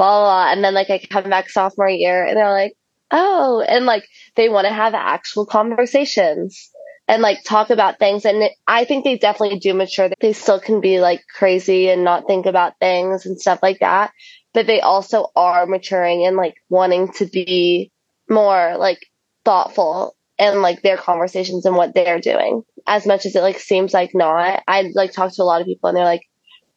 blah, 0.00 0.20
blah. 0.20 0.44
blah. 0.44 0.52
And 0.52 0.64
then 0.64 0.72
like 0.72 0.88
I 0.88 0.98
come 0.98 1.28
back 1.28 1.50
sophomore 1.50 1.90
year 1.90 2.24
and 2.24 2.38
they're 2.38 2.50
like, 2.50 2.72
oh, 3.10 3.60
and 3.60 3.84
like 3.84 4.08
they 4.34 4.48
want 4.48 4.66
to 4.66 4.72
have 4.72 4.94
actual 4.94 5.44
conversations 5.44 6.70
and 7.06 7.20
like 7.20 7.44
talk 7.44 7.68
about 7.68 7.98
things. 7.98 8.24
And 8.24 8.42
it, 8.44 8.52
I 8.66 8.86
think 8.86 9.04
they 9.04 9.18
definitely 9.18 9.58
do 9.58 9.74
mature. 9.74 10.08
They 10.18 10.32
still 10.32 10.58
can 10.58 10.80
be 10.80 11.00
like 11.00 11.20
crazy 11.36 11.90
and 11.90 12.02
not 12.02 12.26
think 12.26 12.46
about 12.46 12.78
things 12.78 13.26
and 13.26 13.38
stuff 13.38 13.58
like 13.62 13.80
that. 13.80 14.12
But 14.54 14.66
they 14.66 14.80
also 14.80 15.26
are 15.36 15.66
maturing 15.66 16.24
and 16.24 16.34
like 16.34 16.54
wanting 16.70 17.12
to 17.14 17.26
be 17.26 17.92
more 18.26 18.76
like 18.78 19.04
thoughtful 19.44 20.16
and 20.40 20.62
like 20.62 20.82
their 20.82 20.96
conversations 20.96 21.66
and 21.66 21.76
what 21.76 21.94
they're 21.94 22.18
doing 22.18 22.62
as 22.86 23.06
much 23.06 23.26
as 23.26 23.36
it 23.36 23.42
like 23.42 23.58
seems 23.58 23.92
like 23.92 24.12
not. 24.14 24.62
I 24.66 24.90
like 24.94 25.12
talk 25.12 25.32
to 25.34 25.42
a 25.42 25.44
lot 25.44 25.60
of 25.60 25.66
people 25.66 25.88
and 25.88 25.96
they're 25.96 26.04
like, 26.04 26.26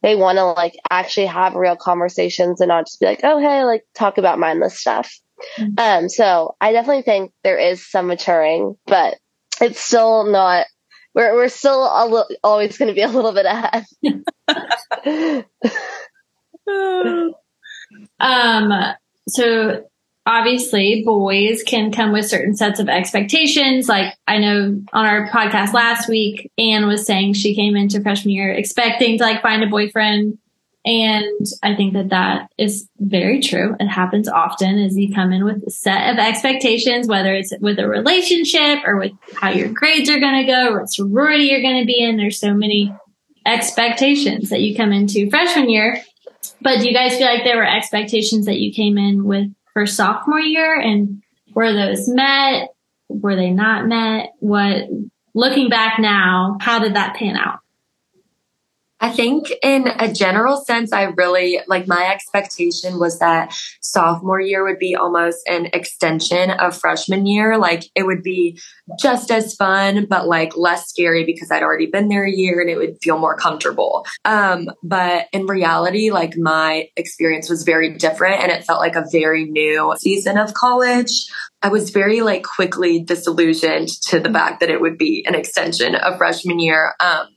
they 0.02 0.14
want 0.14 0.36
to 0.36 0.44
like 0.44 0.74
actually 0.90 1.26
have 1.26 1.54
real 1.54 1.76
conversations 1.76 2.60
and 2.60 2.68
not 2.68 2.86
just 2.86 3.00
be 3.00 3.06
like, 3.06 3.20
oh, 3.24 3.38
hey, 3.38 3.64
like 3.64 3.84
talk 3.94 4.18
about 4.18 4.38
mindless 4.38 4.78
stuff. 4.78 5.18
Mm-hmm. 5.58 5.78
Um, 5.78 6.08
so 6.10 6.56
I 6.60 6.72
definitely 6.72 7.02
think 7.02 7.32
there 7.42 7.58
is 7.58 7.90
some 7.90 8.06
maturing, 8.08 8.76
but 8.86 9.16
it's 9.62 9.80
still 9.80 10.30
not, 10.30 10.66
we're, 11.14 11.34
we're 11.34 11.48
still 11.48 12.10
li- 12.10 12.36
always 12.44 12.76
going 12.76 12.88
to 12.88 12.94
be 12.94 13.00
a 13.02 13.08
little 13.08 13.32
bit 13.32 13.46
ahead. 13.46 13.86
um, 18.20 18.94
so 19.26 19.84
obviously 20.26 21.02
boys 21.04 21.62
can 21.62 21.92
come 21.92 22.12
with 22.12 22.28
certain 22.28 22.56
sets 22.56 22.80
of 22.80 22.88
expectations. 22.88 23.88
Like 23.88 24.14
I 24.26 24.38
know 24.38 24.82
on 24.92 25.06
our 25.06 25.28
podcast 25.28 25.72
last 25.72 26.08
week, 26.08 26.50
Anne 26.56 26.86
was 26.86 27.06
saying 27.06 27.34
she 27.34 27.54
came 27.54 27.76
into 27.76 28.00
freshman 28.00 28.34
year 28.34 28.52
expecting 28.52 29.18
to 29.18 29.24
like 29.24 29.42
find 29.42 29.62
a 29.62 29.68
boyfriend. 29.68 30.38
And 30.86 31.46
I 31.62 31.74
think 31.74 31.94
that 31.94 32.10
that 32.10 32.50
is 32.58 32.88
very 32.98 33.40
true. 33.40 33.74
It 33.80 33.86
happens 33.86 34.28
often 34.28 34.78
as 34.78 34.96
you 34.98 35.14
come 35.14 35.32
in 35.32 35.44
with 35.44 35.62
a 35.66 35.70
set 35.70 36.12
of 36.12 36.18
expectations, 36.18 37.08
whether 37.08 37.34
it's 37.34 37.54
with 37.60 37.78
a 37.78 37.88
relationship 37.88 38.80
or 38.84 38.98
with 38.98 39.12
how 39.34 39.48
your 39.48 39.68
grades 39.68 40.10
are 40.10 40.20
going 40.20 40.44
to 40.44 40.52
go 40.52 40.68
or 40.68 40.80
what 40.80 40.92
sorority 40.92 41.44
you're 41.44 41.62
going 41.62 41.80
to 41.80 41.86
be 41.86 42.02
in. 42.02 42.18
There's 42.18 42.38
so 42.38 42.52
many 42.52 42.94
expectations 43.46 44.50
that 44.50 44.60
you 44.60 44.76
come 44.76 44.92
into 44.92 45.30
freshman 45.30 45.70
year. 45.70 46.02
But 46.60 46.80
do 46.80 46.88
you 46.88 46.94
guys 46.94 47.16
feel 47.16 47.26
like 47.26 47.44
there 47.44 47.56
were 47.56 47.66
expectations 47.66 48.44
that 48.44 48.58
you 48.58 48.70
came 48.72 48.98
in 48.98 49.24
with 49.24 49.50
for 49.74 49.86
sophomore 49.86 50.40
year 50.40 50.80
and 50.80 51.22
were 51.54 51.72
those 51.72 52.08
met? 52.08 52.70
Were 53.08 53.36
they 53.36 53.50
not 53.50 53.86
met? 53.86 54.30
What, 54.40 54.88
looking 55.34 55.68
back 55.68 55.98
now, 55.98 56.56
how 56.60 56.78
did 56.78 56.94
that 56.94 57.16
pan 57.16 57.36
out? 57.36 57.58
I 59.04 59.10
think 59.10 59.52
in 59.62 59.86
a 59.86 60.10
general 60.10 60.56
sense, 60.64 60.90
I 60.90 61.02
really 61.02 61.60
like 61.66 61.86
my 61.86 62.10
expectation 62.10 62.98
was 62.98 63.18
that 63.18 63.54
sophomore 63.82 64.40
year 64.40 64.64
would 64.64 64.78
be 64.78 64.96
almost 64.96 65.46
an 65.46 65.66
extension 65.74 66.50
of 66.50 66.74
freshman 66.74 67.26
year. 67.26 67.58
Like 67.58 67.84
it 67.94 68.06
would 68.06 68.22
be 68.22 68.58
just 68.98 69.30
as 69.30 69.56
fun, 69.56 70.06
but 70.08 70.26
like 70.26 70.56
less 70.56 70.88
scary 70.88 71.26
because 71.26 71.50
I'd 71.50 71.62
already 71.62 71.84
been 71.84 72.08
there 72.08 72.24
a 72.24 72.32
year 72.32 72.62
and 72.62 72.70
it 72.70 72.78
would 72.78 72.96
feel 73.02 73.18
more 73.18 73.36
comfortable. 73.36 74.06
Um, 74.24 74.70
but 74.82 75.26
in 75.34 75.44
reality, 75.44 76.10
like 76.10 76.38
my 76.38 76.88
experience 76.96 77.50
was 77.50 77.62
very 77.62 77.98
different 77.98 78.42
and 78.42 78.50
it 78.50 78.64
felt 78.64 78.80
like 78.80 78.96
a 78.96 79.04
very 79.12 79.44
new 79.44 79.94
season 79.98 80.38
of 80.38 80.54
college. 80.54 81.26
I 81.60 81.68
was 81.68 81.90
very 81.90 82.22
like 82.22 82.42
quickly 82.42 83.02
disillusioned 83.02 83.88
to 84.08 84.18
the 84.18 84.32
fact 84.32 84.60
that 84.60 84.70
it 84.70 84.80
would 84.80 84.96
be 84.96 85.26
an 85.28 85.34
extension 85.34 85.94
of 85.94 86.16
freshman 86.16 86.58
year. 86.58 86.94
Um, 87.00 87.33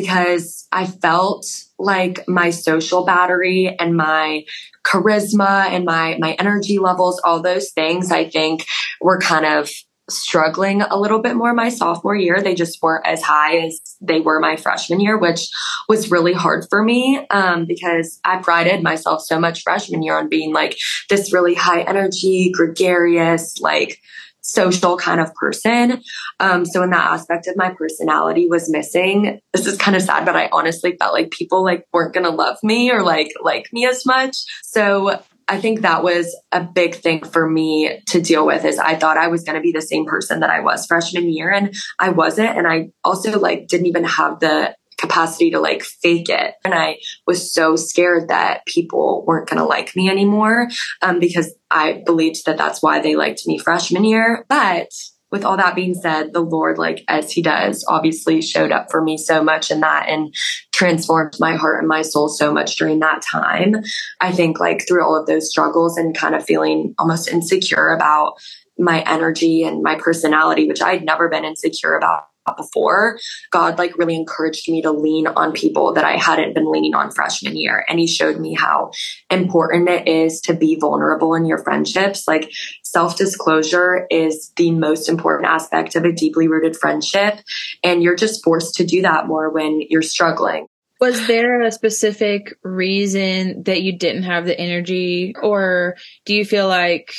because 0.00 0.66
I 0.72 0.86
felt 0.86 1.46
like 1.78 2.26
my 2.28 2.50
social 2.50 3.04
battery 3.04 3.74
and 3.78 3.96
my 3.96 4.44
charisma 4.84 5.68
and 5.68 5.84
my 5.84 6.16
my 6.18 6.32
energy 6.32 6.78
levels 6.78 7.20
all 7.24 7.40
those 7.40 7.70
things 7.70 8.10
I 8.10 8.28
think 8.28 8.64
were 9.00 9.18
kind 9.18 9.46
of 9.46 9.70
struggling 10.10 10.80
a 10.82 10.98
little 10.98 11.20
bit 11.20 11.36
more 11.36 11.52
my 11.52 11.68
sophomore 11.68 12.16
year. 12.16 12.40
They 12.40 12.54
just 12.54 12.80
weren't 12.82 13.06
as 13.06 13.22
high 13.22 13.58
as 13.58 13.80
they 14.00 14.20
were 14.20 14.40
my 14.40 14.56
freshman 14.56 15.00
year 15.00 15.18
which 15.18 15.48
was 15.88 16.10
really 16.10 16.32
hard 16.32 16.64
for 16.70 16.82
me 16.82 17.26
um, 17.30 17.66
because 17.66 18.20
i 18.24 18.38
prided 18.38 18.82
myself 18.82 19.22
so 19.22 19.38
much 19.40 19.62
freshman 19.62 20.02
year 20.02 20.16
on 20.16 20.28
being 20.28 20.52
like 20.52 20.78
this 21.10 21.32
really 21.32 21.54
high 21.54 21.82
energy 21.82 22.52
gregarious 22.54 23.58
like 23.60 24.00
social 24.42 24.96
kind 24.96 25.20
of 25.20 25.34
person. 25.34 26.02
Um, 26.40 26.64
so 26.64 26.82
in 26.82 26.90
that 26.90 27.10
aspect 27.10 27.46
of 27.46 27.56
my 27.56 27.70
personality 27.70 28.46
was 28.48 28.70
missing. 28.70 29.40
This 29.52 29.66
is 29.66 29.76
kind 29.76 29.96
of 29.96 30.02
sad, 30.02 30.24
but 30.24 30.36
I 30.36 30.48
honestly 30.52 30.96
felt 30.98 31.12
like 31.12 31.30
people 31.30 31.64
like 31.64 31.84
weren't 31.92 32.14
gonna 32.14 32.30
love 32.30 32.58
me 32.62 32.90
or 32.90 33.02
like 33.02 33.32
like 33.42 33.66
me 33.72 33.86
as 33.86 34.06
much. 34.06 34.36
So 34.62 35.20
I 35.48 35.60
think 35.60 35.80
that 35.80 36.02
was 36.02 36.36
a 36.52 36.62
big 36.62 36.94
thing 36.96 37.24
for 37.24 37.48
me 37.48 38.00
to 38.08 38.20
deal 38.20 38.46
with 38.46 38.64
is 38.66 38.78
I 38.78 38.96
thought 38.96 39.16
I 39.16 39.28
was 39.28 39.44
going 39.44 39.56
to 39.56 39.62
be 39.62 39.72
the 39.72 39.80
same 39.80 40.04
person 40.04 40.40
that 40.40 40.50
I 40.50 40.60
was 40.60 40.84
freshman 40.84 41.32
year 41.32 41.50
and 41.50 41.74
I 41.98 42.10
wasn't. 42.10 42.56
And 42.56 42.66
I 42.66 42.90
also 43.02 43.38
like 43.38 43.66
didn't 43.66 43.86
even 43.86 44.04
have 44.04 44.40
the 44.40 44.76
capacity 44.98 45.50
to 45.52 45.60
like 45.60 45.82
fake 45.82 46.28
it. 46.28 46.54
And 46.64 46.74
I 46.74 46.98
was 47.26 47.54
so 47.54 47.76
scared 47.76 48.28
that 48.28 48.66
people 48.66 49.24
weren't 49.26 49.48
going 49.48 49.58
to 49.58 49.64
like 49.64 49.96
me 49.96 50.10
anymore 50.10 50.68
um, 51.00 51.18
because 51.18 51.54
I 51.70 52.02
believed 52.04 52.46
that 52.46 52.58
that's 52.58 52.82
why 52.82 53.00
they 53.00 53.16
liked 53.16 53.46
me 53.46 53.58
freshman 53.58 54.04
year. 54.04 54.44
But 54.48 54.90
with 55.30 55.44
all 55.44 55.56
that 55.58 55.74
being 55.74 55.94
said, 55.94 56.32
the 56.32 56.40
Lord, 56.40 56.78
like 56.78 57.04
as 57.08 57.30
He 57.30 57.42
does, 57.42 57.84
obviously 57.88 58.40
showed 58.40 58.72
up 58.72 58.90
for 58.90 59.02
me 59.02 59.18
so 59.18 59.42
much 59.42 59.70
in 59.70 59.80
that 59.80 60.08
and 60.08 60.34
transformed 60.72 61.34
my 61.38 61.56
heart 61.56 61.80
and 61.80 61.88
my 61.88 62.02
soul 62.02 62.28
so 62.28 62.52
much 62.52 62.76
during 62.76 63.00
that 63.00 63.22
time. 63.22 63.76
I 64.20 64.32
think 64.32 64.58
like 64.58 64.86
through 64.86 65.04
all 65.04 65.16
of 65.16 65.26
those 65.26 65.50
struggles 65.50 65.98
and 65.98 66.16
kind 66.16 66.34
of 66.34 66.44
feeling 66.44 66.94
almost 66.98 67.28
insecure 67.28 67.90
about 67.90 68.34
my 68.78 69.02
energy 69.02 69.64
and 69.64 69.82
my 69.82 69.96
personality, 69.96 70.68
which 70.68 70.80
I'd 70.80 71.04
never 71.04 71.28
been 71.28 71.44
insecure 71.44 71.94
about 71.94 72.24
before, 72.56 73.18
God 73.50 73.78
like 73.78 73.96
really 73.98 74.14
encouraged 74.14 74.68
me 74.68 74.82
to 74.82 74.92
lean 74.92 75.26
on 75.26 75.52
people 75.52 75.94
that 75.94 76.04
I 76.04 76.16
hadn't 76.16 76.54
been 76.54 76.70
leaning 76.70 76.94
on 76.94 77.10
freshman 77.10 77.56
year. 77.56 77.84
And 77.88 77.98
he 77.98 78.06
showed 78.06 78.38
me 78.38 78.54
how 78.54 78.92
important 79.30 79.88
it 79.88 80.08
is 80.08 80.40
to 80.42 80.54
be 80.54 80.78
vulnerable 80.80 81.34
in 81.34 81.46
your 81.46 81.58
friendships. 81.58 82.26
Like 82.26 82.50
self 82.82 83.16
disclosure 83.16 84.06
is 84.10 84.52
the 84.56 84.70
most 84.70 85.08
important 85.08 85.48
aspect 85.48 85.94
of 85.96 86.04
a 86.04 86.12
deeply 86.12 86.48
rooted 86.48 86.76
friendship. 86.76 87.38
And 87.82 88.02
you're 88.02 88.16
just 88.16 88.42
forced 88.44 88.76
to 88.76 88.84
do 88.84 89.02
that 89.02 89.26
more 89.26 89.50
when 89.50 89.82
you're 89.88 90.02
struggling. 90.02 90.66
Was 91.00 91.28
there 91.28 91.62
a 91.62 91.70
specific 91.70 92.58
reason 92.64 93.62
that 93.64 93.82
you 93.82 93.96
didn't 93.96 94.24
have 94.24 94.46
the 94.46 94.58
energy, 94.58 95.34
or 95.40 95.96
do 96.24 96.34
you 96.34 96.44
feel 96.44 96.66
like 96.66 97.12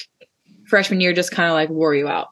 freshman 0.68 1.00
year 1.00 1.14
just 1.14 1.32
kind 1.32 1.50
of 1.50 1.54
like 1.54 1.70
wore 1.70 1.96
you 1.96 2.10
out? 2.10 2.28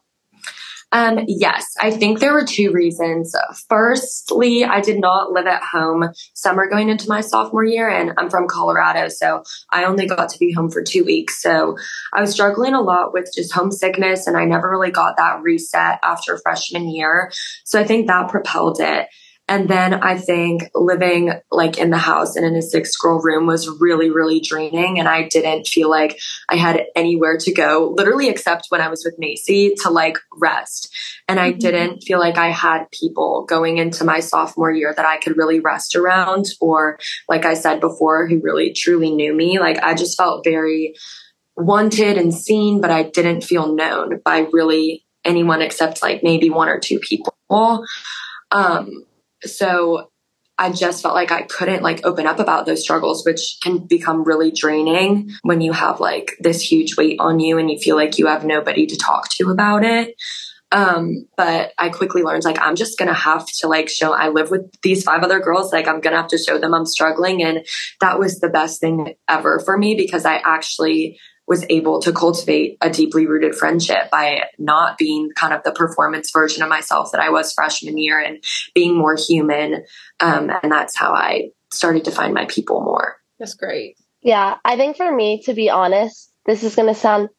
Um, 0.90 1.20
yes, 1.28 1.74
I 1.80 1.90
think 1.90 2.18
there 2.18 2.32
were 2.32 2.44
two 2.44 2.72
reasons. 2.72 3.34
Firstly, 3.68 4.64
I 4.64 4.80
did 4.80 5.00
not 5.00 5.32
live 5.32 5.46
at 5.46 5.62
home 5.62 6.08
summer 6.32 6.68
going 6.68 6.88
into 6.88 7.08
my 7.08 7.20
sophomore 7.20 7.64
year, 7.64 7.88
and 7.88 8.12
I'm 8.16 8.30
from 8.30 8.48
Colorado, 8.48 9.08
so 9.08 9.42
I 9.70 9.84
only 9.84 10.06
got 10.06 10.30
to 10.30 10.38
be 10.38 10.52
home 10.52 10.70
for 10.70 10.82
two 10.82 11.04
weeks. 11.04 11.42
So 11.42 11.76
I 12.12 12.20
was 12.22 12.30
struggling 12.30 12.74
a 12.74 12.80
lot 12.80 13.12
with 13.12 13.30
just 13.34 13.52
homesickness, 13.52 14.26
and 14.26 14.36
I 14.36 14.44
never 14.44 14.70
really 14.70 14.90
got 14.90 15.16
that 15.18 15.42
reset 15.42 15.98
after 16.02 16.38
freshman 16.38 16.88
year. 16.88 17.32
So 17.64 17.78
I 17.78 17.84
think 17.84 18.06
that 18.06 18.30
propelled 18.30 18.80
it. 18.80 19.08
And 19.48 19.66
then 19.68 19.94
I 19.94 20.18
think 20.18 20.70
living 20.74 21.32
like 21.50 21.78
in 21.78 21.88
the 21.88 21.96
house 21.96 22.36
and 22.36 22.44
in 22.44 22.54
a 22.54 22.62
six 22.62 22.94
girl 22.96 23.18
room 23.20 23.46
was 23.46 23.68
really, 23.80 24.10
really 24.10 24.40
draining. 24.40 24.98
And 24.98 25.08
I 25.08 25.26
didn't 25.26 25.66
feel 25.66 25.88
like 25.88 26.20
I 26.50 26.56
had 26.56 26.82
anywhere 26.94 27.38
to 27.38 27.52
go, 27.52 27.94
literally, 27.96 28.28
except 28.28 28.66
when 28.68 28.82
I 28.82 28.88
was 28.88 29.04
with 29.04 29.18
Macy 29.18 29.74
to 29.82 29.90
like 29.90 30.18
rest. 30.38 30.94
And 31.28 31.40
I 31.40 31.50
mm-hmm. 31.50 31.58
didn't 31.58 32.00
feel 32.02 32.18
like 32.18 32.36
I 32.36 32.50
had 32.50 32.90
people 32.90 33.46
going 33.48 33.78
into 33.78 34.04
my 34.04 34.20
sophomore 34.20 34.70
year 34.70 34.92
that 34.94 35.06
I 35.06 35.16
could 35.16 35.38
really 35.38 35.60
rest 35.60 35.96
around, 35.96 36.46
or 36.60 36.98
like 37.28 37.46
I 37.46 37.54
said 37.54 37.80
before, 37.80 38.28
who 38.28 38.40
really 38.42 38.72
truly 38.74 39.10
knew 39.10 39.34
me. 39.34 39.58
Like 39.58 39.78
I 39.78 39.94
just 39.94 40.16
felt 40.16 40.44
very 40.44 40.94
wanted 41.56 42.18
and 42.18 42.34
seen, 42.34 42.80
but 42.80 42.90
I 42.90 43.02
didn't 43.02 43.44
feel 43.44 43.74
known 43.74 44.20
by 44.24 44.46
really 44.52 45.06
anyone 45.24 45.62
except 45.62 46.02
like 46.02 46.22
maybe 46.22 46.50
one 46.50 46.68
or 46.68 46.78
two 46.78 46.98
people. 47.00 47.34
Um, 48.50 49.04
so 49.44 50.10
I 50.58 50.72
just 50.72 51.02
felt 51.02 51.14
like 51.14 51.30
I 51.30 51.42
couldn't 51.42 51.82
like 51.82 52.04
open 52.04 52.26
up 52.26 52.40
about 52.40 52.66
those 52.66 52.82
struggles, 52.82 53.24
which 53.24 53.58
can 53.62 53.78
become 53.78 54.24
really 54.24 54.50
draining 54.50 55.30
when 55.42 55.60
you 55.60 55.72
have 55.72 56.00
like 56.00 56.36
this 56.40 56.60
huge 56.60 56.96
weight 56.96 57.20
on 57.20 57.38
you 57.38 57.58
and 57.58 57.70
you 57.70 57.78
feel 57.78 57.94
like 57.94 58.18
you 58.18 58.26
have 58.26 58.44
nobody 58.44 58.84
to 58.86 58.96
talk 58.96 59.28
to 59.30 59.50
about 59.50 59.84
it. 59.84 60.16
Um, 60.70 61.26
but 61.36 61.72
I 61.78 61.88
quickly 61.88 62.22
learned 62.22 62.44
like 62.44 62.58
I'm 62.60 62.76
just 62.76 62.98
gonna 62.98 63.14
have 63.14 63.46
to 63.60 63.68
like 63.68 63.88
show 63.88 64.12
I 64.12 64.28
live 64.28 64.50
with 64.50 64.70
these 64.82 65.02
five 65.02 65.22
other 65.22 65.38
girls, 65.38 65.72
like 65.72 65.86
I'm 65.86 66.00
gonna 66.00 66.16
have 66.16 66.28
to 66.28 66.38
show 66.38 66.58
them 66.58 66.74
I'm 66.74 66.84
struggling. 66.84 67.42
And 67.42 67.64
that 68.00 68.18
was 68.18 68.40
the 68.40 68.50
best 68.50 68.80
thing 68.80 69.14
ever 69.28 69.60
for 69.60 69.78
me 69.78 69.94
because 69.94 70.26
I 70.26 70.36
actually 70.44 71.18
was 71.48 71.64
able 71.70 72.00
to 72.02 72.12
cultivate 72.12 72.76
a 72.82 72.90
deeply 72.90 73.26
rooted 73.26 73.54
friendship 73.54 74.10
by 74.10 74.42
not 74.58 74.98
being 74.98 75.30
kind 75.34 75.54
of 75.54 75.62
the 75.62 75.72
performance 75.72 76.30
version 76.30 76.62
of 76.62 76.68
myself 76.68 77.10
that 77.12 77.22
I 77.22 77.30
was 77.30 77.52
freshman 77.54 77.96
year 77.96 78.20
and 78.20 78.44
being 78.74 78.96
more 78.96 79.16
human. 79.16 79.84
Um, 80.20 80.50
and 80.62 80.70
that's 80.70 80.96
how 80.96 81.14
I 81.14 81.50
started 81.72 82.04
to 82.04 82.10
find 82.10 82.34
my 82.34 82.44
people 82.44 82.82
more. 82.82 83.16
That's 83.38 83.54
great. 83.54 83.96
Yeah, 84.20 84.56
I 84.62 84.76
think 84.76 84.98
for 84.98 85.10
me, 85.14 85.42
to 85.44 85.54
be 85.54 85.70
honest, 85.70 86.30
this 86.44 86.62
is 86.62 86.76
going 86.76 86.88
to 86.88 86.94
sound, 86.94 87.30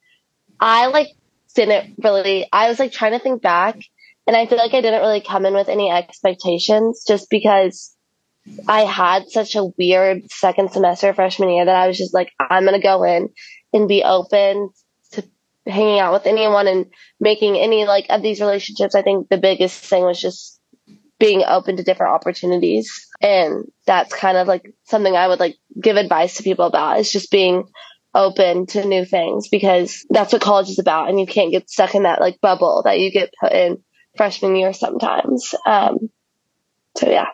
I 0.58 0.88
like 0.88 1.08
didn't 1.54 1.94
really, 2.02 2.48
I 2.52 2.68
was 2.68 2.80
like 2.80 2.92
trying 2.92 3.12
to 3.12 3.20
think 3.20 3.42
back 3.42 3.78
and 4.26 4.36
I 4.36 4.46
feel 4.46 4.58
like 4.58 4.74
I 4.74 4.80
didn't 4.80 5.02
really 5.02 5.20
come 5.20 5.46
in 5.46 5.54
with 5.54 5.68
any 5.68 5.90
expectations 5.90 7.04
just 7.06 7.30
because 7.30 7.94
I 8.66 8.82
had 8.82 9.28
such 9.28 9.54
a 9.54 9.70
weird 9.78 10.30
second 10.30 10.72
semester 10.72 11.12
freshman 11.14 11.50
year 11.50 11.64
that 11.64 11.76
I 11.76 11.86
was 11.86 11.98
just 11.98 12.14
like, 12.14 12.32
I'm 12.40 12.64
going 12.64 12.80
to 12.80 12.84
go 12.84 13.04
in 13.04 13.28
and 13.72 13.88
be 13.88 14.02
open 14.04 14.70
to 15.12 15.24
hanging 15.66 15.98
out 15.98 16.12
with 16.12 16.26
anyone 16.26 16.66
and 16.66 16.86
making 17.18 17.56
any 17.56 17.84
like 17.84 18.06
of 18.10 18.22
these 18.22 18.40
relationships. 18.40 18.94
I 18.94 19.02
think 19.02 19.28
the 19.28 19.38
biggest 19.38 19.84
thing 19.84 20.04
was 20.04 20.20
just 20.20 20.60
being 21.18 21.44
open 21.46 21.76
to 21.76 21.84
different 21.84 22.14
opportunities. 22.14 23.06
And 23.20 23.66
that's 23.86 24.12
kind 24.12 24.38
of 24.38 24.48
like 24.48 24.74
something 24.84 25.14
I 25.14 25.28
would 25.28 25.38
like 25.38 25.56
give 25.80 25.96
advice 25.96 26.36
to 26.36 26.42
people 26.42 26.66
about 26.66 26.98
is 26.98 27.12
just 27.12 27.30
being 27.30 27.64
open 28.14 28.66
to 28.66 28.84
new 28.84 29.04
things 29.04 29.48
because 29.48 30.04
that's 30.10 30.32
what 30.32 30.42
college 30.42 30.70
is 30.70 30.78
about. 30.78 31.08
And 31.08 31.20
you 31.20 31.26
can't 31.26 31.52
get 31.52 31.70
stuck 31.70 31.94
in 31.94 32.04
that 32.04 32.20
like 32.20 32.40
bubble 32.40 32.82
that 32.84 32.98
you 32.98 33.12
get 33.12 33.34
put 33.38 33.52
in 33.52 33.82
freshman 34.16 34.56
year 34.56 34.72
sometimes. 34.72 35.54
Um, 35.66 36.10
so 36.96 37.08
yeah. 37.08 37.28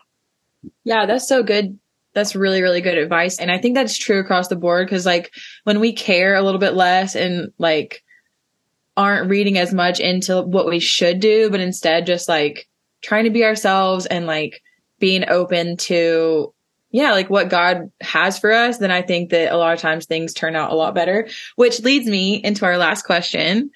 Yeah, 0.83 1.05
that's 1.05 1.27
so 1.27 1.41
good. 1.41 1.79
That's 2.17 2.35
really, 2.35 2.63
really 2.63 2.81
good 2.81 2.97
advice. 2.97 3.37
And 3.37 3.51
I 3.51 3.59
think 3.59 3.75
that's 3.75 3.95
true 3.95 4.19
across 4.19 4.47
the 4.47 4.55
board 4.55 4.87
because, 4.87 5.05
like, 5.05 5.31
when 5.65 5.79
we 5.79 5.93
care 5.93 6.33
a 6.33 6.41
little 6.41 6.59
bit 6.59 6.73
less 6.73 7.15
and, 7.15 7.51
like, 7.59 8.03
aren't 8.97 9.29
reading 9.29 9.59
as 9.59 9.71
much 9.71 9.99
into 9.99 10.41
what 10.41 10.65
we 10.65 10.79
should 10.79 11.19
do, 11.19 11.51
but 11.51 11.59
instead 11.59 12.07
just, 12.07 12.27
like, 12.27 12.67
trying 13.03 13.25
to 13.25 13.29
be 13.29 13.45
ourselves 13.45 14.07
and, 14.07 14.25
like, 14.25 14.63
being 14.97 15.29
open 15.29 15.77
to 15.77 16.51
yeah, 16.89 17.11
like 17.11 17.29
what 17.29 17.49
God 17.49 17.91
has 18.01 18.39
for 18.39 18.51
us, 18.51 18.77
then 18.77 18.91
I 18.91 19.01
think 19.01 19.29
that 19.31 19.51
a 19.51 19.57
lot 19.57 19.73
of 19.73 19.79
times 19.79 20.05
things 20.05 20.33
turn 20.33 20.55
out 20.55 20.71
a 20.71 20.75
lot 20.75 20.95
better, 20.95 21.27
which 21.57 21.81
leads 21.81 22.07
me 22.07 22.35
into 22.35 22.65
our 22.65 22.77
last 22.77 23.03
question. 23.03 23.69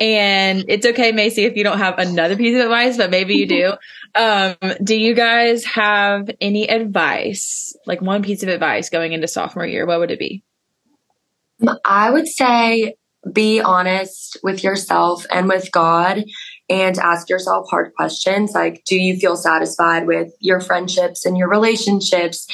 And 0.00 0.64
it's 0.66 0.86
okay, 0.86 1.12
Macy, 1.12 1.44
if 1.44 1.56
you 1.56 1.62
don't 1.62 1.78
have 1.78 1.98
another 1.98 2.34
piece 2.34 2.54
of 2.54 2.62
advice, 2.62 2.96
but 2.96 3.10
maybe 3.10 3.34
you 3.34 3.46
do. 3.46 3.72
Um, 4.12 4.56
do 4.82 4.96
you 4.96 5.14
guys 5.14 5.64
have 5.66 6.28
any 6.40 6.68
advice, 6.68 7.76
like 7.86 8.02
one 8.02 8.24
piece 8.24 8.42
of 8.42 8.48
advice 8.48 8.90
going 8.90 9.12
into 9.12 9.28
sophomore 9.28 9.64
year? 9.64 9.86
What 9.86 10.00
would 10.00 10.10
it 10.10 10.18
be? 10.18 10.42
I 11.84 12.10
would 12.10 12.26
say 12.26 12.96
be 13.32 13.60
honest 13.60 14.36
with 14.42 14.64
yourself 14.64 15.26
and 15.30 15.46
with 15.46 15.70
God 15.70 16.24
and 16.70 16.98
ask 16.98 17.28
yourself 17.28 17.68
hard 17.68 17.92
questions 17.94 18.52
like 18.52 18.82
do 18.86 18.96
you 18.96 19.16
feel 19.16 19.36
satisfied 19.36 20.06
with 20.06 20.32
your 20.40 20.60
friendships 20.60 21.26
and 21.26 21.36
your 21.36 21.50
relationships? 21.50 22.46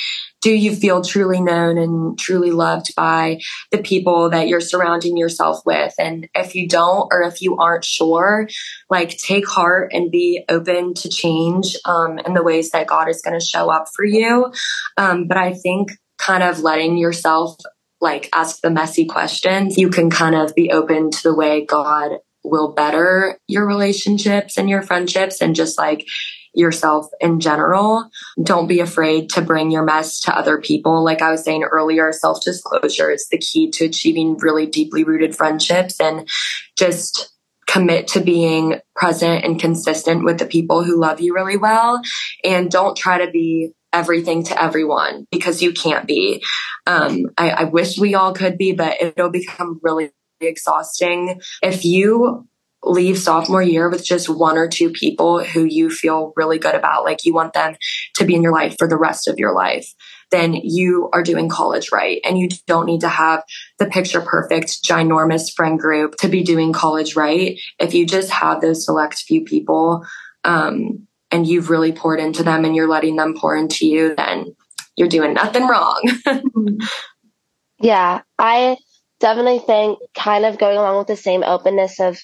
Do 0.43 0.51
you 0.51 0.75
feel 0.77 1.03
truly 1.03 1.41
known 1.41 1.77
and 1.77 2.19
truly 2.19 2.51
loved 2.51 2.95
by 2.95 3.41
the 3.73 3.79
people 3.79 4.31
that 4.31 4.49
you're 4.49 4.61
surrounding 4.61 5.17
yourself 5.17 5.61
with? 5.67 5.93
And 5.99 6.29
if 6.35 6.55
you 6.55 6.69
don't 6.69 7.09
or 7.13 7.23
if 7.23 7.43
you 7.43 7.57
aren't 7.57 7.85
sure 7.85 8.49
like 8.89 9.17
take 9.19 9.47
heart 9.47 9.93
and 9.93 10.11
be 10.11 10.45
open 10.49 10.95
to 10.95 11.09
change 11.09 11.77
um, 11.85 12.19
in 12.19 12.35
the 12.35 12.43
ways 12.43 12.71
that 12.71 12.87
god 12.87 13.09
is 13.09 13.23
going 13.23 13.39
to 13.39 13.45
show 13.45 13.71
up 13.71 13.87
for 13.95 14.05
you. 14.05 14.53
Um, 14.97 15.27
but 15.27 15.37
i 15.37 15.53
think 15.53 15.93
kind 16.19 16.43
of 16.43 16.61
letting 16.61 16.97
yourself 16.97 17.57
like 18.01 18.29
ask 18.33 18.61
the 18.61 18.71
messy 18.71 19.07
questions 19.07 19.79
you 19.79 19.89
can 19.91 20.11
kind 20.11 20.35
of 20.35 20.55
be 20.55 20.71
open 20.71 21.11
to 21.11 21.23
the 21.23 21.35
way 21.35 21.65
god 21.65 22.19
will 22.51 22.73
better 22.73 23.39
your 23.47 23.67
relationships 23.67 24.57
and 24.57 24.69
your 24.69 24.83
friendships 24.83 25.41
and 25.41 25.55
just 25.55 25.79
like 25.79 26.07
yourself 26.55 27.07
in 27.21 27.39
general. 27.39 28.09
Don't 28.43 28.67
be 28.67 28.81
afraid 28.81 29.29
to 29.31 29.43
bring 29.43 29.71
your 29.71 29.85
mess 29.85 30.21
to 30.21 30.37
other 30.37 30.59
people. 30.59 31.05
Like 31.05 31.23
I 31.23 31.31
was 31.31 31.45
saying 31.45 31.65
earlier, 31.65 32.13
self 32.13 32.43
disclosure 32.43 33.11
is 33.11 33.29
the 33.29 33.39
key 33.39 33.71
to 33.73 33.85
achieving 33.85 34.37
really 34.39 34.67
deeply 34.67 35.05
rooted 35.05 35.37
friendships 35.37 36.01
and 36.01 36.29
just 36.77 37.33
commit 37.67 38.09
to 38.09 38.21
being 38.21 38.81
present 38.95 39.45
and 39.45 39.61
consistent 39.61 40.25
with 40.25 40.39
the 40.39 40.47
people 40.47 40.83
who 40.83 40.99
love 41.01 41.21
you 41.21 41.35
really 41.35 41.57
well. 41.57 42.01
And 42.43 42.71
don't 42.71 42.97
try 42.97 43.25
to 43.25 43.31
be 43.31 43.73
everything 43.93 44.45
to 44.45 44.63
everyone 44.63 45.27
because 45.31 45.63
you 45.63 45.73
can't 45.73 46.07
be. 46.07 46.43
Um, 46.87 47.27
I, 47.37 47.51
I 47.51 47.65
wish 47.65 47.99
we 47.99 48.15
all 48.15 48.33
could 48.33 48.57
be, 48.57 48.73
but 48.73 49.01
it'll 49.01 49.31
become 49.31 49.81
really 49.83 50.11
exhausting. 50.41 51.41
If 51.63 51.85
you 51.85 52.47
leave 52.83 53.19
sophomore 53.19 53.63
year 53.63 53.89
with 53.89 54.05
just 54.05 54.29
one 54.29 54.57
or 54.57 54.69
two 54.69 54.91
people 54.91 55.43
who 55.43 55.65
you 55.65 55.91
feel 55.91 56.33
really 56.37 56.59
good 56.59 56.75
about, 56.75 57.05
like 57.05 57.25
you 57.25 57.35
want 57.35 57.53
them 57.53 57.77
to 58.15 58.25
be 58.25 58.35
in 58.35 58.43
your 58.43 58.53
life 58.53 58.77
for 58.79 58.89
the 58.89 58.97
rest 58.97 59.29
of 59.29 59.39
your 59.39 59.55
life, 59.55 59.93
then 60.31 60.55
you 60.55 61.09
are 61.13 61.23
doing 61.23 61.49
college 61.49 61.91
right. 61.93 62.21
And 62.25 62.39
you 62.39 62.49
don't 62.67 62.87
need 62.87 63.01
to 63.01 63.09
have 63.09 63.43
the 63.79 63.87
picture 63.87 64.21
perfect, 64.21 64.83
ginormous 64.85 65.53
friend 65.55 65.79
group 65.79 66.17
to 66.19 66.29
be 66.29 66.43
doing 66.43 66.73
college 66.73 67.17
right. 67.17 67.59
If 67.79 67.95
you 67.95 68.07
just 68.07 68.31
have 68.31 68.61
those 68.61 68.85
select 68.85 69.19
few 69.19 69.45
people, 69.45 70.05
um, 70.45 71.07
and 71.31 71.47
you've 71.47 71.71
really 71.71 71.93
poured 71.93 72.21
into 72.21 72.43
them 72.43 72.65
and 72.65 72.75
you're 72.77 72.89
letting 72.89 73.17
them 73.17 73.35
pour 73.37 73.57
into 73.57 73.87
you, 73.87 74.15
then 74.15 74.55
you're 74.97 75.09
doing 75.09 75.35
nothing 75.35 75.67
wrong. 75.67 76.03
yeah. 77.81 78.23
I, 78.39 78.77
definitely 79.21 79.61
think 79.61 79.99
kind 80.15 80.45
of 80.45 80.59
going 80.59 80.77
along 80.77 80.99
with 80.99 81.07
the 81.07 81.17
same 81.17 81.43
openness 81.43 82.01
of 82.01 82.19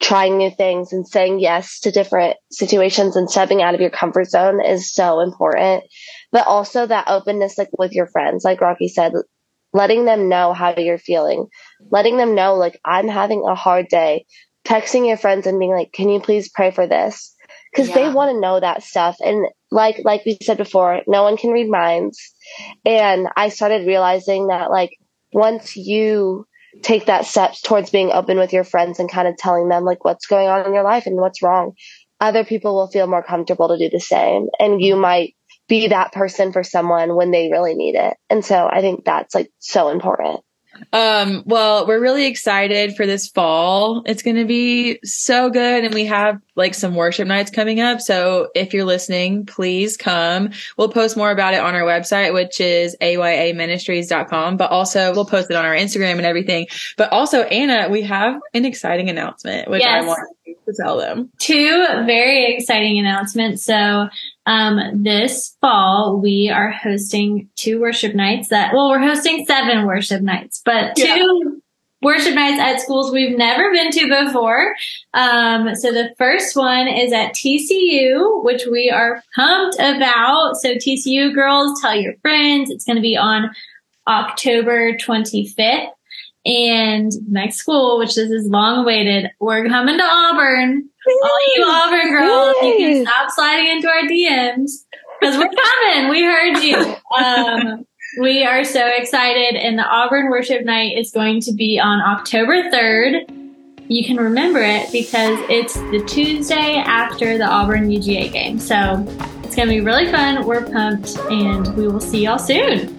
trying 0.00 0.36
new 0.36 0.50
things 0.50 0.92
and 0.92 1.06
saying 1.06 1.38
yes 1.38 1.78
to 1.80 1.92
different 1.92 2.36
situations 2.50 3.14
and 3.14 3.30
stepping 3.30 3.62
out 3.62 3.74
of 3.74 3.80
your 3.80 3.90
comfort 3.90 4.28
zone 4.28 4.60
is 4.64 4.92
so 4.92 5.20
important. 5.20 5.84
But 6.32 6.46
also 6.46 6.86
that 6.86 7.08
openness, 7.08 7.56
like 7.56 7.70
with 7.78 7.92
your 7.92 8.08
friends, 8.08 8.44
like 8.44 8.60
Rocky 8.60 8.88
said, 8.88 9.12
letting 9.72 10.04
them 10.04 10.28
know 10.28 10.52
how 10.52 10.74
you're 10.76 10.98
feeling, 10.98 11.46
letting 11.90 12.16
them 12.16 12.34
know, 12.34 12.56
like, 12.56 12.80
I'm 12.84 13.08
having 13.08 13.44
a 13.46 13.54
hard 13.54 13.86
day, 13.88 14.26
texting 14.64 15.06
your 15.06 15.16
friends 15.16 15.46
and 15.46 15.58
being 15.58 15.70
like, 15.70 15.92
can 15.92 16.08
you 16.08 16.20
please 16.20 16.48
pray 16.48 16.72
for 16.72 16.86
this? 16.86 17.34
Cause 17.74 17.88
yeah. 17.88 17.94
they 17.94 18.12
want 18.12 18.34
to 18.34 18.40
know 18.40 18.60
that 18.60 18.82
stuff. 18.82 19.16
And 19.20 19.46
like, 19.70 20.00
like 20.04 20.24
we 20.26 20.36
said 20.42 20.58
before, 20.58 21.00
no 21.06 21.22
one 21.22 21.38
can 21.38 21.52
read 21.52 21.70
minds. 21.70 22.34
And 22.84 23.28
I 23.34 23.48
started 23.48 23.86
realizing 23.86 24.48
that 24.48 24.70
like 24.70 24.98
once 25.32 25.76
you 25.76 26.46
take 26.82 27.06
that 27.06 27.26
steps 27.26 27.60
towards 27.60 27.90
being 27.90 28.10
open 28.10 28.38
with 28.38 28.52
your 28.52 28.64
friends 28.64 28.98
and 28.98 29.10
kind 29.10 29.28
of 29.28 29.36
telling 29.36 29.68
them 29.68 29.84
like 29.84 30.04
what's 30.04 30.26
going 30.26 30.48
on 30.48 30.66
in 30.66 30.74
your 30.74 30.84
life 30.84 31.06
and 31.06 31.16
what's 31.16 31.42
wrong, 31.42 31.72
other 32.20 32.44
people 32.44 32.74
will 32.74 32.88
feel 32.88 33.06
more 33.06 33.22
comfortable 33.22 33.68
to 33.68 33.78
do 33.78 33.90
the 33.90 34.00
same. 34.00 34.46
And 34.58 34.80
you 34.80 34.96
might 34.96 35.34
be 35.68 35.88
that 35.88 36.12
person 36.12 36.52
for 36.52 36.62
someone 36.62 37.14
when 37.14 37.30
they 37.30 37.50
really 37.50 37.74
need 37.74 37.94
it. 37.94 38.16
And 38.30 38.44
so 38.44 38.68
I 38.70 38.80
think 38.80 39.04
that's 39.04 39.34
like 39.34 39.50
so 39.58 39.88
important. 39.88 40.40
Um, 40.92 41.42
well, 41.46 41.86
we're 41.86 42.00
really 42.00 42.26
excited 42.26 42.96
for 42.96 43.06
this 43.06 43.28
fall. 43.28 44.02
It's 44.06 44.22
going 44.22 44.36
to 44.36 44.44
be 44.44 44.98
so 45.04 45.50
good. 45.50 45.84
And 45.84 45.94
we 45.94 46.06
have 46.06 46.40
like 46.54 46.74
some 46.74 46.94
worship 46.94 47.26
nights 47.26 47.50
coming 47.50 47.80
up. 47.80 48.00
So 48.00 48.50
if 48.54 48.74
you're 48.74 48.84
listening, 48.84 49.46
please 49.46 49.96
come. 49.96 50.50
We'll 50.76 50.90
post 50.90 51.16
more 51.16 51.30
about 51.30 51.54
it 51.54 51.60
on 51.60 51.74
our 51.74 51.82
website, 51.82 52.34
which 52.34 52.60
is 52.60 52.96
ayaministries.com, 53.00 54.56
but 54.56 54.70
also 54.70 55.12
we'll 55.14 55.26
post 55.26 55.50
it 55.50 55.56
on 55.56 55.64
our 55.64 55.74
Instagram 55.74 56.16
and 56.16 56.26
everything. 56.26 56.66
But 56.96 57.12
also, 57.12 57.42
Anna, 57.42 57.88
we 57.88 58.02
have 58.02 58.40
an 58.54 58.64
exciting 58.64 59.08
announcement, 59.08 59.70
which 59.70 59.82
yes. 59.82 60.04
I 60.04 60.06
want 60.06 60.20
to 60.46 60.74
tell 60.74 60.98
them. 60.98 61.30
Two 61.38 61.86
very 62.06 62.54
exciting 62.54 62.98
announcements. 62.98 63.64
So 63.64 64.08
um, 64.46 65.02
this 65.02 65.56
fall, 65.60 66.20
we 66.20 66.50
are 66.52 66.70
hosting 66.70 67.48
two 67.56 67.80
worship 67.80 68.14
nights 68.14 68.48
that, 68.48 68.74
well, 68.74 68.90
we're 68.90 68.98
hosting 68.98 69.44
seven 69.46 69.86
worship 69.86 70.20
nights, 70.20 70.60
but 70.64 70.96
two 70.96 71.04
yeah. 71.06 71.50
worship 72.02 72.34
nights 72.34 72.60
at 72.60 72.80
schools 72.80 73.12
we've 73.12 73.36
never 73.36 73.70
been 73.70 73.92
to 73.92 74.24
before. 74.24 74.74
Um, 75.14 75.74
so 75.76 75.92
the 75.92 76.12
first 76.18 76.56
one 76.56 76.88
is 76.88 77.12
at 77.12 77.34
TCU, 77.34 78.42
which 78.42 78.62
we 78.70 78.90
are 78.90 79.22
pumped 79.36 79.76
about. 79.76 80.56
So 80.56 80.74
TCU 80.74 81.32
girls, 81.32 81.80
tell 81.80 81.94
your 81.94 82.14
friends. 82.22 82.70
It's 82.70 82.84
going 82.84 82.96
to 82.96 83.02
be 83.02 83.16
on 83.16 83.50
October 84.08 84.94
25th. 84.94 85.90
And 86.44 87.12
next 87.28 87.58
school, 87.58 88.00
which 88.00 88.16
this 88.16 88.30
is 88.30 88.48
long 88.48 88.78
awaited, 88.78 89.30
we're 89.38 89.68
coming 89.68 89.98
to 89.98 90.04
Auburn. 90.04 90.88
All 91.06 91.38
you 91.56 91.64
Auburn 91.66 92.10
girls, 92.10 92.56
Yay. 92.62 92.68
you 92.68 92.76
can 92.78 93.06
stop 93.06 93.30
sliding 93.30 93.68
into 93.68 93.88
our 93.88 94.02
DMs 94.02 94.84
because 95.20 95.36
we're 95.36 95.48
coming. 95.48 96.10
We 96.10 96.22
heard 96.22 96.58
you. 96.58 96.96
Um, 97.18 97.86
we 98.20 98.44
are 98.44 98.64
so 98.64 98.86
excited, 98.86 99.56
and 99.56 99.78
the 99.78 99.84
Auburn 99.84 100.30
Worship 100.30 100.64
Night 100.64 100.96
is 100.96 101.10
going 101.10 101.40
to 101.42 101.52
be 101.52 101.80
on 101.80 102.00
October 102.00 102.70
3rd. 102.70 103.38
You 103.88 104.04
can 104.04 104.16
remember 104.16 104.60
it 104.60 104.90
because 104.92 105.38
it's 105.48 105.74
the 105.74 106.04
Tuesday 106.06 106.76
after 106.76 107.36
the 107.36 107.44
Auburn 107.44 107.88
UGA 107.88 108.32
game. 108.32 108.58
So 108.58 109.04
it's 109.42 109.56
going 109.56 109.68
to 109.68 109.74
be 109.74 109.80
really 109.80 110.10
fun. 110.10 110.46
We're 110.46 110.64
pumped, 110.64 111.18
and 111.30 111.74
we 111.76 111.88
will 111.88 112.00
see 112.00 112.24
y'all 112.24 112.38
soon. 112.38 112.98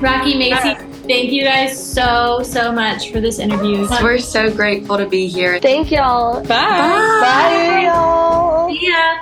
Rocky 0.00 0.36
Macy. 0.36 0.76
Thank 1.06 1.30
you 1.30 1.44
guys 1.44 1.92
so, 1.94 2.42
so 2.42 2.72
much 2.72 3.12
for 3.12 3.20
this 3.20 3.38
interview. 3.38 3.86
We're 4.02 4.18
so 4.18 4.50
grateful 4.50 4.98
to 4.98 5.06
be 5.06 5.28
here. 5.28 5.60
Thank 5.60 5.90
y'all. 5.90 6.40
Bye. 6.42 6.48
Bye, 6.48 7.20
Bye 7.20 7.82
y'all. 7.86 8.68
See 8.68 8.88
ya. 8.88 9.18